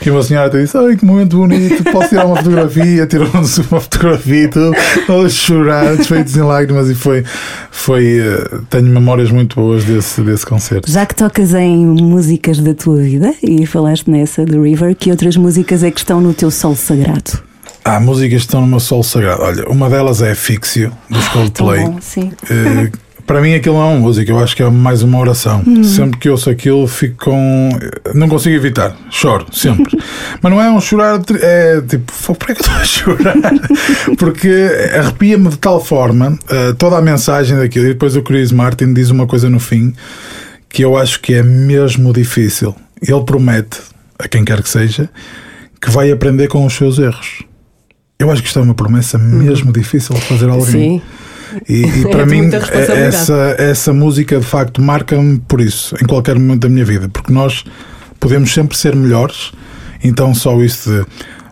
E 0.03 0.09
uma 0.09 0.23
senhora 0.23 0.47
até 0.47 0.61
disse: 0.61 0.77
Ai, 0.77 0.95
que 0.95 1.05
momento 1.05 1.37
bonito, 1.37 1.83
posso 1.91 2.09
tirar 2.09 2.25
uma 2.25 2.37
fotografia? 2.37 3.07
Tirou-nos 3.29 3.57
uma 3.69 3.79
fotografia 3.79 4.43
e 4.43 4.47
tudo, 4.47 4.71
todos 5.05 5.33
chorar, 5.33 5.95
desfeitos 5.95 6.35
em 6.35 6.41
lágrimas. 6.41 6.89
E 6.89 6.95
foi, 6.95 7.23
foi 7.71 8.19
eh, 8.19 8.59
tenho 8.69 8.85
memórias 8.85 9.31
muito 9.31 9.55
boas 9.55 9.83
desse, 9.83 10.21
desse 10.21 10.45
concerto. 10.45 10.91
Já 10.91 11.05
que 11.05 11.15
tocas 11.15 11.53
em 11.53 11.85
músicas 11.85 12.59
da 12.59 12.73
tua 12.73 12.97
vida 12.97 13.33
e 13.41 13.65
falaste 13.65 14.09
nessa, 14.09 14.45
The 14.45 14.57
River, 14.57 14.95
que 14.95 15.11
outras 15.11 15.37
músicas 15.37 15.83
é 15.83 15.91
que 15.91 15.99
estão 15.99 16.19
no 16.19 16.33
teu 16.33 16.51
sol 16.51 16.75
sagrado? 16.75 17.39
Há 17.83 17.99
músicas 17.99 18.41
que 18.41 18.45
estão 18.47 18.61
no 18.61 18.67
meu 18.67 18.79
sol 18.79 19.03
sagrado. 19.03 19.41
Olha, 19.43 19.67
uma 19.69 19.89
delas 19.89 20.21
é 20.21 20.35
Fixio, 20.35 20.91
dos 21.09 21.27
Coldplay. 21.29 21.83
Tão 21.83 21.93
bom, 21.93 22.01
sim. 22.01 22.31
Para 23.29 23.41
mim 23.41 23.53
aquilo 23.53 23.75
não 23.75 23.83
é 23.83 23.93
uma 23.93 23.99
música, 23.99 24.31
eu 24.31 24.39
acho 24.39 24.55
que 24.55 24.63
é 24.63 24.69
mais 24.71 25.03
uma 25.03 25.19
oração. 25.19 25.63
Sempre 25.83 26.19
que 26.19 26.27
ouço 26.31 26.49
aquilo 26.49 26.87
fico 26.87 27.25
com. 27.25 27.69
Não 28.15 28.27
consigo 28.27 28.55
evitar, 28.55 28.97
choro, 29.11 29.45
sempre. 29.53 29.95
Mas 30.41 30.51
não 30.51 30.59
é 30.59 30.71
um 30.71 30.81
chorar, 30.81 31.21
é 31.39 31.79
tipo, 31.79 32.11
"Fô, 32.11 32.33
por 32.33 32.47
que 32.47 32.53
é 32.53 32.55
que 32.55 32.61
eu 32.61 32.65
estou 32.65 32.81
a 32.81 32.83
chorar? 32.85 33.35
Porque 34.17 34.49
arrepia-me 34.97 35.47
de 35.49 35.59
tal 35.59 35.79
forma 35.79 36.39
eh, 36.49 36.73
toda 36.73 36.97
a 36.97 37.03
mensagem 37.03 37.55
daquilo. 37.55 37.85
E 37.85 37.89
depois 37.89 38.15
o 38.15 38.23
Chris 38.23 38.51
Martin 38.51 38.95
diz 38.95 39.11
uma 39.11 39.27
coisa 39.27 39.47
no 39.47 39.59
fim 39.59 39.93
que 40.67 40.83
eu 40.83 40.97
acho 40.97 41.21
que 41.21 41.35
é 41.35 41.43
mesmo 41.43 42.11
difícil. 42.11 42.75
Ele 42.99 43.23
promete, 43.23 43.77
a 44.17 44.27
quem 44.27 44.43
quer 44.43 44.63
que 44.63 44.69
seja, 44.69 45.07
que 45.79 45.91
vai 45.91 46.11
aprender 46.11 46.47
com 46.47 46.65
os 46.65 46.73
seus 46.73 46.97
erros. 46.97 47.43
Eu 48.17 48.31
acho 48.31 48.41
que 48.41 48.47
isto 48.47 48.57
é 48.57 48.63
uma 48.63 48.73
promessa 48.73 49.19
mesmo 49.19 49.71
difícil 49.71 50.15
de 50.15 50.21
fazer 50.21 50.49
a 50.49 50.53
alguém. 50.53 50.65
Sim. 50.65 51.01
E, 51.67 51.81
e 51.85 52.03
É 52.03 52.07
para 52.09 52.25
de 52.25 52.31
mim, 52.31 52.49
responsabilidade. 52.49 53.05
essa, 53.05 53.55
essa 53.57 53.93
música 53.93 54.39
de 54.39 54.45
facto 54.45 54.81
marca-me 54.81 55.39
por 55.39 55.61
isso, 55.61 55.95
em 56.01 56.05
qualquer 56.05 56.35
momento 56.37 56.61
da 56.61 56.69
minha 56.69 56.85
vida, 56.85 57.09
porque 57.09 57.31
nós 57.31 57.63
podemos 58.19 58.53
sempre 58.53 58.77
ser 58.77 58.95
melhores, 58.95 59.51
então 60.03 60.33
só 60.33 60.61
isso 60.61 60.89
de 60.89 61.05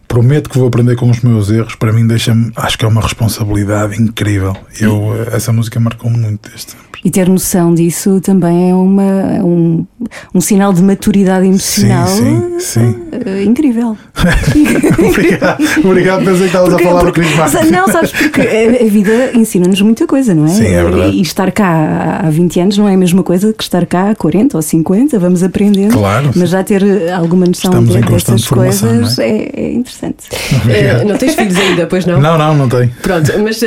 prometo 0.07 0.49
que 0.49 0.57
vou 0.57 0.67
aprender 0.67 0.95
com 0.95 1.09
os 1.09 1.21
meus 1.21 1.49
erros, 1.49 1.75
para 1.75 1.91
mim 1.91 2.07
deixa-me, 2.07 2.51
acho 2.55 2.77
que 2.77 2.85
é 2.85 2.87
uma 2.87 3.01
responsabilidade 3.01 4.01
incrível. 4.01 4.55
Eu, 4.79 5.13
essa 5.31 5.51
música 5.51 5.79
marcou-me 5.79 6.17
muito 6.17 6.49
desde 6.49 6.71
sempre. 6.71 6.96
E 7.03 7.09
ter 7.09 7.27
noção 7.29 7.73
disso 7.73 8.19
também 8.21 8.71
é 8.71 8.73
uma, 8.73 9.03
é 9.03 9.43
um, 9.43 9.85
um 10.33 10.41
sinal 10.41 10.73
de 10.73 10.81
maturidade 10.81 11.45
emocional 11.45 12.07
sim, 12.07 12.59
sim. 12.59 12.89
Uh, 12.89 13.43
incrível. 13.43 13.97
obrigado, 15.09 15.63
obrigado, 15.83 16.19
pensei 16.25 16.37
que 16.37 16.45
estavas 16.45 16.73
a 16.73 16.79
falar 16.79 17.01
porque, 17.01 17.21
do 17.21 17.35
Martin. 17.35 17.69
Não, 17.71 17.87
sabes, 17.87 18.11
porque 18.11 18.41
a, 18.41 18.89
vida 18.89 19.31
ensina-nos 19.33 19.81
muita 19.81 20.07
coisa, 20.07 20.33
não 20.33 20.45
é? 20.45 20.49
Sim, 20.49 20.67
é 20.67 20.83
verdade. 20.83 21.11
E, 21.11 21.19
e 21.19 21.21
estar 21.21 21.51
cá 21.51 22.21
há 22.23 22.29
20 22.29 22.59
anos 22.59 22.77
não 22.77 22.87
é 22.87 22.93
a 22.93 22.97
mesma 22.97 23.23
coisa 23.23 23.53
que 23.53 23.63
estar 23.63 23.85
cá 23.85 24.11
há 24.11 24.15
40 24.15 24.57
ou 24.57 24.61
50, 24.61 25.19
vamos 25.19 25.43
aprendendo. 25.43 25.93
Claro. 25.93 26.31
Mas 26.35 26.49
já 26.49 26.63
ter 26.63 26.83
alguma 27.11 27.45
noção 27.45 27.71
Estamos 27.71 27.95
de, 27.95 28.01
dessas 28.01 28.45
formação, 28.45 28.89
coisas 28.89 29.19
é? 29.19 29.27
é, 29.27 29.51
é 29.55 29.73
interessante. 29.73 30.27
Uh, 30.31 31.07
não 31.07 31.17
tens 31.17 31.35
filhos 31.35 31.57
ainda, 31.57 31.85
pois 31.87 32.05
não? 32.05 32.19
Não, 32.19 32.37
não, 32.37 32.55
não 32.55 32.69
tenho. 32.69 32.91
Pronto, 33.01 33.31
mas 33.39 33.61
uh, 33.61 33.65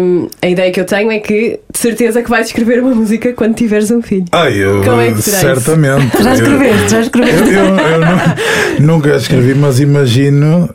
um, 0.00 0.28
a 0.40 0.48
ideia 0.48 0.70
que 0.70 0.80
eu 0.80 0.84
tenho 0.84 1.10
é 1.10 1.18
que 1.18 1.60
de 1.72 1.78
certeza 1.78 2.22
que 2.22 2.30
vais 2.30 2.43
escrever 2.46 2.80
uma 2.80 2.94
música 2.94 3.32
quando 3.32 3.54
tiveres 3.54 3.90
um 3.90 4.00
filho. 4.02 4.24
Ai, 4.32 4.54
eu, 4.56 4.82
Como 4.82 5.00
é 5.00 5.12
que 5.12 5.22
será 5.22 5.36
isso? 5.54 5.62
certamente. 5.62 6.22
Já 6.22 6.34
escreveste, 6.34 6.90
já 6.90 7.00
escreveste. 7.00 7.48
Eu, 7.50 7.64
eu- 7.64 7.78
eu 7.78 8.00
nu- 8.00 8.86
nunca 8.94 9.16
escrevi, 9.16 9.54
mas 9.54 9.80
imagino. 9.80 10.68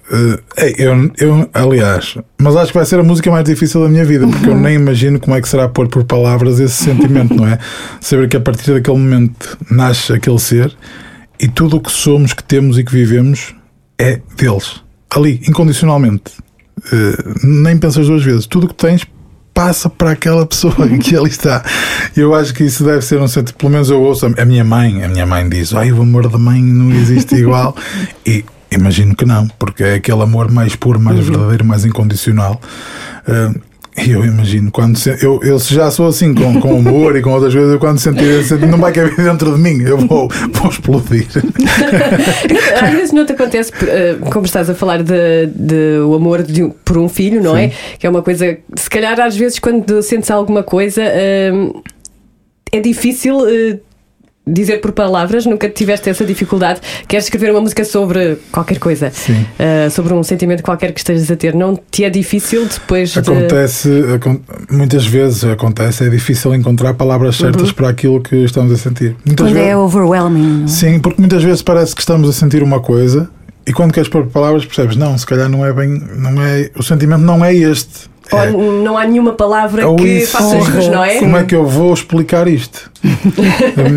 eh, 0.58 0.74
eu, 0.78 1.12
eu, 1.20 1.50
aliás, 1.54 2.18
mas 2.42 2.56
acho 2.56 2.72
que 2.72 2.78
vai 2.78 2.86
ser 2.86 3.00
a 3.00 3.04
música 3.04 3.30
mais 3.32 3.44
difícil 3.46 3.82
da 3.82 3.90
minha 3.90 4.06
vida, 4.06 4.28
porque 4.28 4.50
eu 4.50 4.56
nem 4.58 4.76
imagino 4.76 5.20
como 5.20 5.36
é 5.36 5.42
que 5.42 5.48
será 5.50 5.68
pôr 5.70 5.88
por 5.88 6.04
palavras 6.04 6.60
esse 6.60 6.84
sentimento, 6.84 7.34
não 7.36 7.48
é? 7.48 7.58
Saber 8.02 8.28
que 8.28 8.38
a 8.38 8.42
partir 8.42 8.74
daquele 8.74 8.98
momento 8.98 9.58
nasce 9.70 10.14
aquele 10.14 10.40
ser 10.40 10.76
e 11.40 11.48
tudo 11.48 11.78
o 11.78 11.82
que 11.82 11.92
somos, 11.92 12.34
que 12.34 12.44
temos 12.44 12.78
e 12.78 12.84
que 12.84 12.92
vivemos 12.92 13.56
é 13.98 14.20
deles, 14.38 14.82
ali, 15.10 15.42
incondicionalmente. 15.48 16.32
Eh, 16.94 17.24
nem 17.44 17.78
pensas 17.78 18.08
duas 18.08 18.24
vezes. 18.24 18.46
Tudo 18.46 18.66
o 18.66 18.68
que 18.70 18.76
tens 18.76 19.06
passa 19.60 19.90
para 19.90 20.12
aquela 20.12 20.46
pessoa 20.46 20.74
que 21.04 21.18
ali 21.18 21.30
está. 21.30 21.62
Eu 22.16 22.34
acho 22.34 22.54
que 22.54 22.64
isso 22.64 22.82
deve 22.86 23.02
ser 23.02 23.20
um 23.20 23.28
sentimento. 23.28 23.56
Pelo 23.56 23.74
menos 23.74 23.90
eu 23.90 24.02
ouço 24.02 24.26
a 24.26 24.46
minha 24.46 24.64
mãe. 24.64 25.04
A 25.04 25.10
minha 25.10 25.26
mãe 25.26 25.50
diz: 25.50 25.74
Ai, 25.74 25.92
o 25.92 26.02
amor 26.02 26.30
da 26.30 26.38
mãe 26.38 26.62
não 26.62 26.96
existe 26.96 27.36
igual. 27.36 27.76
e 28.26 28.46
imagino 28.72 29.14
que 29.14 29.26
não, 29.26 29.50
porque 29.60 29.84
é 29.84 29.94
aquele 29.96 30.22
amor 30.22 30.50
mais 30.50 30.78
puro, 30.78 30.98
mais 30.98 31.20
verdadeiro, 31.20 31.66
mais 31.66 31.84
incondicional. 31.84 32.62
E 33.28 33.69
eu 34.08 34.24
imagino, 34.26 34.72
quando 34.72 34.98
se- 34.98 35.18
eu, 35.24 35.40
eu 35.44 35.58
já 35.60 35.90
sou 35.92 36.08
assim 36.08 36.34
com, 36.34 36.60
com 36.60 36.74
humor 36.76 37.16
e 37.16 37.22
com 37.22 37.32
outras 37.32 37.54
coisas, 37.54 37.74
eu 37.74 37.80
quando 37.80 38.00
sentir 38.00 38.24
esse 38.42 38.54
não 38.56 38.78
vai 38.78 38.92
caber 38.92 39.16
dentro 39.16 39.54
de 39.56 39.60
mim, 39.60 39.82
eu 39.82 39.98
vou, 39.98 40.28
vou 40.52 40.70
explodir. 40.70 41.28
Às 42.82 42.90
vezes 42.92 43.12
não 43.12 43.26
te 43.26 43.34
acontece, 43.34 43.72
eh, 43.88 44.16
como 44.32 44.46
estás 44.46 44.70
a 44.70 44.76
falar 44.76 45.04
de, 45.04 45.48
de 45.56 46.00
o 46.06 46.14
amor 46.14 46.44
de 46.44 46.70
por 46.86 46.98
um 46.98 47.10
filho, 47.10 47.42
não 47.42 47.56
é? 47.56 47.72
Que 47.98 48.08
é 48.08 48.10
uma 48.10 48.22
coisa, 48.22 48.58
se 48.76 48.90
calhar 48.90 49.20
às 49.20 49.36
vezes 49.36 49.60
quando 49.60 50.02
sentes 50.02 50.30
alguma 50.32 50.64
coisa 50.64 51.02
eh, 51.04 51.52
é 52.72 52.80
difícil 52.80 53.48
eh, 53.48 53.78
dizer 54.48 54.82
por 54.82 54.92
palavras, 54.92 55.46
nunca 55.46 55.70
tiveste 55.70 56.10
essa 56.10 56.26
dificuldade. 56.26 56.82
Queres 57.08 57.26
escrever 57.26 57.52
uma 57.52 57.62
música 57.62 57.86
sobre 57.86 58.38
qualquer 58.52 58.80
coisa, 58.80 59.12
Sim. 59.14 59.46
eh, 59.60 59.90
sobre 59.92 60.14
um 60.14 60.24
sentimento 60.24 60.64
qualquer 60.64 60.92
que 60.92 61.00
estejas 61.00 61.30
a 61.30 61.36
ter, 61.36 61.54
não 61.54 61.80
te 61.92 62.04
é 62.04 62.10
difícil 62.10 62.66
depois 62.66 63.12
de. 63.12 63.20
Acontece, 63.20 63.90
acon- 64.16 64.40
muitas 64.72 65.06
vezes 65.06 65.44
acontece, 65.44 66.04
é 66.04 66.10
difícil 66.10 66.54
encontrar 66.56 66.96
palavras 66.96 67.36
certas 67.36 67.72
para 67.72 67.90
aquilo 67.90 68.20
que 68.22 68.38
estamos 68.38 68.72
a 68.74 68.78
sentir. 68.78 69.16
Muitas 69.26 69.46
Quando 69.48 69.54
vezes, 69.54 69.70
é 69.70 69.78
overwhelming. 69.78 70.64
é? 70.64 70.68
Sim, 70.68 71.00
porque 71.00 71.22
muitas 71.22 71.44
vezes 71.44 71.62
parece 71.62 71.94
que 71.94 72.02
estamos 72.02 72.28
a 72.28 72.34
sentir 72.34 72.64
uma 72.64 72.80
coisa 72.80 73.30
e 73.68 73.72
quando 73.72 73.94
queres 73.94 74.10
pôr 74.10 74.26
palavras 74.28 74.66
percebes, 74.66 74.96
não, 74.96 75.16
se 75.16 75.28
calhar 75.28 75.48
não 75.48 75.64
é 75.64 75.72
bem, 75.72 75.90
não 76.16 76.42
é, 76.42 76.72
o 76.76 76.82
sentimento 76.82 77.22
não 77.22 77.46
é 77.46 77.54
este. 77.54 78.10
É, 78.32 78.52
Ou 78.52 78.84
não 78.84 78.96
há 78.96 79.06
nenhuma 79.08 79.34
palavra 79.34 79.88
Ou 79.88 79.96
que 79.96 80.24
faça 80.28 80.62
jus, 80.62 80.88
não 80.88 81.04
é? 81.04 81.18
Como 81.18 81.36
é 81.36 81.44
que 81.44 81.56
eu 81.56 81.66
vou 81.66 81.92
explicar 81.92 82.48
isto? 82.48 82.92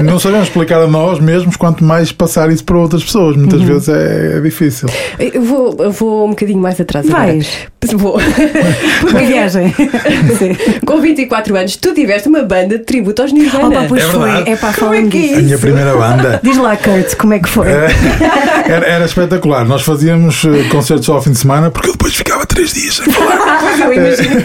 Não 0.05 0.19
sabemos 0.19 0.49
explicar 0.49 0.81
a 0.83 0.87
nós 0.87 1.19
mesmos, 1.19 1.57
quanto 1.57 1.83
mais 1.85 2.13
passar 2.13 2.51
isso 2.51 2.65
para 2.65 2.79
outras 2.79 3.03
pessoas. 3.05 3.37
Muitas 3.37 3.61
Uhum. 3.61 3.67
vezes 3.67 3.89
é, 3.89 4.37
é 4.37 4.41
difícil. 4.41 4.89
Eu 5.19 5.43
vou, 5.43 5.77
eu 5.79 5.91
vou 5.91 6.27
um 6.27 6.31
bocadinho 6.31 6.61
mais 6.61 6.81
atrás 6.81 7.09
Vais. 7.09 7.47
agora. 7.49 7.73
Vou. 7.97 8.17
Uma 9.11 9.21
viagem. 9.21 9.75
Com 10.87 11.01
24 11.01 11.57
anos, 11.57 11.77
tu 11.77 11.93
tiveste 11.93 12.29
uma 12.29 12.43
banda 12.43 12.79
de 12.79 12.85
tributo 12.85 13.21
aos 13.23 13.33
Nirvana. 13.33 13.67
Opa, 13.81 13.85
pois 13.89 14.03
É 14.05 14.07
foi. 14.07 14.21
verdade. 14.23 14.51
É 14.51 14.57
para 14.57 14.73
Como 14.73 14.87
falar 14.93 14.97
é 14.97 15.03
que 15.09 15.19
é 15.19 15.21
disso. 15.21 15.35
A 15.35 15.43
minha 15.43 15.55
Isso. 15.55 15.61
primeira 15.63 15.97
banda. 15.97 16.41
Diz 16.45 16.57
lá, 16.59 16.77
Kurt, 16.77 17.17
como 17.17 17.35
é 17.35 17.39
que 17.41 17.49
foi? 17.49 17.67
Era, 18.65 18.87
era 18.87 19.05
espetacular. 19.05 19.65
Nós 19.65 19.83
fazíamos 19.83 20.45
eh, 20.45 20.69
concertos 20.71 21.09
ao 21.09 21.21
fim 21.21 21.33
de 21.33 21.39
semana 21.39 21.71
porque 21.73 21.89
eu 21.89 21.93
depois 21.93 22.15
ficava 22.15 22.47
três 22.47 22.73
dias 22.73 22.95
sem 22.95 23.13
falar. 23.13 23.81
Eu 23.81 23.93
imagino. 23.93 24.41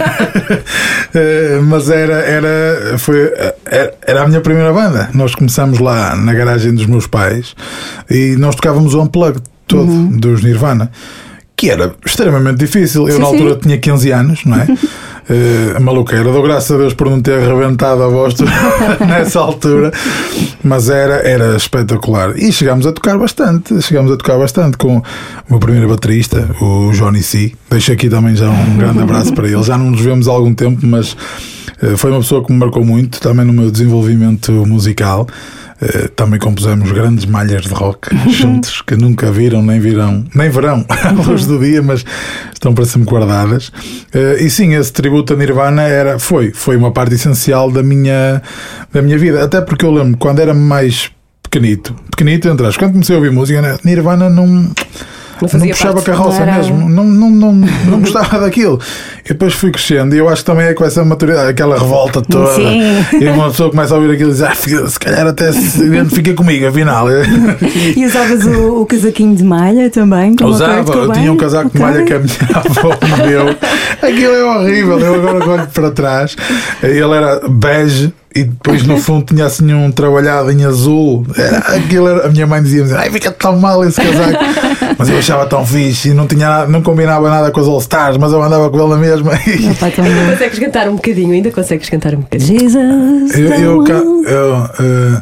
Eh, 1.14 1.60
mas 1.62 1.90
era, 1.90 2.16
era, 2.16 2.98
foi, 2.98 3.22
eh, 3.26 3.56
era, 3.70 3.94
era 4.08 4.22
a 4.24 4.28
minha 4.28 4.42
primeira 4.48 4.72
banda. 4.72 5.10
Nós 5.14 5.36
começamos 5.36 5.78
lá 5.80 6.16
na 6.16 6.34
garagem 6.34 6.74
dos 6.74 6.86
meus 6.86 7.06
pais 7.06 7.54
e 8.10 8.38
nós 8.38 8.56
tocávamos 8.56 8.94
o 8.94 9.02
unplug 9.02 9.40
todo 9.68 9.92
dos 10.18 10.42
Nirvana. 10.42 10.90
Que 11.54 11.70
era 11.70 11.94
extremamente 12.06 12.60
difícil. 12.60 13.10
Eu, 13.10 13.16
Sim, 13.16 13.20
na 13.20 13.26
altura, 13.26 13.54
sim. 13.56 13.60
tinha 13.62 13.78
15 13.78 14.12
anos, 14.12 14.46
não 14.46 14.58
é? 14.58 14.64
Uh, 14.66 15.82
maluqueira, 15.82 16.32
dou 16.32 16.42
graças 16.42 16.72
a 16.72 16.78
Deus 16.78 16.94
por 16.94 17.10
não 17.10 17.20
ter 17.20 17.34
arrebentado 17.44 18.02
a 18.04 18.08
voz 18.08 18.36
nessa 19.06 19.42
altura, 19.42 19.92
mas 20.64 20.90
era, 20.90 21.16
era 21.16 21.58
espetacular. 21.58 22.38
E 22.38 22.50
chegámos 22.50 22.88
a 22.88 22.94
tocar 22.94 23.18
bastante, 23.18 23.82
chegámos 23.82 24.14
a 24.14 24.16
tocar 24.16 24.38
bastante 24.38 24.78
com 24.78 25.00
o 25.00 25.04
meu 25.50 25.60
primeiro 25.60 25.90
baterista, 25.90 26.48
o 26.62 26.92
Johnny 26.94 27.22
C. 27.22 27.52
Deixo 27.70 27.92
aqui 27.92 28.08
também 28.08 28.36
já 28.36 28.50
um 28.50 28.78
grande 28.78 29.02
abraço 29.02 29.34
para 29.34 29.48
ele. 29.50 29.64
Já 29.64 29.78
não 29.78 29.92
nos 29.92 30.00
vemos 30.00 30.30
há 30.30 30.32
algum 30.32 30.54
tempo, 30.54 30.80
mas 30.86 31.18
foi 31.98 32.12
uma 32.12 32.20
pessoa 32.20 32.44
que 32.44 32.52
me 32.52 32.58
marcou 32.58 32.84
muito 32.84 33.20
também 33.20 33.46
no 33.46 33.54
meu 33.54 33.70
desenvolvimento 33.70 34.52
musical. 34.66 35.28
Uh, 35.80 36.10
também 36.10 36.40
compusemos 36.40 36.92
grandes 36.92 37.26
malhas 37.26 37.62
de 37.62 37.74
rock 37.74 38.10
juntos 38.32 38.82
que 38.82 38.96
nunca 38.96 39.32
viram, 39.32 39.62
nem 39.62 39.80
virão, 39.80 40.26
nem 40.34 40.50
verão 40.50 40.84
à 40.90 41.12
luz 41.12 41.46
do 41.46 41.60
dia, 41.60 41.84
mas 41.84 42.04
estão 42.52 42.74
para 42.74 42.84
sempre 42.84 43.08
guardadas. 43.08 43.68
Uh, 43.68 44.42
e 44.42 44.50
sim, 44.50 44.74
esse 44.74 44.92
tributo 44.92 45.34
a 45.34 45.36
Nirvana 45.36 45.84
era, 45.84 46.18
foi, 46.18 46.52
foi 46.52 46.76
uma 46.76 46.92
parte 46.92 47.14
essencial 47.14 47.72
da 47.72 47.84
minha, 47.84 48.42
da 48.92 49.04
minha 49.04 49.20
vida. 49.20 49.44
Até 49.44 49.62
porque 49.62 49.86
eu 49.86 49.92
lembro 49.92 50.18
quando 50.18 50.40
era 50.40 50.54
mais 50.54 51.12
pequenito, 51.44 51.94
pequenito 52.10 52.48
entre 52.48 52.66
quando 52.74 52.94
comecei 52.94 53.16
a 53.16 53.20
ouvir 53.20 53.32
música, 53.32 53.62
né, 53.62 53.78
Nirvana 53.84 54.32
não. 54.32 54.72
Não 55.42 55.60
Não 55.60 55.68
puxava 55.68 56.02
carroça 56.02 56.46
Não 56.46 56.54
mesmo, 56.54 56.90
não, 56.90 57.04
não, 57.04 57.30
não, 57.30 57.54
não 57.54 58.00
gostava 58.00 58.40
daquilo. 58.42 58.80
E 59.26 59.30
depois 59.30 59.54
fui 59.54 59.72
crescendo, 59.72 60.16
e 60.16 60.18
eu 60.18 60.30
acho 60.30 60.42
que 60.44 60.52
também 60.52 60.68
é 60.68 60.74
com 60.74 60.86
essa 60.86 61.04
maturidade, 61.04 61.50
aquela 61.50 61.78
revolta 61.78 62.22
toda. 62.22 62.54
Sim. 62.54 62.82
E 63.20 63.28
uma 63.28 63.50
pessoa 63.50 63.70
começa 63.70 63.94
a 63.94 63.98
ouvir 63.98 64.14
aquilo 64.14 64.30
e 64.30 64.34
diz: 64.34 64.42
ah, 64.42 64.54
se 64.56 65.00
calhar 65.00 65.28
até 65.28 65.52
se 65.52 65.84
identifica 65.84 66.34
comigo, 66.36 66.68
afinal. 66.68 67.08
E 67.96 68.06
usavas 68.06 68.46
o, 68.46 68.82
o 68.82 68.86
casaquinho 68.86 69.36
de 69.36 69.44
malha 69.44 69.90
também? 69.90 70.36
Usava, 70.44 70.94
eu 70.94 71.12
tinha 71.12 71.32
um 71.32 71.38
casaco 71.38 71.70
de 71.70 71.78
Ok. 71.78 71.82
malha 71.82 72.04
que 72.06 72.14
a 72.14 72.20
minha 72.20 72.38
avó 72.54 72.90
me 72.90 73.28
deu. 73.28 73.50
Aquilo 74.02 74.34
é 74.34 74.44
horrível. 74.44 75.00
Eu 75.00 75.16
agora 75.16 75.50
olho 75.50 75.68
para 75.68 75.92
trás. 75.92 76.36
Ele 76.82 77.14
era 77.14 77.42
bege 77.50 78.14
e 78.38 78.44
depois 78.44 78.84
no 78.84 78.98
fundo 78.98 79.26
tinha 79.26 79.46
assim 79.46 79.74
um 79.74 79.92
trabalhado 79.92 80.52
em 80.52 80.64
azul. 80.64 81.26
Era, 81.36 81.58
aquilo 81.76 82.08
era, 82.08 82.28
a 82.28 82.30
minha 82.30 82.46
mãe 82.46 82.62
dizia-me: 82.62 82.94
Ai, 82.94 83.10
fica 83.10 83.32
tão 83.32 83.58
mal 83.58 83.84
esse 83.84 84.00
casaco. 84.00 84.38
Mas 84.98 85.10
eu 85.10 85.18
achava 85.18 85.46
tão 85.48 85.66
fixe 85.66 86.10
e 86.10 86.14
não, 86.14 86.28
tinha, 86.28 86.66
não 86.68 86.82
combinava 86.82 87.30
nada 87.30 87.52
com 87.52 87.60
os 87.60 87.68
All 87.68 87.80
Stars, 87.80 88.18
mas 88.18 88.32
eu 88.32 88.42
andava 88.42 88.70
com 88.70 88.80
ele 88.80 88.90
na 88.90 88.98
mesma. 88.98 89.34
E 89.46 89.70
Opa, 89.70 89.92
bom. 89.98 90.32
Consegues 90.32 90.60
cantar 90.60 90.88
um 90.88 90.96
bocadinho, 90.96 91.34
ainda 91.34 91.52
consegues 91.52 91.90
cantar 91.90 92.16
um 92.16 92.22
bocadinho. 92.22 92.60
Jesus. 92.60 93.38
Eu, 93.38 93.54
eu, 93.54 93.78
one. 93.80 93.90
eu, 93.92 94.70
eh, 94.80 95.22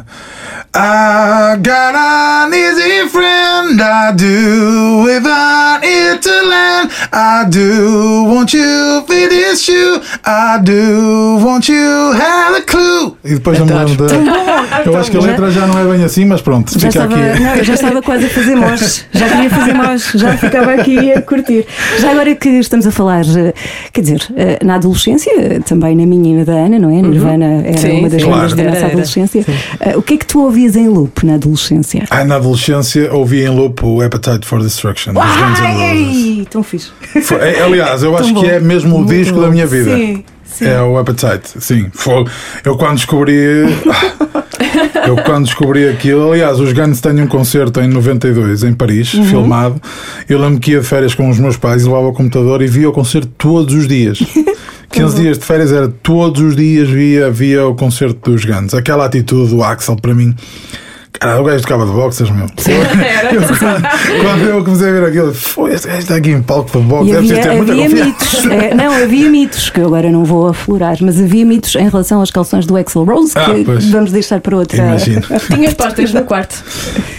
I 0.78 1.56
got 1.62 1.94
an 1.94 2.52
easy 2.52 3.08
friend, 3.08 3.80
I 3.80 4.12
do, 4.12 5.04
without 5.06 5.80
it 5.82 6.20
to 6.20 6.30
land. 6.50 6.90
I 7.14 7.44
do 7.48 8.24
want 8.24 8.52
you 8.52 9.02
fit 9.08 9.30
this 9.30 9.62
shoe, 9.64 10.02
I 10.22 10.58
do 10.62 11.38
want 11.42 11.70
you 11.70 12.12
have 12.12 12.58
a 12.58 12.62
clue. 12.62 13.16
E 13.24 13.34
depois 13.36 13.58
não 13.58 13.64
me 13.64 13.72
lembro 13.72 14.06
da. 14.06 14.82
Eu 14.84 14.96
acho 14.98 15.10
que 15.10 15.16
a 15.16 15.20
letra 15.20 15.50
já 15.50 15.66
não 15.66 15.78
é 15.78 15.96
bem 15.96 16.04
assim, 16.04 16.26
mas 16.26 16.42
pronto, 16.42 16.70
Já 16.78 16.90
fica 16.90 17.04
estava, 17.04 17.14
aqui. 17.24 17.40
não, 17.42 17.54
eu 17.54 17.64
já 17.64 17.74
estava 17.74 18.02
quase 18.02 18.26
a 18.26 18.28
fazer 18.28 18.54
mós, 18.56 19.04
já 19.12 19.28
queria 19.30 19.50
fazer 19.50 19.72
mós, 19.72 20.10
já 20.14 20.36
ficava 20.36 20.72
aqui 20.74 21.12
a 21.12 21.22
curtir. 21.22 21.66
Já 21.98 22.10
agora 22.10 22.34
que 22.34 22.50
estamos 22.50 22.86
a 22.86 22.90
falar, 22.90 23.22
eh, 23.24 23.54
quer 23.94 24.02
dizer, 24.02 24.20
eh, 24.36 24.58
na 24.62 24.74
adolescência, 24.74 25.32
também 25.66 25.96
na 25.96 26.04
minha 26.04 26.34
e 26.34 26.36
na 26.36 26.44
da 26.44 26.52
Ana, 26.52 26.78
não 26.78 26.90
é? 26.90 27.00
Nirvana 27.00 27.62
era 27.64 27.78
Sim, 27.78 28.00
uma 28.00 28.10
das 28.10 28.20
sim. 28.20 28.28
Claro. 28.28 28.54
da 28.54 28.62
Era, 28.62 28.70
nossa 28.70 28.82
era. 28.82 28.88
adolescência. 28.88 29.46
Eh, 29.80 29.96
O 29.96 30.02
que 30.02 30.14
é 30.14 30.16
que 30.18 30.26
tu 30.26 30.40
ouvias 30.42 30.65
em 30.74 30.88
loop 30.88 31.24
na 31.24 31.34
adolescência? 31.34 32.04
Ai, 32.10 32.24
na 32.24 32.36
adolescência 32.36 33.12
ouvi 33.14 33.42
em 33.42 33.48
loop 33.50 33.84
o 33.84 34.00
Appetite 34.02 34.46
for 34.46 34.60
Destruction. 34.60 35.12
Ai, 35.16 36.46
tão 36.50 36.62
fixe. 36.62 36.90
Foi- 37.22 37.38
é, 37.38 37.62
aliás, 37.62 38.02
eu 38.02 38.16
acho 38.16 38.32
Tão 38.32 38.42
que 38.42 38.48
bom. 38.48 38.54
é 38.54 38.58
mesmo 38.60 38.94
o 38.96 38.98
Muito 39.00 39.10
disco 39.12 39.34
bom. 39.36 39.42
da 39.42 39.48
minha 39.50 39.66
vida. 39.66 39.94
Sim. 39.94 40.24
É 40.60 40.80
o 40.80 40.96
Appetite, 40.96 41.50
sim. 41.60 41.86
Foi- 41.92 42.24
Eu 42.64 42.76
quando 42.76 42.96
descobri. 42.96 43.34
Eu 45.06 45.16
quando 45.24 45.44
descobri 45.44 45.88
aquilo, 45.88 46.32
aliás, 46.32 46.58
os 46.58 46.72
Guns 46.72 47.00
têm 47.00 47.20
um 47.22 47.26
concerto 47.26 47.80
em 47.80 47.86
92 47.88 48.62
em 48.64 48.72
Paris, 48.72 49.12
Uhum. 49.14 49.24
filmado. 49.24 49.80
Eu 50.28 50.40
lembro 50.40 50.58
que 50.58 50.72
ia 50.72 50.80
de 50.80 50.86
férias 50.86 51.14
com 51.14 51.28
os 51.28 51.38
meus 51.38 51.56
pais 51.56 51.82
e 51.82 51.86
levava 51.86 52.08
o 52.08 52.12
computador 52.12 52.62
e 52.62 52.66
via 52.66 52.88
o 52.88 52.92
concerto 52.92 53.28
todos 53.38 53.74
os 53.74 53.86
dias. 53.86 54.18
15 54.90 55.20
dias 55.20 55.38
de 55.38 55.44
férias 55.44 55.72
era 55.72 55.88
todos 55.88 56.40
os 56.40 56.56
dias 56.56 56.88
via, 56.88 57.30
via 57.30 57.66
o 57.66 57.74
concerto 57.74 58.30
dos 58.30 58.44
Guns. 58.44 58.72
Aquela 58.72 59.04
atitude 59.04 59.50
do 59.50 59.62
Axel 59.62 59.96
para 59.96 60.14
mim. 60.14 60.34
Cara, 61.18 61.40
o 61.40 61.44
gajo 61.44 61.62
tocava 61.62 61.86
de 61.86 61.92
boxers, 61.92 62.30
meu. 62.30 62.44
Eu, 62.46 63.42
quando, 63.58 64.22
quando 64.22 64.42
eu 64.48 64.64
comecei 64.64 64.88
a 64.88 64.92
ver 64.92 65.04
aquilo, 65.04 65.34
foi, 65.34 65.72
este 65.74 65.86
gajo 65.88 65.98
está 66.00 66.16
aqui 66.16 66.30
em 66.30 66.42
palco 66.42 66.78
de 66.78 66.84
boxe, 66.86 67.10
deve 67.12 67.18
havia, 67.30 67.42
ter 67.42 67.56
muita 67.56 67.72
havia 67.72 67.84
confiança. 67.88 68.04
mitos, 68.06 68.46
é, 68.46 68.74
não, 68.74 68.94
havia 69.02 69.30
mitos 69.30 69.70
que 69.70 69.80
eu 69.80 69.86
agora 69.86 70.10
não 70.10 70.24
vou 70.24 70.48
aflorar, 70.48 70.96
mas 71.00 71.18
havia 71.20 71.44
mitos 71.44 71.74
em 71.74 71.88
relação 71.88 72.20
às 72.20 72.30
calções 72.30 72.66
do 72.66 72.76
Axel 72.76 73.04
Rose 73.04 73.32
que 73.32 73.38
Ah, 73.38 73.54
pois. 73.64 73.88
vamos 73.90 74.12
deixar 74.12 74.40
para 74.40 74.56
outra. 74.56 74.76
Imagino. 74.78 75.22
Tinhas 75.54 75.74
pósteres 75.74 76.12
no 76.12 76.22
quarto. 76.24 76.62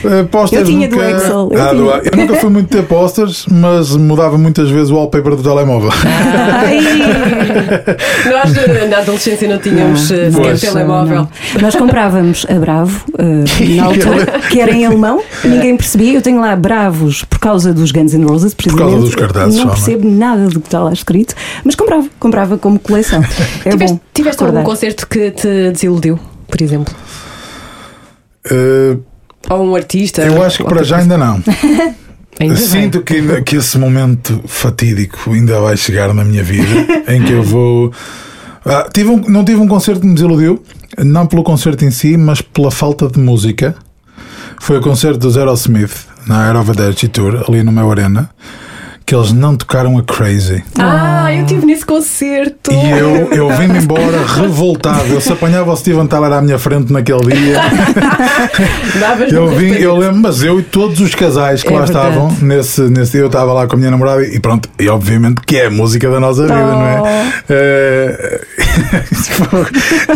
Uh, 0.04 0.26
posters 0.28 0.62
Eu 0.62 0.68
tinha 0.68 0.88
do 0.88 0.95
nunca... 0.95 1.12
Excel, 1.12 1.50
eu 1.52 1.62
Ah, 1.62 1.70
tinha. 1.70 1.82
do- 1.84 1.89
eu 1.89 2.18
nunca 2.18 2.36
fui 2.36 2.50
muito 2.50 2.68
ter 2.70 2.84
posters, 2.84 3.45
mas 3.52 3.95
mudava 3.95 4.38
muitas 4.38 4.70
vezes 4.70 4.89
o 4.91 4.95
wallpaper 4.95 5.36
do 5.36 5.43
telemóvel. 5.43 5.89
Ai, 6.06 6.80
Nós 8.32 8.56
eh, 8.58 8.88
na 8.88 8.98
adolescência 9.00 9.48
não 9.48 9.58
tínhamos 9.58 10.12
eh, 10.12 10.30
sequer 10.32 10.41
Pois. 10.50 10.62
telemóvel. 10.62 11.16
não. 11.16 11.30
Nós 11.62 11.76
comprávamos 11.76 12.45
a 12.50 12.54
Bravo 12.56 13.02
eh, 13.18 13.76
na 13.76 13.87
altura, 13.88 14.40
que 14.50 14.60
era 14.62 14.72
em 14.72 14.86
alemão, 14.86 15.22
ninguém 15.44 15.76
percebia. 15.78 16.14
Eu 16.14 16.22
tenho 16.22 16.40
lá 16.40 16.56
Bravos 16.56 17.24
por 17.24 17.40
causa 17.40 17.74
dos 17.74 17.92
Guns 17.92 18.14
N' 18.14 18.24
Roses, 18.26 18.54
precisamente. 18.54 18.92
causa 18.92 19.06
dos 19.06 19.16
cartazes, 19.16 19.56
Não 19.56 19.62
só, 19.64 19.66
não 19.68 19.74
é? 19.74 19.76
percebo 19.76 20.10
nada 20.10 20.48
do 20.48 20.60
que 20.60 20.68
está 20.68 20.84
lá 20.84 20.94
escrito, 20.94 21.36
mas 21.64 21.76
comprava, 21.76 22.08
comprava 22.20 22.58
como 22.58 22.80
coleção. 22.80 23.22
É 23.66 23.70
tiveste 23.72 23.94
bom. 23.96 24.00
tiveste 24.14 24.44
algum 24.44 24.64
concerto 24.64 25.08
que 25.08 25.32
te 25.32 25.72
desiludiu, 25.72 26.20
por 26.48 26.62
exemplo? 26.62 26.94
Uh, 28.52 29.02
Ou 29.50 29.64
um 29.66 29.76
artista? 29.76 30.22
eu 30.22 30.42
acho 30.44 30.58
que 30.60 30.64
para 30.64 30.84
já 30.84 30.98
ainda 30.98 31.18
não. 31.18 31.42
Ainda. 32.40 32.56
Sinto 32.56 33.02
que, 33.02 33.42
que 33.42 33.56
esse 33.56 33.80
momento 33.80 34.40
fatídico 34.46 35.32
ainda 35.34 35.60
vai 35.60 35.76
chegar 35.76 36.14
na 36.14 36.24
minha 36.24 36.44
vida 36.44 36.72
em 37.08 37.24
que 37.24 37.32
eu 37.34 37.42
vou. 37.42 37.92
Ah, 38.64 38.88
tive 38.94 39.10
um- 39.10 39.24
não 39.28 39.44
tive 39.44 39.60
um 39.60 39.68
concerto 39.68 40.02
que 40.02 40.06
me 40.06 40.14
desiludiu, 40.14 40.62
não 41.04 41.28
pelo 41.28 41.43
concerto 41.43 41.86
em 41.86 41.91
si, 41.91 42.18
mas 42.18 42.41
pela 42.41 42.72
falta 42.72 43.08
de 43.08 43.20
música. 43.20 43.76
Foi 44.60 44.78
o 44.78 44.82
concerto 44.82 45.20
dos 45.20 45.38
Aerosmith 45.38 46.08
na 46.26 46.45
Aero 46.45 46.60
of 46.60 46.72
Energy 46.72 47.08
Tour, 47.08 47.45
ali 47.48 47.64
no 47.64 47.72
meu 47.72 47.89
Arena, 47.89 48.30
que 49.08 49.16
eles 49.16 49.32
não 49.32 49.55
tocaram 49.55 49.97
a 49.97 50.03
Crazy. 50.03 50.62
Ah, 50.78 51.34
eu 51.34 51.43
estive 51.43 51.66
nesse 51.66 51.86
concerto. 51.86 52.70
E 52.74 52.91
eu, 52.91 53.32
eu 53.32 53.49
vim-me 53.55 53.80
embora 53.80 54.22
revoltado. 54.28 55.08
Eu 55.14 55.22
se 55.22 55.32
apanhava 55.32 55.72
o 55.72 55.78
Steven 55.78 56.05
Tyler 56.08 56.34
à 56.34 56.41
minha 56.41 56.60
frente 56.60 56.91
naquele 56.91 57.34
dia. 57.34 57.62
Eu 59.32 59.47
vim, 59.49 59.74
eu 59.74 59.95
lembro, 59.97 60.18
mas 60.18 60.41
eu 60.43 60.60
e 60.60 60.64
todos 60.64 60.99
os 60.99 61.14
casais 61.14 61.62
que 61.62 61.70
É 61.70 61.72
lá 61.78 61.86
verdade. 61.86 62.08
estavam 62.08 62.38
nesse, 62.41 62.82
nesse 62.82 63.12
dia, 63.14 63.22
eu 63.22 63.28
estava 63.28 63.53
lá 63.53 63.68
com 63.68 63.76
a 63.76 63.78
minha 63.78 63.91
namorada 63.91 64.26
e 64.26 64.39
pronto, 64.39 64.70
e 64.80 64.89
obviamente 64.89 65.41
que 65.45 65.58
é 65.58 65.68
a 65.68 65.70
música 65.70 66.10
da 66.10 66.20
nossa 66.20 66.43
vida, 66.43 66.55
não 66.55 66.86
é? 66.86 67.01
Oh. 67.01 67.43
Eh, 67.49 68.41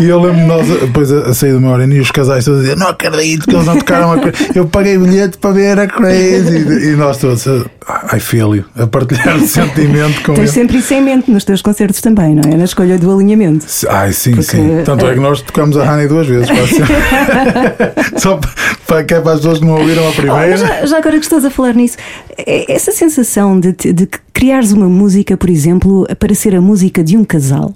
e 0.00 0.08
eu 0.08 0.20
lembro 0.20 0.46
nós 0.46 0.66
depois 0.66 1.12
a, 1.12 1.30
a 1.30 1.34
sair 1.34 1.52
do 1.52 1.60
meu 1.60 1.72
arena 1.74 1.94
e 1.94 2.00
os 2.00 2.10
casais 2.10 2.44
todos 2.44 2.60
a 2.60 2.62
dizer: 2.62 2.76
Não 2.76 2.88
acredito 2.88 3.46
que 3.46 3.54
eles 3.54 3.66
não 3.66 3.76
tocaram 3.76 4.12
a 4.12 4.18
Crazy. 4.18 4.50
Eu 4.54 4.66
paguei 4.66 4.98
bilhete 4.98 5.38
para 5.38 5.52
ver 5.52 5.78
a 5.78 5.86
Crazy. 5.86 6.56
E, 6.58 6.92
e 6.92 6.96
nós 6.96 7.18
todos, 7.18 7.46
I 7.46 8.20
feel 8.20 8.54
you, 8.56 8.64
a 8.82 8.86
partilhar 8.86 9.36
o 9.36 9.40
sentimento 9.46 10.22
com 10.22 10.34
Tens 10.34 10.38
ele. 10.44 10.48
sempre 10.48 10.78
isso 10.78 10.92
em 10.94 11.00
mente 11.02 11.30
nos 11.30 11.44
teus 11.44 11.62
concertos 11.62 12.00
também, 12.00 12.34
não 12.34 12.42
é? 12.52 12.56
Na 12.56 12.64
escolha 12.64 12.98
do 12.98 13.12
alinhamento. 13.12 13.66
Ai, 13.88 14.12
sim, 14.12 14.30
Porque, 14.32 14.42
sim. 14.50 14.82
Tanto 14.84 15.06
é 15.06 15.14
que 15.14 15.20
nós 15.20 15.40
tocamos 15.42 15.76
a 15.76 15.90
Honey 15.92 16.08
duas 16.08 16.26
vezes. 16.26 16.48
Só 18.18 18.38
para, 18.86 19.04
que 19.04 19.14
é 19.14 19.20
para 19.20 19.32
as 19.32 19.38
pessoas 19.40 19.58
que 19.58 19.64
não 19.64 19.74
ouviram 19.78 20.08
a 20.08 20.12
primeira. 20.12 20.56
já, 20.56 20.86
já 20.86 20.98
agora 20.98 21.18
que 21.18 21.24
estás 21.24 21.44
a 21.44 21.50
falar 21.50 21.74
nisso, 21.74 21.96
é- 22.38 22.72
essa 22.72 22.92
sensação 22.92 23.58
de, 23.58 23.72
de 23.72 24.08
criares 24.32 24.72
uma 24.72 24.88
música, 24.88 25.36
por 25.36 25.48
exemplo, 25.50 26.06
para 26.18 26.34
ser 26.34 26.54
a 26.54 26.60
música 26.60 27.02
de 27.04 27.16
um 27.16 27.24
casal. 27.24 27.74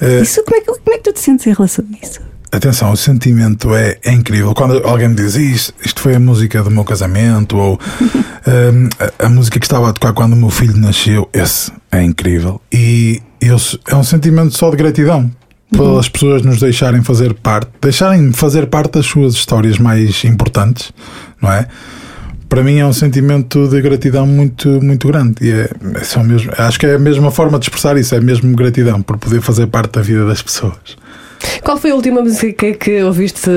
Eh, 0.00 0.20
Isso, 0.22 0.42
como, 0.44 0.56
é 0.56 0.60
que, 0.60 0.66
como 0.66 0.94
é 0.94 0.98
que 0.98 1.04
tu 1.04 1.12
te 1.12 1.20
sentes 1.20 1.46
em 1.46 1.52
relação 1.52 1.84
a 1.84 2.06
isso? 2.06 2.20
Atenção, 2.52 2.90
o 2.90 2.96
sentimento 2.96 3.74
é, 3.74 3.96
é 4.04 4.12
incrível. 4.12 4.52
Quando 4.54 4.84
alguém 4.84 5.08
me 5.08 5.14
diz 5.14 5.36
isto, 5.36 5.72
isto 5.84 6.00
foi 6.00 6.16
a 6.16 6.20
música 6.20 6.62
do 6.62 6.70
meu 6.70 6.82
casamento 6.82 7.56
ou 7.56 7.78
hum, 8.46 8.88
a, 8.98 9.26
a 9.26 9.28
música 9.28 9.60
que 9.60 9.66
estava 9.66 9.88
a 9.88 9.92
tocar 9.92 10.12
quando 10.12 10.32
o 10.32 10.36
meu 10.36 10.50
filho 10.50 10.76
nasceu, 10.76 11.28
esse 11.32 11.72
é 11.92 12.02
incrível. 12.02 12.60
E 12.72 13.22
eu, 13.40 13.56
é 13.88 13.94
um 13.94 14.02
sentimento 14.02 14.56
só 14.56 14.68
de 14.70 14.76
gratidão 14.76 15.30
pelas 15.70 16.08
pessoas 16.08 16.42
nos 16.42 16.58
deixarem 16.60 17.02
fazer 17.02 17.34
parte, 17.34 17.68
deixarem 17.80 18.32
fazer 18.32 18.66
parte 18.66 18.94
das 18.94 19.06
suas 19.06 19.34
histórias 19.34 19.78
mais 19.78 20.24
importantes, 20.24 20.92
não 21.40 21.52
é? 21.52 21.68
Para 22.48 22.64
mim 22.64 22.78
é 22.78 22.84
um 22.84 22.92
sentimento 22.92 23.68
de 23.68 23.80
gratidão 23.80 24.26
muito, 24.26 24.68
muito 24.82 25.06
grande. 25.06 25.36
E 25.40 25.52
é, 25.52 25.70
é 25.70 26.22
mesmo, 26.24 26.52
acho 26.58 26.80
que 26.80 26.86
é 26.86 26.94
a 26.96 26.98
mesma 26.98 27.30
forma 27.30 27.60
de 27.60 27.66
expressar 27.66 27.96
isso, 27.96 28.12
é 28.12 28.20
mesmo 28.20 28.56
gratidão 28.56 29.00
por 29.02 29.16
poder 29.18 29.40
fazer 29.40 29.68
parte 29.68 29.92
da 29.92 30.02
vida 30.02 30.26
das 30.26 30.42
pessoas. 30.42 30.96
Qual 31.62 31.76
foi 31.76 31.90
a 31.90 31.94
última 31.94 32.20
música 32.20 32.72
que 32.72 33.02
ouviste 33.02 33.50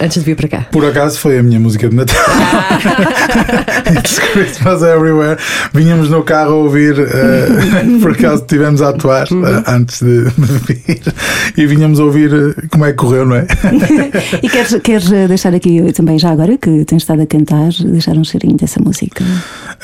antes 0.00 0.18
de 0.18 0.24
vir 0.24 0.36
para 0.36 0.48
cá? 0.48 0.66
Por 0.70 0.84
acaso 0.84 1.18
foi 1.18 1.38
a 1.38 1.42
minha 1.42 1.58
música 1.58 1.88
de 1.88 1.96
Natal. 1.96 2.16
It's 3.96 4.18
Christmas 4.18 4.82
Everywhere. 4.82 5.38
Vinhamos 5.72 6.08
no 6.08 6.22
carro 6.22 6.52
a 6.52 6.56
ouvir, 6.56 6.98
eh, 6.98 7.98
por 8.00 8.12
acaso 8.12 8.42
estivemos 8.42 8.82
a 8.82 8.90
atuar 8.90 9.26
eh, 9.30 9.62
antes 9.66 10.00
de, 10.00 10.24
de 10.24 10.74
vir 10.74 11.14
e 11.56 11.66
vinhamos 11.66 12.00
a 12.00 12.04
ouvir 12.04 12.32
eh, 12.32 12.66
como 12.70 12.84
é 12.84 12.90
que 12.90 12.96
correu, 12.96 13.26
não 13.26 13.36
é? 13.36 13.46
E 14.42 14.48
queres, 14.48 14.78
queres 14.82 15.08
deixar 15.28 15.54
aqui 15.54 15.92
também, 15.92 16.18
já 16.18 16.30
agora 16.30 16.56
que 16.58 16.84
tens 16.84 17.02
estado 17.02 17.22
a 17.22 17.26
cantar, 17.26 17.70
deixar 17.84 18.16
um 18.16 18.24
cheirinho 18.24 18.56
dessa 18.56 18.80
música? 18.80 19.24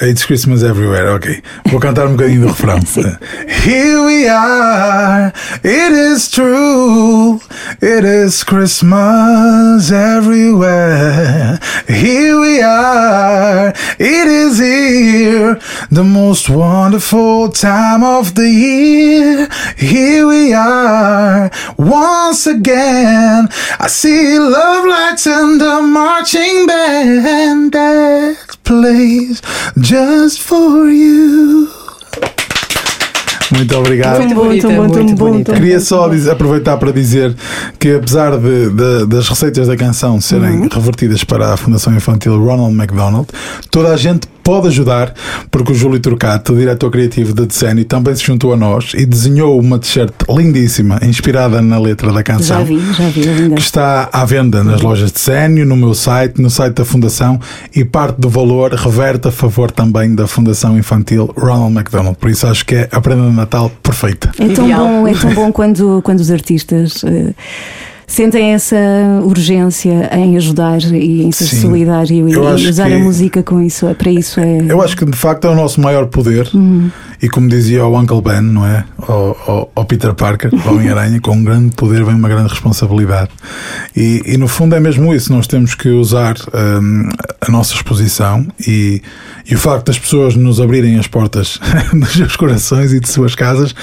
It's 0.00 0.24
Christmas 0.24 0.62
Everywhere, 0.62 1.08
ok. 1.10 1.42
Vou 1.70 1.80
cantar 1.80 2.06
um 2.06 2.12
bocadinho 2.12 2.42
do 2.42 2.46
refrão. 2.48 2.78
Here 3.64 4.00
we 4.00 4.28
are, 4.28 5.32
it 5.64 5.92
is 5.92 6.28
true, 6.28 7.38
it 7.80 8.04
is 8.04 8.44
Christmas 8.44 9.90
everywhere. 9.90 11.58
Here 11.88 12.40
we 12.40 12.60
are, 12.60 13.68
it 13.98 14.26
is 14.28 14.58
here, 14.58 15.60
the 15.90 16.04
most 16.04 16.48
wonderful 16.48 17.50
time 17.50 18.02
of 18.02 18.34
the 18.34 18.48
year. 18.48 19.48
Here 19.76 20.26
we 20.26 20.52
are, 20.52 21.50
once 21.76 22.46
again. 22.46 23.48
I 23.78 23.86
see 23.88 24.38
love 24.38 24.86
lights 24.86 25.26
and 25.26 25.60
the 25.60 25.82
marching 25.82 26.66
band 26.66 27.72
that 27.72 28.56
plays 28.64 29.42
just 29.80 30.40
for 30.40 30.88
you. 30.88 31.81
Muito 33.54 33.76
obrigado. 33.76 34.18
Tão 34.18 34.28
bom, 34.28 34.34
bonita, 34.46 34.68
tão 34.68 34.76
muito 34.76 35.14
bom, 35.16 35.30
bonita. 35.30 35.52
Queria 35.52 35.80
só 35.80 36.08
dizer- 36.08 36.30
aproveitar 36.32 36.76
para 36.76 36.92
dizer 36.92 37.34
que, 37.78 37.94
apesar 37.94 38.36
de, 38.38 38.70
de- 38.70 39.06
das 39.06 39.28
receitas 39.28 39.68
da 39.68 39.76
canção 39.76 40.20
serem 40.20 40.68
revertidas 40.72 41.22
para 41.24 41.52
a 41.54 41.56
Fundação 41.56 41.94
Infantil 41.94 42.42
Ronald 42.42 42.74
McDonald, 42.74 43.26
toda 43.70 43.92
a 43.92 43.96
gente 43.96 44.26
pode 44.42 44.68
ajudar, 44.68 45.14
porque 45.50 45.72
o 45.72 45.74
Júlio 45.74 46.00
Turcato, 46.00 46.54
diretor 46.54 46.90
criativo 46.90 47.34
da 47.34 47.44
Deceni, 47.44 47.84
também 47.84 48.14
se 48.14 48.24
juntou 48.24 48.52
a 48.52 48.56
nós 48.56 48.92
e 48.94 49.06
desenhou 49.06 49.58
uma 49.58 49.78
t-shirt 49.78 50.12
lindíssima, 50.28 50.98
inspirada 51.02 51.60
na 51.62 51.78
letra 51.78 52.12
da 52.12 52.22
canção. 52.22 52.58
Já 52.58 52.64
vi, 52.64 52.92
já 52.92 53.08
vi, 53.08 53.28
é 53.28 53.32
linda. 53.32 53.54
Que 53.54 53.62
está 53.62 54.08
à 54.12 54.24
venda 54.24 54.62
nas 54.62 54.80
lojas 54.80 55.10
de 55.12 55.64
no 55.64 55.76
meu 55.76 55.94
site, 55.94 56.40
no 56.40 56.50
site 56.50 56.74
da 56.74 56.84
Fundação 56.84 57.40
e 57.74 57.84
parte 57.84 58.20
do 58.20 58.28
valor 58.28 58.72
reverte 58.74 59.28
a 59.28 59.32
favor 59.32 59.70
também 59.70 60.14
da 60.14 60.26
Fundação 60.26 60.78
Infantil 60.78 61.32
Ronald 61.36 61.74
McDonald. 61.74 62.16
Por 62.18 62.30
isso 62.30 62.46
acho 62.46 62.64
que 62.64 62.74
é 62.74 62.88
a 62.90 63.00
prenda 63.00 63.28
de 63.28 63.36
Natal 63.36 63.70
perfeita. 63.82 64.30
É 64.38 64.48
tão 64.48 64.64
Ideal. 64.64 64.86
bom, 64.86 65.08
é 65.08 65.14
tão 65.14 65.34
bom 65.34 65.52
quando, 65.52 66.00
quando 66.02 66.20
os 66.20 66.30
artistas 66.30 67.02
eh, 67.04 67.34
sentem 68.12 68.52
essa 68.52 68.76
urgência 69.24 70.10
em 70.14 70.36
ajudar 70.36 70.80
e 70.82 71.22
em 71.22 71.32
ser 71.32 71.46
Sim. 71.46 71.60
solidário 71.62 72.28
e, 72.28 72.32
e 72.32 72.36
usar 72.68 72.88
que- 72.88 72.94
a 72.94 72.98
música 72.98 73.42
com 73.42 73.60
isso. 73.60 73.86
é- 73.86 73.94
Para 73.94 74.10
isso 74.10 74.38
é. 74.38 74.58
Eu 74.68 74.82
acho 74.82 74.94
que 74.96 75.04
de 75.06 75.16
facto 75.16 75.46
é 75.46 75.50
o 75.50 75.54
nosso 75.54 75.80
maior 75.80 76.06
poder. 76.06 76.46
E 77.22 77.28
como 77.28 77.48
dizia 77.48 77.86
o 77.86 77.98
Uncle 77.98 78.20
Ben, 78.20 78.40
não 78.42 78.66
é? 78.66 78.84
Ou 79.08 79.84
Peter 79.86 80.12
Parker, 80.12 80.50
o 80.52 80.68
Homem-Aranha, 80.70 81.20
com 81.20 81.30
um 81.32 81.42
grande 81.44 81.74
poder 81.74 82.04
vem 82.04 82.14
uma 82.14 82.28
grande 82.28 82.50
responsabilidade. 82.50 83.30
E, 83.96 84.22
e 84.26 84.36
no 84.36 84.46
fundo 84.48 84.74
é 84.74 84.80
mesmo 84.80 85.14
isso. 85.14 85.32
Nós 85.32 85.46
temos 85.46 85.74
que 85.74 85.88
usar 85.88 86.34
hum, 86.82 87.08
a 87.40 87.50
nossa 87.50 87.74
exposição 87.74 88.46
e, 88.66 89.00
e 89.48 89.54
o 89.54 89.58
facto 89.58 89.86
das 89.86 89.98
pessoas 89.98 90.34
nos 90.36 90.60
abrirem 90.60 90.98
as 90.98 91.06
portas 91.06 91.58
dos 91.94 92.12
seus 92.12 92.36
corações 92.36 92.92
e 92.92 93.00
de 93.00 93.08
suas 93.08 93.34
casas 93.34 93.74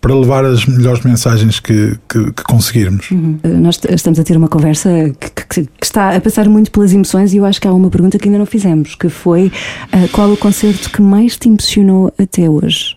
para 0.00 0.14
levar 0.14 0.44
as 0.44 0.64
melhores 0.64 1.02
mensagens 1.04 1.60
que, 1.60 1.96
que, 2.08 2.32
que 2.32 2.42
conseguirmos. 2.44 3.08
Eh, 3.42 3.48
Nós 3.48 3.78
estamos 3.90 4.18
a 4.18 4.24
ter 4.24 4.36
uma 4.36 4.48
conversa 4.48 4.88
que, 5.20 5.30
que- 5.62 5.68
está 5.82 6.16
a 6.16 6.20
passar 6.20 6.48
muito 6.48 6.70
pelas 6.70 6.92
emoções 6.92 7.34
e 7.34 7.36
eu 7.36 7.44
acho 7.44 7.60
que 7.60 7.68
há 7.68 7.72
uma 7.72 7.90
pergunta 7.90 8.18
que 8.18 8.26
ainda 8.28 8.38
não 8.38 8.46
fizemos, 8.46 8.94
que 8.94 9.08
foi 9.10 9.52
eh, 9.92 10.08
qual 10.12 10.30
o 10.32 10.36
concerto 10.36 10.90
que 10.90 11.02
mais 11.02 11.36
te 11.36 11.48
emocionou 11.48 12.12
até 12.18 12.48
hoje? 12.48 12.96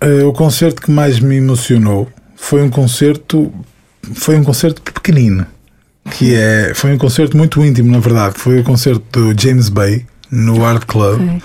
eh, 0.00 0.22
o 0.24 0.32
concerto 0.32 0.80
que 0.80 0.90
mais 0.90 1.20
me 1.20 1.36
emocionou 1.36 2.08
foi 2.36 2.62
um 2.62 2.70
concerto 2.70 3.52
foi 4.14 4.38
um 4.38 4.42
concerto 4.44 4.80
pequenino 4.80 5.46
que 6.10 6.34
é 6.34 6.72
foi 6.74 6.94
um 6.94 6.96
concerto 6.96 7.36
muito 7.36 7.62
íntimo 7.62 7.90
na 7.92 7.98
verdade 7.98 8.34
foi 8.38 8.60
o 8.60 8.64
concerto 8.64 9.02
do 9.34 9.38
James 9.38 9.68
Bay 9.68 10.06
no 10.30 10.64
Art 10.64 10.86
Club 10.86 11.20
Ok. 11.20 11.42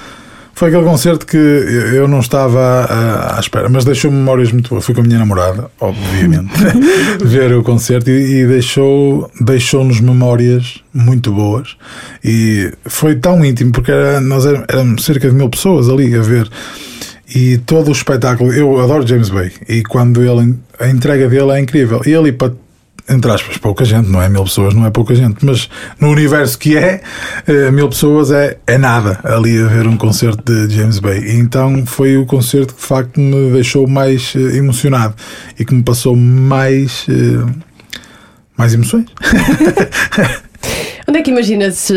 Foi 0.56 0.70
aquele 0.70 0.86
concerto 0.86 1.26
que 1.26 1.38
eu 1.38 2.08
não 2.08 2.22
estava 2.22 2.86
ah, 2.90 3.38
à 3.38 3.40
espera 3.40 3.68
mas 3.70 3.84
deixou 3.84 4.10
memórias 4.10 4.52
muito 4.52 4.70
boas. 4.70 4.86
Fui 4.86 4.96
com 4.96 5.02
a 5.02 5.04
minha 5.04 5.20
namorada 5.20 5.70
obviamente 5.80 6.50
ver 7.24 7.54
o 7.54 7.62
concerto 7.62 8.10
e, 8.10 8.42
e 8.42 8.48
deixou 8.48 9.30
deixou-nos 9.40 10.00
memórias 10.00 10.82
muito 10.94 11.32
boas. 11.32 11.76
E 12.24 12.72
foi 12.86 13.16
tão 13.16 13.44
íntimo 13.44 13.72
porque 13.72 13.92
era, 13.92 14.22
nós 14.22 14.46
éramos, 14.46 15.04
cerca 15.04 15.30
de 15.30 15.36
mil 15.36 15.50
pessoas 15.50 15.90
ali 15.90 16.16
a 16.16 16.22
ver. 16.22 16.50
E 17.34 17.58
todo 17.58 17.90
o 17.90 17.92
espetáculo, 17.92 18.54
eu 18.54 18.80
adoro 18.80 19.06
James 19.06 19.30
Bay 19.30 19.52
e 19.68 19.84
quando 19.84 20.24
ele, 20.24 20.56
a 20.80 20.88
entrega 20.88 21.28
dele 21.28 21.52
é 21.52 21.60
incrível. 21.60 22.02
E 22.06 22.12
ele, 22.12 22.32
para, 22.32 22.54
entre 23.08 23.32
aspas, 23.32 23.58
pouca 23.58 23.86
gente, 23.86 24.10
não 24.10 24.22
é? 24.22 24.28
Mil 24.28 24.44
pessoas 24.44 24.74
não 24.74 24.86
é 24.86 24.90
pouca 24.90 25.14
gente, 25.14 25.46
mas 25.46 25.70
no 26.00 26.10
universo 26.10 26.58
que 26.58 26.76
é, 26.76 27.02
eh, 27.48 27.70
mil 27.72 27.88
pessoas 27.88 28.32
é, 28.32 28.58
é 28.66 28.78
nada 28.78 29.20
ali 29.24 29.62
a 29.62 29.68
ver 29.68 29.88
um 29.88 29.96
concerto 29.96 30.42
de 30.44 30.74
James 30.74 31.00
Bay. 31.00 31.20
E 31.20 31.36
então 31.38 31.86
foi 31.86 32.18
o 32.18 32.26
concerto 32.26 32.74
que 32.74 32.82
de 32.82 32.88
facto 32.88 33.20
me 33.20 33.52
deixou 33.52 33.88
mais 33.88 34.34
eh, 34.36 34.58
emocionado 34.58 35.14
e 35.58 35.64
que 35.64 35.74
me 35.74 35.84
passou 35.84 36.16
mais. 36.16 37.06
eh, 37.08 37.46
mais 38.58 38.74
emoções. 38.74 39.06
Onde 41.08 41.20
é 41.20 41.22
que 41.22 41.30
imaginas, 41.30 41.92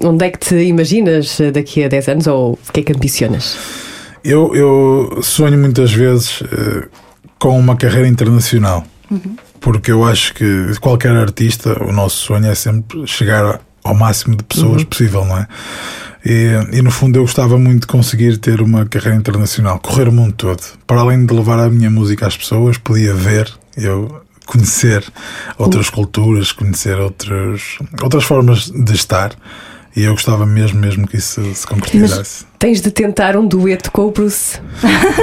onde 0.00 0.24
é 0.24 0.30
que 0.30 0.38
te 0.38 0.54
imaginas 0.54 1.38
daqui 1.52 1.84
a 1.84 1.88
10 1.88 2.08
anos 2.08 2.26
ou 2.26 2.52
o 2.52 2.72
que 2.72 2.80
é 2.80 2.82
que 2.82 2.92
ambicionas? 2.94 3.58
Eu, 4.24 4.54
eu 4.54 5.22
sonho 5.22 5.58
muitas 5.58 5.92
vezes 5.92 6.42
com 7.38 7.58
uma 7.58 7.76
carreira 7.76 8.08
internacional, 8.08 8.82
porque 9.64 9.90
eu 9.90 10.04
acho 10.04 10.34
que 10.34 10.78
qualquer 10.78 11.16
artista, 11.16 11.82
o 11.82 11.90
nosso 11.90 12.18
sonho 12.18 12.46
é 12.48 12.54
sempre 12.54 13.06
chegar 13.06 13.62
ao 13.82 13.94
máximo 13.94 14.36
de 14.36 14.44
pessoas 14.44 14.84
possível, 14.84 15.24
não 15.24 15.38
é? 15.38 15.48
E, 16.22 16.76
e 16.76 16.82
no 16.82 16.90
fundo 16.90 17.18
eu 17.18 17.22
gostava 17.22 17.58
muito 17.58 17.80
de 17.80 17.86
conseguir 17.86 18.36
ter 18.36 18.60
uma 18.60 18.84
carreira 18.84 19.16
internacional, 19.16 19.78
correr 19.78 20.06
o 20.06 20.12
mundo 20.12 20.34
todo. 20.34 20.60
Para 20.86 21.00
além 21.00 21.24
de 21.24 21.32
levar 21.32 21.58
a 21.58 21.70
minha 21.70 21.88
música 21.90 22.26
às 22.26 22.36
pessoas, 22.36 22.76
podia 22.76 23.14
ver, 23.14 23.50
eu 23.74 24.20
conhecer 24.44 25.02
outras 25.56 25.88
culturas, 25.88 26.52
conhecer 26.52 27.00
outros, 27.00 27.78
outras 28.02 28.24
formas 28.24 28.70
de 28.70 28.92
estar. 28.92 29.32
E 29.96 30.02
eu 30.02 30.12
gostava 30.12 30.44
mesmo, 30.44 30.78
mesmo 30.78 31.08
que 31.08 31.16
isso 31.16 31.42
se 31.54 31.66
concretizasse. 31.66 32.44
Tens 32.64 32.80
de 32.80 32.90
tentar 32.90 33.36
um 33.36 33.46
dueto 33.46 33.92
com 33.92 34.06
o 34.06 34.10
Bruce. 34.10 34.58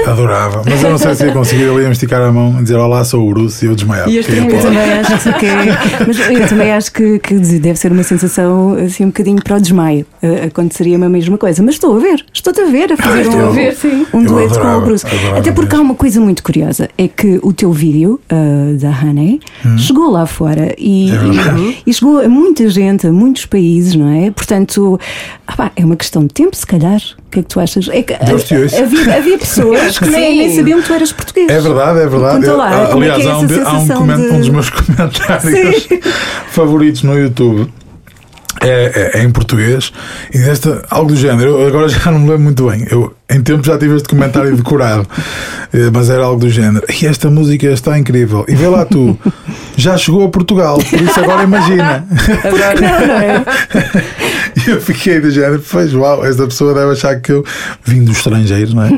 Adorava, 0.06 0.62
mas 0.64 0.84
eu 0.84 0.92
não 0.92 0.98
sei 1.00 1.16
se 1.16 1.26
ia 1.26 1.32
conseguir. 1.34 1.64
Ele 1.64 1.82
ia 1.82 1.90
esticar 1.90 2.22
a 2.22 2.32
mão 2.32 2.58
e 2.60 2.62
dizer 2.62 2.76
Olá, 2.76 3.04
sou 3.04 3.28
o 3.28 3.34
Bruce 3.34 3.66
e 3.66 3.68
eu 3.68 3.74
desmaiava. 3.74 4.12
E 4.12 4.18
eu 4.18 4.24
lá. 4.24 4.62
também 4.62 4.92
acho 4.94 5.40
que 5.40 5.46
é- 5.48 6.06
mas 6.06 6.20
eu 6.20 6.48
também 6.48 6.72
acho 6.72 6.92
que, 6.94 7.18
que 7.18 7.34
deve 7.58 7.80
ser 7.80 7.92
uma 7.92 8.04
sensação 8.04 8.76
assim 8.76 9.06
um 9.06 9.08
bocadinho 9.08 9.42
para 9.44 9.58
o 9.58 9.60
desmaio. 9.60 10.06
Eh, 10.22 10.46
Aconteceria-me 10.52 11.04
a 11.04 11.10
mesma 11.10 11.36
coisa. 11.36 11.64
Mas 11.64 11.74
estou 11.76 11.96
a 11.96 12.00
ver, 12.00 12.24
estou-te 12.32 12.62
a 12.62 12.66
ver 12.68 12.94
a 12.94 12.98
fazer 12.98 13.22
Estou 13.22 13.40
um, 13.40 13.48
a 13.48 13.50
ver, 13.50 13.74
sim. 13.76 14.06
um 14.14 14.22
Eu 14.22 14.28
dueto 14.28 14.50
com 14.54 14.60
adorava, 14.60 14.78
o 14.78 14.86
Bruce. 14.86 15.08
adorava 15.08 15.40
Até 15.40 15.52
porque 15.52 15.76
há 15.76 15.80
uma 15.82 15.96
coisa 15.96 16.22
muito 16.22 16.44
curiosa: 16.44 16.90
é 16.96 17.08
que 17.08 17.40
o 17.42 17.52
teu 17.52 17.72
vídeo 17.74 18.20
eh, 18.30 18.74
da 18.80 18.90
Honey 18.92 19.40
chegou 19.80 20.12
lá 20.12 20.28
fora 20.28 20.76
e, 20.78 21.10
Hum. 21.12 21.32
É 21.32 21.60
e, 21.60 21.78
e 21.88 21.94
chegou 21.96 22.20
a 22.20 22.30
muita 22.30 22.70
gente, 22.70 23.08
a 23.08 23.12
muitos 23.12 23.48
países, 23.48 23.96
não 23.96 24.10
é? 24.10 24.30
Portanto, 24.30 25.00
ah 25.48 25.56
pá, 25.56 25.72
é 25.76 25.84
uma 25.84 25.96
questão 25.96 26.22
de 26.22 26.34
tempo, 26.36 26.56
se 26.56 26.68
calhar. 26.68 27.02
O 27.32 27.34
que 27.34 27.40
é 27.40 27.44
que 27.44 27.48
tu 27.48 27.60
achas? 27.62 27.88
É 27.88 28.04
que, 28.04 28.14
Deus 28.26 28.44
te 28.44 28.56
ouça. 28.58 28.84
havia, 28.84 29.16
havia 29.16 29.38
pessoas 29.38 29.98
que 29.98 30.10
nem, 30.10 30.32
Sim. 30.34 30.38
nem 30.40 30.56
sabiam 30.58 30.82
que 30.82 30.88
tu 30.88 30.94
eras 30.94 31.14
português. 31.14 31.50
É 31.50 31.62
verdade, 31.62 32.00
é 32.02 32.08
verdade. 32.08 32.46
Eu- 32.46 32.58
lá, 32.58 32.74
é 32.90 32.92
aliás, 32.92 33.26
é 33.26 33.30
há, 33.30 33.38
um, 33.38 33.40
há 33.40 33.44
um, 33.44 33.48
sensação 33.48 33.98
coment- 34.00 34.18
de- 34.20 34.28
um 34.36 34.40
dos 34.40 34.50
meus 34.50 34.70
comentários 34.70 35.88
favoritos 36.50 37.04
no 37.04 37.18
YouTube. 37.18 37.72
É, 38.62 39.12
é- 39.16 39.20
é 39.20 39.24
em 39.24 39.32
português 39.32 39.94
e 40.34 40.38
desta, 40.40 40.86
algo 40.90 41.08
do 41.12 41.16
género. 41.16 41.52
Eu 41.62 41.68
agora 41.68 41.88
já 41.88 42.12
não 42.12 42.20
me 42.20 42.28
lembro 42.30 42.44
muito 42.44 42.70
bem. 42.70 42.86
Eu, 42.92 43.14
em 43.32 43.42
tempo, 43.42 43.66
já 43.66 43.78
tive 43.78 43.96
este 43.96 44.08
comentário 44.10 44.56
decorado, 44.56 45.08
Eh, 45.74 45.90
mas 45.94 46.10
era 46.10 46.24
algo 46.24 46.40
do 46.42 46.50
género. 46.50 46.86
E 47.02 47.06
esta 47.08 47.30
música 47.30 47.68
está 47.68 47.98
incrível. 47.98 48.44
E 48.48 48.54
vê 48.56 48.68
lá 48.68 48.84
tu, 48.84 49.18
já 49.78 49.98
chegou 49.98 50.26
a 50.26 50.30
Portugal, 50.30 50.78
por 50.90 51.02
isso 51.02 51.18
agora 51.18 51.44
imagina. 51.44 52.06
Não, 52.44 53.08
não 53.08 53.16
é? 53.16 53.46
E 54.68 54.70
eu 54.70 54.82
fiquei 54.82 55.22
do 55.22 55.32
género, 55.32 55.64
pois 55.72 55.94
uau, 55.94 56.26
esta 56.26 56.46
pessoa 56.46 56.74
deve 56.74 56.92
achar 56.92 57.16
que 57.22 57.32
eu 57.32 57.44
vim 57.86 58.04
do 58.04 58.12
estrangeiro, 58.12 58.76
não 58.76 58.84
é? 58.84 58.90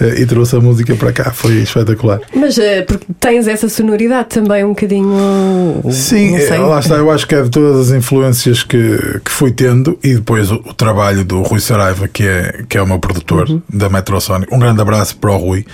Eh, 0.00 0.20
E 0.20 0.26
trouxe 0.26 0.54
a 0.56 0.60
música 0.60 0.94
para 0.94 1.12
cá, 1.12 1.32
foi 1.32 1.56
espetacular. 1.62 2.20
Mas 2.34 2.56
eh, 2.58 2.82
porque 2.82 3.04
tens 3.18 3.48
essa 3.48 3.68
sonoridade 3.68 4.28
também 4.28 4.64
um 4.64 4.68
bocadinho. 4.68 5.82
Sim, 5.90 6.38
lá 6.58 6.78
está, 6.78 6.94
eu 6.94 7.10
acho 7.10 7.26
que 7.26 7.34
é 7.34 7.42
de 7.42 7.50
todas 7.50 7.90
as 7.90 7.96
influências 7.96 8.62
que, 8.62 9.20
que 9.24 9.30
fui 9.32 9.50
tendo 9.50 9.98
e 10.02 10.14
depois 10.14 10.50
o, 10.52 10.56
o 10.64 10.72
trabalho 10.72 11.24
do 11.24 11.42
Rui 11.42 11.58
Saraiva, 11.60 12.06
que 12.06 12.22
é, 12.22 12.62
que 12.68 12.78
é 12.78 12.82
o 12.82 12.86
meu 12.86 13.00
produtor 13.00 13.48
Uhum. 13.50 13.60
Da 13.72 13.88
Metrosonic. 13.88 14.52
Um 14.54 14.58
grande 14.58 14.80
abraço 14.80 15.16
para 15.16 15.30
o 15.32 15.36
Rui, 15.36 15.64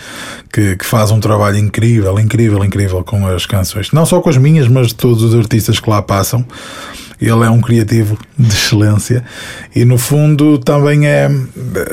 que, 0.52 0.76
que 0.76 0.84
faz 0.86 1.10
um 1.10 1.20
trabalho 1.20 1.56
incrível, 1.58 2.18
incrível, 2.18 2.64
incrível 2.64 3.02
com 3.04 3.26
as 3.26 3.46
canções. 3.46 3.90
Não 3.92 4.06
só 4.06 4.20
com 4.20 4.28
as 4.30 4.36
minhas, 4.36 4.68
mas 4.68 4.88
de 4.88 4.94
todos 4.94 5.22
os 5.22 5.34
artistas 5.34 5.78
que 5.80 5.88
lá 5.90 6.00
passam. 6.02 6.44
Ele 7.20 7.44
é 7.44 7.50
um 7.50 7.60
criativo 7.60 8.16
de 8.38 8.48
excelência 8.48 9.22
e, 9.76 9.84
no 9.84 9.98
fundo, 9.98 10.56
também 10.56 11.06
é. 11.06 11.30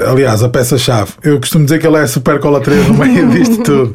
Aliás, 0.10 0.42
a 0.42 0.48
peça-chave. 0.48 1.12
Eu 1.22 1.38
costumo 1.38 1.66
dizer 1.66 1.80
que 1.80 1.86
ele 1.86 1.98
é 1.98 2.08
super 2.08 2.40
cola 2.40 2.62
3 2.62 2.88
no 2.88 2.94
meio 2.94 3.28
disto 3.32 3.62
tudo. 3.62 3.94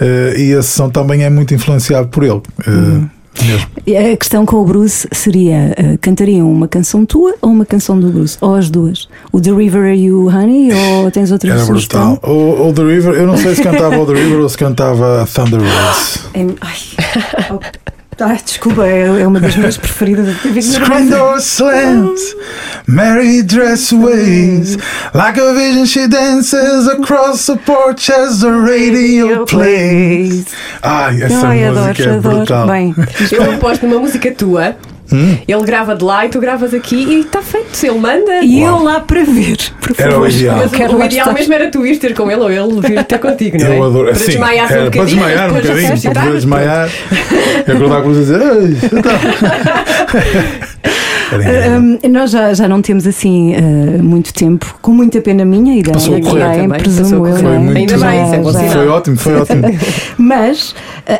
Eh, 0.00 0.34
e 0.38 0.54
a 0.54 0.62
sessão 0.62 0.88
também 0.88 1.22
é 1.22 1.28
muito 1.28 1.52
influenciado 1.52 2.08
por 2.08 2.24
ele. 2.24 2.40
eh, 2.66 3.19
Mesmo. 3.44 3.66
E 3.86 3.96
A 3.96 4.16
questão 4.16 4.44
com 4.44 4.56
o 4.56 4.64
Bruce 4.64 5.06
seria: 5.12 5.72
eh, 5.76 5.96
cantariam 6.00 6.50
uma 6.50 6.66
canção 6.68 7.06
tua 7.06 7.34
ou 7.40 7.50
uma 7.50 7.64
canção 7.64 7.98
do 7.98 8.08
Bruce? 8.08 8.36
Ou 8.40 8.54
as 8.54 8.68
duas? 8.68 9.08
O 9.32 9.40
The 9.40 9.50
River 9.52 9.82
Are 9.82 9.98
You 10.04 10.26
Honey? 10.26 10.70
Ou 10.72 11.10
tens 11.10 11.30
outra 11.30 11.50
Era 11.50 11.64
sugestão? 11.64 12.14
brutal. 12.14 12.30
O, 12.30 12.68
o 12.68 12.72
The 12.72 12.82
River, 12.82 13.14
eu 13.14 13.26
não 13.26 13.36
sei 13.36 13.54
se 13.54 13.62
cantava 13.62 13.98
o 13.98 14.06
The 14.06 14.12
River 14.14 14.40
ou 14.40 14.48
se 14.48 14.58
cantava 14.58 15.26
Thunder 15.32 15.60
Roads. 15.60 16.20
É- 18.20 18.24
ai, 18.24 18.30
ai, 18.32 18.40
desculpa, 18.44 18.86
é, 18.86 19.22
é 19.22 19.26
uma 19.26 19.40
das 19.40 19.56
minhas 19.56 19.76
preferidas. 19.76 20.34
Fico 20.36 20.54
nervosa. 20.54 20.84
Screen 20.84 21.08
door 21.08 21.36
slams, 21.38 22.20
Mary 22.86 23.42
dress 23.42 23.92
waves, 23.92 24.76
like 25.14 25.40
a 25.40 25.52
vision 25.54 25.86
she 25.86 26.06
dances 26.08 26.88
across 26.88 27.46
the 27.46 27.56
porch 27.56 28.10
as 28.12 28.40
the 28.40 28.50
radio 28.50 29.44
plays. 29.46 30.46
Ai, 30.82 31.22
essa 31.22 31.46
Ai, 31.48 31.58
música 31.70 31.80
adoro, 31.80 32.02
é 32.02 32.16
adoro. 32.16 32.36
brutal. 32.36 32.66
Bem, 32.66 32.94
Eu 33.30 33.52
aposto 33.54 33.86
numa 33.86 34.00
música 34.00 34.30
tua. 34.32 34.76
Hum? 35.12 35.36
Ele 35.46 35.64
grava 35.64 35.94
de 35.96 36.04
lá 36.04 36.26
e 36.26 36.28
tu 36.28 36.38
gravas 36.40 36.72
aqui 36.74 36.96
e 36.96 37.20
está 37.20 37.42
feito. 37.42 37.76
Se 37.76 37.88
ele 37.88 37.98
manda. 37.98 38.42
e 38.44 38.62
Uau. 38.62 38.78
eu 38.78 38.84
lá 38.84 39.00
para 39.00 39.24
ver, 39.24 39.56
por 39.80 39.94
Era 39.98 40.10
o 40.10 40.12
favor. 40.12 40.30
ideal. 40.30 40.56
Mas 40.58 40.70
Quero 40.72 40.94
o 40.94 40.98
lá 40.98 41.06
ideal 41.06 41.26
estar. 41.26 41.38
mesmo 41.38 41.54
era 41.54 41.70
tu 41.70 41.86
ir 41.86 41.96
ter 41.98 42.14
com 42.14 42.30
ele 42.30 42.40
ou 42.40 42.50
ele 42.50 42.80
vir 42.88 43.04
ter 43.04 43.18
contigo, 43.18 43.58
não 43.58 43.66
é? 43.66 43.78
Eu 43.78 43.84
adoro. 43.84 44.04
Para 44.06 44.14
Sim, 44.14 44.26
desmaiar 44.26 44.66
um 44.66 44.70
era 44.72 44.80
para 44.82 44.90
bocadinho. 44.90 45.06
desmaiar 45.06 45.50
um 45.50 45.54
bocadinho, 45.54 46.12
para 46.12 46.30
desmaiar 46.32 46.88
e 47.66 47.70
acordar 47.72 48.02
com 48.02 48.08
a 48.08 48.12
luz 48.12 48.18
e 48.18 48.20
dizer. 48.20 48.40
Incrível. 51.32 51.78
Hum, 51.80 51.98
nós 52.10 52.30
já, 52.30 52.52
já 52.54 52.68
não 52.68 52.82
temos 52.82 53.06
assim 53.06 53.54
uh, 53.54 54.02
muito 54.02 54.32
tempo, 54.34 54.74
com 54.82 54.92
muita 54.92 55.20
pena 55.20 55.44
minha 55.44 55.78
e 55.78 55.82
da 55.82 55.92
Passou 55.92 56.14
Ana 56.14 56.52
também, 56.54 56.68
presumo 56.80 57.26
eu. 57.26 57.32
não 57.32 57.36
é? 57.36 57.40
Foi 57.40 57.58
muito 57.58 57.78
Ainda 57.94 57.98
bem, 58.06 58.24
isso 58.24 58.34
é 58.34 58.38
bom 58.38 58.52
Já- 58.52 58.58
sinal. 58.60 58.72
Foi 58.74 58.88
ótimo, 58.88 59.16
foi 59.16 59.34
ótimo. 59.36 59.62
Mas 60.18 60.70
uh, 60.70 60.74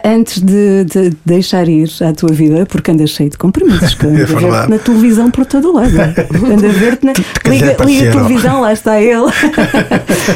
antes 0.04 0.40
de, 0.40 0.84
de 0.84 1.12
deixar 1.24 1.68
ir 1.68 1.88
à 2.02 2.12
tua 2.12 2.30
vida, 2.32 2.66
porque 2.66 2.90
andas 2.90 3.10
cheio 3.10 3.30
de 3.30 3.38
compromissos, 3.38 3.94
que 3.94 4.06
ando 4.06 4.18
É 4.20 4.22
a 4.22 4.26
ver-te 4.26 4.70
na 4.70 4.78
televisão 4.78 5.30
por 5.30 5.46
todo 5.46 5.70
o 5.70 5.74
lado. 5.74 5.90
Ando 5.98 6.66
a 6.66 6.70
ver-te 6.70 7.06
na. 7.06 7.12
Liga, 7.50 7.76
liga 7.84 8.08
a 8.10 8.12
televisão, 8.12 8.60
lá 8.60 8.72
está 8.72 9.00
ele. 9.00 9.26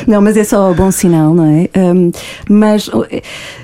não, 0.07 0.21
mas 0.21 0.37
é 0.37 0.45
só 0.45 0.73
bom 0.73 0.91
sinal, 0.91 1.33
não 1.35 1.45
é? 1.47 1.69
Um, 1.79 2.11
mas 2.49 2.89
uh, 2.89 3.07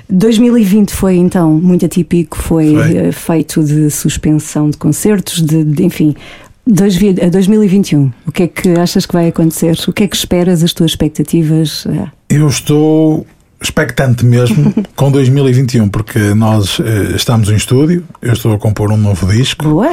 2020 0.09 0.91
foi 0.91 1.15
então 1.17 1.51
muito 1.53 1.85
atípico, 1.85 2.37
foi, 2.37 2.73
Foi. 2.75 3.07
uh, 3.09 3.13
feito 3.13 3.63
de 3.63 3.89
suspensão 3.89 4.69
de 4.69 4.77
concertos, 4.77 5.41
de, 5.41 5.63
de- 5.63 5.83
enfim. 5.85 6.00
Uh, 6.09 7.29
2021, 7.31 8.11
o 8.27 8.31
que 8.31 8.43
é 8.43 8.47
que 8.47 8.69
achas 8.79 9.05
que 9.05 9.13
vai 9.13 9.27
acontecer? 9.27 9.77
O 9.87 9.93
que 9.93 10.03
é 10.03 10.07
que 10.07 10.15
esperas, 10.15 10.63
as 10.63 10.73
tuas 10.73 10.91
expectativas? 10.91 11.85
Uh, 11.85 12.09
Eu 12.29 12.47
estou 12.47 13.25
expectante 13.61 14.25
mesmo 14.25 14.73
com 14.95 15.11
2021, 15.11 15.87
porque 15.89 16.19
nós 16.33 16.79
eh, 16.79 17.15
estamos 17.15 17.49
em 17.49 17.55
estúdio, 17.55 18.03
eu 18.21 18.33
estou 18.33 18.53
a 18.53 18.57
compor 18.57 18.91
um 18.91 18.97
novo 18.97 19.27
disco, 19.27 19.63
boa! 19.63 19.91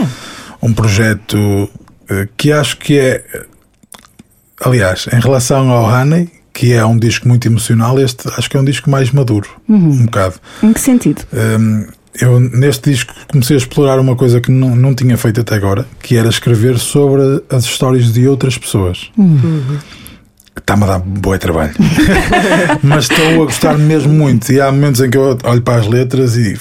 um 0.62 0.72
projeto 0.72 1.68
eh, 2.08 2.28
que 2.36 2.50
acho 2.50 2.78
que 2.78 2.98
é. 2.98 3.22
Aliás, 4.64 5.06
em 5.12 5.20
relação 5.20 5.70
ao 5.70 5.84
Honey, 5.84 6.30
que 6.52 6.72
é 6.72 6.84
um 6.84 6.96
disco 6.96 7.28
muito 7.28 7.46
emocional, 7.46 8.00
este 8.00 8.26
acho 8.36 8.50
que 8.50 8.56
é 8.56 8.60
um 8.60 8.64
disco 8.64 8.90
mais 8.90 9.12
maduro, 9.12 9.48
um 9.68 10.06
bocado. 10.06 10.36
Em 10.62 10.72
que 10.72 10.80
sentido? 10.80 11.22
Hum, 11.32 11.86
eu 12.20 12.40
neste 12.40 12.90
disco 12.90 13.12
comecei 13.30 13.56
a 13.56 13.58
explorar 13.58 13.98
uma 13.98 14.16
coisa 14.16 14.40
que 14.40 14.50
não, 14.50 14.74
não 14.74 14.94
tinha 14.94 15.16
feito 15.16 15.40
até 15.40 15.54
agora, 15.54 15.86
que 16.02 16.16
era 16.16 16.28
escrever 16.28 16.78
sobre 16.78 17.42
as 17.50 17.64
histórias 17.64 18.12
de 18.12 18.26
outras 18.28 18.56
pessoas. 18.58 19.10
está-me 20.56 20.84
a 20.84 20.86
dar 20.86 20.98
bom 20.98 21.36
trabalho. 21.38 21.72
Mas 22.82 23.04
estou 23.10 23.42
a 23.42 23.44
gostar 23.46 23.78
mesmo 23.78 24.12
muito. 24.12 24.50
E 24.52 24.60
há 24.60 24.70
momentos 24.70 25.00
em 25.00 25.08
que 25.10 25.16
eu 25.16 25.38
olho 25.44 25.62
para 25.62 25.80
as 25.80 25.86
letras 25.86 26.36
e 26.36 26.56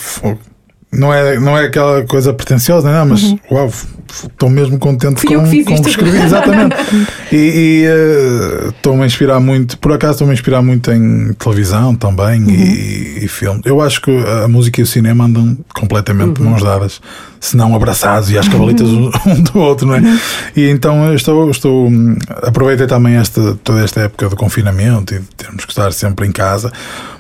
não 0.92 1.14
é, 1.14 1.40
não 1.40 1.58
é 1.58 1.66
aquela 1.66 2.04
coisa 2.06 2.34
pretenciosa, 2.34 2.90
não, 2.92 3.06
mas 3.06 3.24
Uhum. 3.24 3.40
uau, 3.52 3.74
estou 4.12 4.50
mesmo 4.50 4.78
contente 4.80 5.22
Fui 5.22 5.30
com, 5.36 5.44
com 5.44 5.48
o 5.48 5.52
que 5.52 5.74
isto. 5.74 5.90
escrevi, 5.90 6.18
exatamente. 6.22 6.76
e 7.32 7.84
eh, 7.86 8.68
estou-me 8.70 9.04
a 9.04 9.06
inspirar 9.06 9.40
muito, 9.40 9.78
por 9.80 9.92
acaso 9.94 10.14
estou-me 10.14 10.32
a 10.32 10.34
inspirar 10.34 10.62
muito 10.62 10.92
em 10.92 11.34
televisão 11.34 11.96
também 11.96 12.42
Uhum. 12.44 12.50
e, 12.50 13.20
e 13.24 13.28
filme. 13.28 13.62
Eu 13.66 13.82
acho 13.82 14.02
que 14.02 14.12
a 14.44 14.48
música 14.48 14.80
e 14.80 14.84
o 14.84 14.88
cinema 14.88 15.26
andam 15.26 15.58
completamente 15.74 16.34
de 16.36 16.42
Uhum. 16.42 16.50
mãos 16.52 16.64
dadas, 16.64 17.02
se 17.40 17.56
não 17.58 17.76
abraçados 17.76 18.30
e 18.32 18.38
às 18.38 18.48
cavalitas 18.48 18.88
um 18.90 19.10
um 19.28 19.42
do 19.42 19.60
outro, 19.60 19.88
não 19.88 19.96
é? 19.96 20.00
Uhum. 20.00 20.20
E 20.56 20.70
então 20.70 21.14
estou, 21.14 21.50
estou 21.52 21.90
aproveitei 22.44 22.88
também 22.88 23.16
esta, 23.16 23.58
toda 23.64 23.82
esta 23.84 24.02
época 24.02 24.30
de 24.30 24.36
confinamento 24.36 25.14
e 25.14 25.20
de 25.20 25.26
termos 25.36 25.66
que 25.66 25.72
estar 25.72 25.92
sempre 25.94 26.28
em 26.28 26.32
casa 26.32 26.72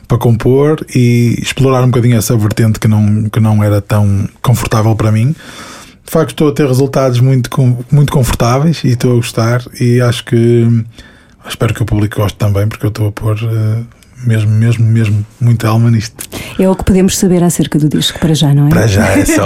para 0.07 0.17
compor 0.17 0.85
e 0.95 1.37
explorar 1.41 1.83
um 1.83 1.87
bocadinho 1.87 2.17
essa 2.17 2.35
vertente 2.37 2.79
que 2.79 2.87
não, 2.87 3.23
que 3.29 3.39
não 3.41 3.61
era 3.63 3.81
tão 3.81 4.27
confortável 4.41 4.95
para 4.95 5.11
mim. 5.11 5.35
De 6.07 6.11
facto, 6.11 6.29
estou 6.31 6.47
a 6.47 6.51
ter 6.53 6.65
resultados 6.65 7.19
muito, 7.19 7.49
muito 7.91 8.13
confortáveis 8.13 8.81
e 8.85 8.89
estou 8.91 9.11
a 9.11 9.15
gostar. 9.15 9.61
E 9.77 9.99
acho 9.99 10.23
que 10.23 10.65
espero 11.45 11.73
que 11.73 11.83
o 11.83 11.85
público 11.85 12.21
goste 12.21 12.37
também, 12.37 12.65
porque 12.65 12.85
eu 12.85 12.89
estou 12.89 13.09
a 13.09 13.11
pôr 13.11 13.37
eh, 13.43 13.83
mesmo, 14.25 14.49
mesmo, 14.51 14.85
mesmo 14.85 15.25
muita 15.39 15.67
alma 15.67 15.91
nisto. 15.91 16.15
É 16.57 16.67
o 16.67 16.75
que 16.75 16.83
podemos 16.85 17.17
saber 17.17 17.43
acerca 17.43 17.77
do 17.77 17.89
disco 17.89 18.17
para 18.19 18.33
já, 18.33 18.53
não 18.53 18.67
é? 18.67 18.69
Para 18.69 18.87
já 18.87 19.05
é 19.09 19.25
só. 19.25 19.45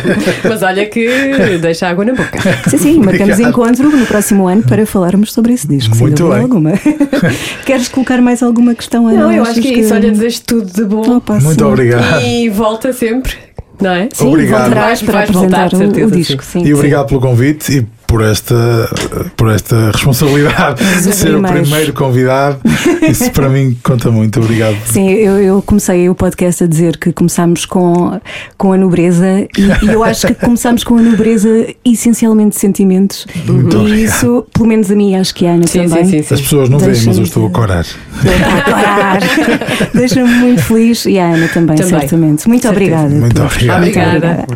Mas 0.48 0.62
olha 0.62 0.86
que 0.86 1.58
deixa 1.60 1.88
água 1.88 2.04
na 2.04 2.12
boca. 2.12 2.38
Sim, 2.68 2.78
sim, 2.78 2.98
marcamos 2.98 3.34
Obrigado. 3.34 3.50
encontro 3.50 3.96
no 3.96 4.06
próximo 4.06 4.46
ano 4.46 4.62
para 4.62 4.84
falarmos 4.86 5.32
sobre 5.32 5.54
esse 5.54 5.66
disco. 5.66 5.96
Muito 5.96 6.28
bem. 6.28 6.40
alguma. 6.40 6.72
Queres 7.64 7.88
colocar 7.88 8.20
mais 8.20 8.42
alguma 8.42 8.74
questão? 8.74 9.04
Não, 9.04 9.32
eu 9.32 9.42
acho 9.42 9.60
que 9.60 9.68
é 9.68 9.78
isso. 9.78 9.94
Olha, 9.94 10.10
desejo 10.10 10.42
tudo 10.46 10.72
de 10.72 10.84
bom. 10.84 11.16
Opa, 11.16 11.40
Muito 11.40 11.58
sim. 11.58 11.64
obrigado. 11.64 12.22
E 12.22 12.48
volta 12.48 12.92
sempre, 12.92 13.32
não 13.82 13.90
é? 13.90 14.08
Sim, 14.12 14.28
Obrigado. 14.28 14.60
voltarás 14.62 15.02
para 15.02 15.20
apresentar 15.20 15.68
voltar, 15.70 15.86
o- 15.86 16.06
o, 16.06 16.08
sim. 16.10 16.16
disco. 16.16 16.42
Sim, 16.44 16.64
E 16.64 16.74
obrigado 16.74 17.06
pelo 17.08 17.20
convite 17.20 17.78
e 17.78 17.86
por 18.12 18.22
esta, 18.22 18.90
por 19.38 19.50
esta 19.50 19.90
responsabilidade 19.90 20.84
de 21.02 21.14
ser 21.14 21.34
o 21.34 21.42
primeiro 21.42 21.94
convidado. 21.94 22.58
Isso 23.08 23.30
para 23.30 23.48
mim 23.48 23.74
conta 23.82 24.10
muito. 24.10 24.38
Obrigado. 24.38 24.76
Sim, 24.84 25.08
eu, 25.08 25.38
eu 25.40 25.62
comecei 25.62 26.10
o 26.10 26.14
podcast 26.14 26.62
a 26.62 26.66
dizer 26.66 26.98
que 26.98 27.10
começámos 27.10 27.64
com, 27.64 28.20
com 28.58 28.74
a 28.74 28.76
nobreza 28.76 29.26
e, 29.56 29.86
e 29.86 29.88
eu 29.88 30.04
acho 30.04 30.26
que 30.26 30.34
começámos 30.34 30.84
com 30.84 30.98
a 30.98 31.00
nobreza 31.00 31.48
essencialmente 31.82 32.50
de 32.56 32.60
sentimentos. 32.60 33.26
Muito 33.46 33.78
e 33.78 33.80
obrigado. 33.80 33.98
isso, 33.98 34.46
pelo 34.52 34.68
menos 34.68 34.90
a 34.90 34.94
mim, 34.94 35.14
acho 35.16 35.34
que 35.34 35.46
a 35.46 35.52
Ana 35.52 35.66
Sim, 35.66 35.88
também. 35.88 36.04
sim, 36.04 36.10
sim, 36.10 36.22
sim. 36.22 36.34
As 36.34 36.40
pessoas 36.42 36.68
não 36.68 36.78
veem, 36.78 37.02
mas 37.06 37.16
eu 37.16 37.24
estou 37.24 37.46
a 37.46 37.50
corar. 37.50 37.80
Está 37.80 38.58
a 38.58 38.62
corar. 38.62 39.20
Deixa-me 39.94 40.28
muito 40.34 40.62
feliz 40.64 41.06
e 41.06 41.18
a 41.18 41.32
Ana 41.32 41.48
também, 41.48 41.76
Também. 41.78 41.98
certamente. 42.00 42.46
Muito 42.46 42.60
Certeza. 42.60 42.68
obrigada. 42.94 43.08
Muito 43.14 43.42
obrigado. 43.42 43.78
Obrigada. 43.78 44.46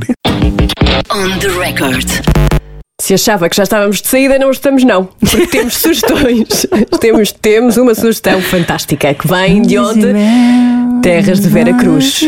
On 1.11 1.39
the 1.39 1.49
record. 1.59 2.66
Se 3.01 3.13
achava 3.13 3.49
que 3.49 3.57
já 3.57 3.63
estávamos 3.63 4.01
de 4.01 4.09
saída, 4.09 4.39
não 4.39 4.51
estamos, 4.51 4.83
não. 4.83 5.05
Porque 5.05 5.47
temos 5.49 5.75
sugestões. 5.79 6.67
temos, 6.99 7.31
temos 7.33 7.77
uma 7.77 7.95
sugestão 7.95 8.41
fantástica 8.41 9.13
que 9.13 9.29
vem 9.29 9.63
de 9.63 9.79
onde? 9.79 10.15
Terras 11.03 11.41
de 11.41 11.49
Vera 11.49 11.75
Cruz. 11.75 12.21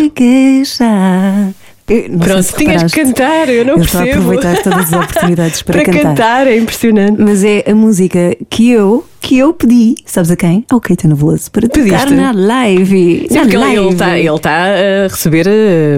Não 2.10 2.18
Pronto, 2.18 2.42
se 2.42 2.54
tinhas 2.54 2.92
que 2.92 3.02
cantar, 3.04 3.48
eu 3.48 3.64
não 3.64 3.76
eu 3.76 3.82
estou 3.82 4.00
a 4.00 4.04
percebo. 4.04 4.30
aproveitar 4.30 4.62
todas 4.62 4.86
as 4.86 4.92
oportunidades 5.04 5.62
para, 5.62 5.82
Para 5.82 5.92
cantar, 5.92 6.46
é 6.46 6.56
impressionante. 6.56 7.16
Mas 7.20 7.42
é 7.44 7.64
a 7.70 7.74
música 7.74 8.36
que 8.50 8.70
eu, 8.70 9.04
que 9.20 9.38
eu 9.38 9.54
pedi, 9.54 9.94
sabes 10.04 10.30
a 10.30 10.36
quem? 10.36 10.64
Ao 10.70 10.80
Caetano 10.80 11.16
Veloso, 11.16 11.50
para 11.50 11.68
tocar 11.68 11.82
Pediste? 11.84 12.14
na 12.14 12.32
live. 12.32 13.26
Sim, 13.28 13.34
na 13.34 13.40
porque 13.40 13.56
ele- 13.56 13.64
live. 13.64 13.78
ele 13.84 13.88
está 13.92 14.18
ele 14.18 14.38
tá 14.38 14.64
a 14.66 15.08
receber 15.08 15.46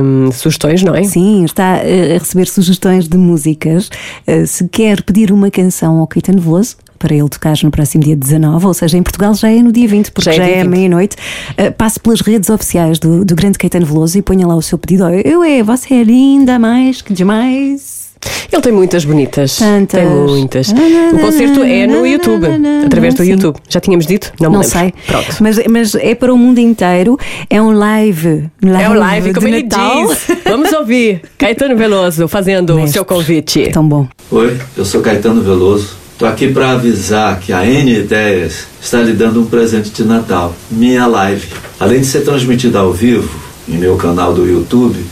hum, 0.00 0.30
sugestões, 0.32 0.82
não 0.82 0.94
é? 0.94 1.02
Sim, 1.02 1.44
está 1.44 1.78
eh, 1.84 2.14
a 2.16 2.18
receber 2.18 2.46
sugestões 2.46 3.08
de 3.08 3.16
músicas. 3.18 3.90
Eh, 4.26 4.46
Se 4.46 4.68
quer 4.68 5.02
pedir 5.02 5.32
uma 5.32 5.50
canção 5.50 5.98
ao 5.98 6.06
Caetano 6.06 6.40
Veloso, 6.40 6.76
para 7.00 7.14
ele 7.14 7.28
tocar 7.30 7.54
no 7.64 7.70
próximo 7.70 8.04
dia 8.04 8.14
19, 8.14 8.66
ou 8.66 8.74
seja, 8.74 8.96
em 8.98 9.02
Portugal 9.02 9.34
já 9.34 9.50
é 9.50 9.62
no 9.62 9.72
dia 9.72 9.88
20, 9.88 10.12
porque 10.12 10.30
Já 10.30 10.44
é 10.44 10.58
é, 10.58 10.62
20. 10.62 10.68
meia-noite. 10.70 11.16
Eh, 11.56 11.70
Passe 11.70 11.98
pelas 11.98 12.20
redes 12.20 12.50
oficiais 12.50 12.98
do, 12.98 13.24
do 13.24 13.34
grande 13.34 13.58
Caetano 13.58 13.86
Veloso 13.86 14.18
e 14.18 14.22
ponha 14.22 14.46
lá 14.46 14.54
o 14.54 14.60
seu 14.60 14.76
pedido. 14.76 15.08
Eu 15.08 15.42
é, 15.42 15.62
você 15.62 15.94
é 15.94 16.04
linda, 16.04 16.58
mais 16.58 17.00
que 17.00 17.14
demais. 17.14 18.10
Ele 18.52 18.60
tem 18.60 18.70
muitas 18.72 19.02
bonitas. 19.06 19.56
Tantas. 19.56 19.98
Tem 19.98 20.06
muitas. 20.10 20.68
O 20.68 21.18
concerto 21.18 21.62
é 21.62 21.86
no 21.86 22.06
YouTube, 22.06 22.46
através 22.84 23.14
do 23.14 23.24
Sim. 23.24 23.30
YouTube. 23.30 23.56
Já 23.66 23.80
tínhamos 23.80 24.06
dito? 24.06 24.30
Não 24.38 24.50
me 24.50 24.56
Não 24.56 24.62
sei. 24.62 24.92
Pronto. 25.06 25.36
Mas, 25.40 25.58
mas 25.70 25.94
é 25.94 26.14
para 26.14 26.34
o 26.34 26.36
mundo 26.36 26.58
inteiro. 26.58 27.16
É 27.48 27.62
um 27.62 27.70
live. 27.70 28.50
É 28.62 28.88
o 28.90 28.92
live, 28.92 29.32
como 29.32 29.48
ele 29.48 29.62
Natal. 29.62 30.06
diz. 30.08 30.26
Vamos 30.44 30.70
ouvir 30.72 31.22
Caetano 31.38 31.74
Veloso 31.76 32.28
fazendo 32.28 32.78
o 32.82 32.86
seu 32.88 33.06
convite. 33.06 33.70
Tão 33.72 33.88
bom. 33.88 34.06
Oi, 34.30 34.58
eu 34.76 34.84
sou 34.84 35.00
Caetano 35.00 35.40
Veloso. 35.40 35.99
Tô 36.20 36.26
aqui 36.26 36.52
para 36.52 36.72
avisar 36.72 37.40
que 37.40 37.50
a 37.50 37.64
N 37.64 37.98
Ideias 37.98 38.66
está 38.78 39.00
lhe 39.00 39.14
dando 39.14 39.40
um 39.40 39.46
presente 39.46 39.88
de 39.88 40.04
Natal, 40.04 40.54
minha 40.70 41.06
live. 41.06 41.48
Além 41.80 42.00
de 42.00 42.06
ser 42.06 42.20
transmitida 42.20 42.78
ao 42.78 42.92
vivo 42.92 43.40
em 43.66 43.78
meu 43.78 43.96
canal 43.96 44.34
do 44.34 44.46
YouTube, 44.46 45.02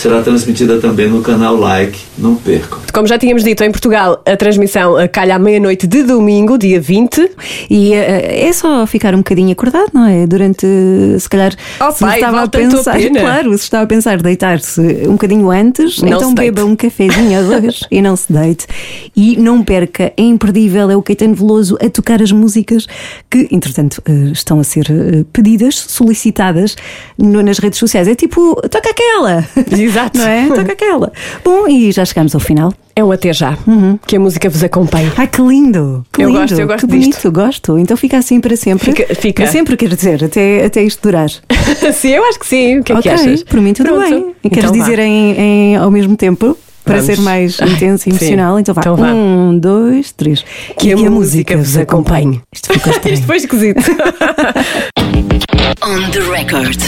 será 0.00 0.22
transmitida 0.22 0.78
também 0.80 1.08
no 1.10 1.20
canal 1.20 1.54
Like. 1.56 1.98
Não 2.16 2.34
percam. 2.34 2.78
Como 2.92 3.06
já 3.06 3.18
tínhamos 3.18 3.44
dito, 3.44 3.62
em 3.62 3.70
Portugal 3.70 4.20
a 4.26 4.36
transmissão 4.36 4.98
eh, 4.98 5.06
calha 5.06 5.36
à 5.36 5.38
meia-noite 5.38 5.86
de 5.86 6.02
domingo, 6.02 6.56
dia 6.56 6.80
20. 6.80 7.30
E 7.68 7.92
eh, 7.92 8.48
é 8.48 8.52
só 8.52 8.86
ficar 8.86 9.14
um 9.14 9.18
bocadinho 9.18 9.52
acordado, 9.52 9.90
não 9.92 10.06
é? 10.06 10.26
Durante, 10.26 10.66
se 11.18 11.28
calhar, 11.28 11.54
Oh, 11.80 11.90
se 11.92 12.00
pai, 12.00 12.14
estava 12.18 12.40
a 12.40 12.42
a 12.44 12.48
pensar, 12.48 12.96
pena. 12.96 13.20
claro, 13.20 13.50
se 13.58 13.64
estava 13.64 13.84
a 13.84 13.86
pensar 13.86 14.22
deitar-se 14.22 14.80
um 15.06 15.12
bocadinho 15.12 15.50
antes, 15.50 16.00
Não 16.00 16.08
então 16.08 16.34
beba 16.34 16.64
um 16.64 16.74
cafezinho 16.74 17.38
a 17.38 17.42
dois 17.42 17.80
e 17.90 18.00
não 18.00 18.16
se 18.16 18.32
deite. 18.32 18.66
E 19.14 19.36
não 19.36 19.62
perca, 19.62 20.12
é 20.16 20.22
imperdível, 20.22 20.90
é 20.90 20.96
o 20.96 21.02
Caetano 21.02 21.34
Veloso 21.34 21.76
a 21.84 21.90
tocar 21.90 22.22
as 22.22 22.32
músicas 22.32 22.86
que, 23.30 23.48
entretanto, 23.52 24.02
eh, 24.06 24.30
estão 24.32 24.58
a 24.60 24.64
ser 24.64 24.86
pedidas, 25.32 25.76
solicitadas 25.76 26.74
nas 27.18 27.58
redes 27.58 27.78
sociais. 27.78 28.08
É 28.08 28.14
tipo, 28.14 28.54
toca 28.68 28.88
aquela! 28.90 29.46
Exato. 29.90 30.18
Não 30.18 30.26
é? 30.26 30.46
Toca 30.54 30.72
aquela. 30.72 31.12
Bom, 31.44 31.68
e 31.68 31.90
já 31.92 32.04
chegamos 32.04 32.34
ao 32.34 32.40
final. 32.40 32.72
É 32.96 33.04
um 33.04 33.12
até 33.12 33.32
já. 33.32 33.56
Que 34.06 34.16
a 34.16 34.20
música 34.20 34.48
vos 34.50 34.62
acompanhe. 34.62 35.10
Ai, 35.16 35.26
que 35.26 35.40
lindo! 35.40 36.04
Que 36.12 36.22
Eu 36.22 36.28
lindo, 36.28 36.40
gosto, 36.40 36.60
eu 36.60 36.66
gosto 36.66 36.80
que 36.80 36.86
bonito, 36.86 37.12
disto. 37.14 37.32
gosto. 37.32 37.78
Então 37.78 37.96
fica 37.96 38.18
assim 38.18 38.40
para 38.40 38.56
sempre. 38.56 38.92
Fica- 38.92 39.14
fica. 39.14 39.42
Para 39.42 39.52
sempre, 39.52 39.76
quer 39.76 39.94
dizer, 39.94 40.24
até, 40.24 40.64
até 40.66 40.82
isto 40.82 41.00
durar. 41.02 41.28
sim, 41.94 42.08
eu 42.10 42.24
acho 42.26 42.38
que 42.38 42.46
sim. 42.46 42.78
O 42.78 42.84
que 42.84 42.92
é 42.92 42.96
ok, 42.96 43.02
que 43.02 43.08
achas? 43.20 43.42
por 43.44 43.60
mim 43.60 43.72
tudo 43.72 43.90
Pronto. 43.90 44.08
bem. 44.08 44.34
E 44.44 44.50
queres 44.50 44.64
Então 44.70 44.78
vá. 44.78 44.84
dizer 44.84 44.98
em, 44.98 45.32
em- 45.38 45.76
ao 45.76 45.90
mesmo 45.90 46.16
tempo? 46.16 46.56
Para 46.84 47.00
Vamos. 47.00 47.06
ser 47.14 47.20
mais 47.22 47.58
Ai, 47.60 47.68
intenso 47.70 48.08
e 48.08 48.12
emocional, 48.12 48.58
então 48.58 48.74
vá. 48.74 48.80
Então 48.80 48.96
vá. 48.96 49.12
Um, 49.12 49.58
dois, 49.58 50.12
três. 50.12 50.44
Que 50.78 50.88
E 50.88 50.92
a 50.92 51.10
música 51.10 51.56
vos 51.56 51.76
acompanhe. 51.76 52.40
Isto 52.52 52.72
ficou 52.72 52.90
estranho. 52.92 53.14
Isto 53.14 53.26
foi 53.26 53.36
esquisito. 53.36 53.82
On 55.82 56.10
the 56.10 56.20
record. 56.20 56.80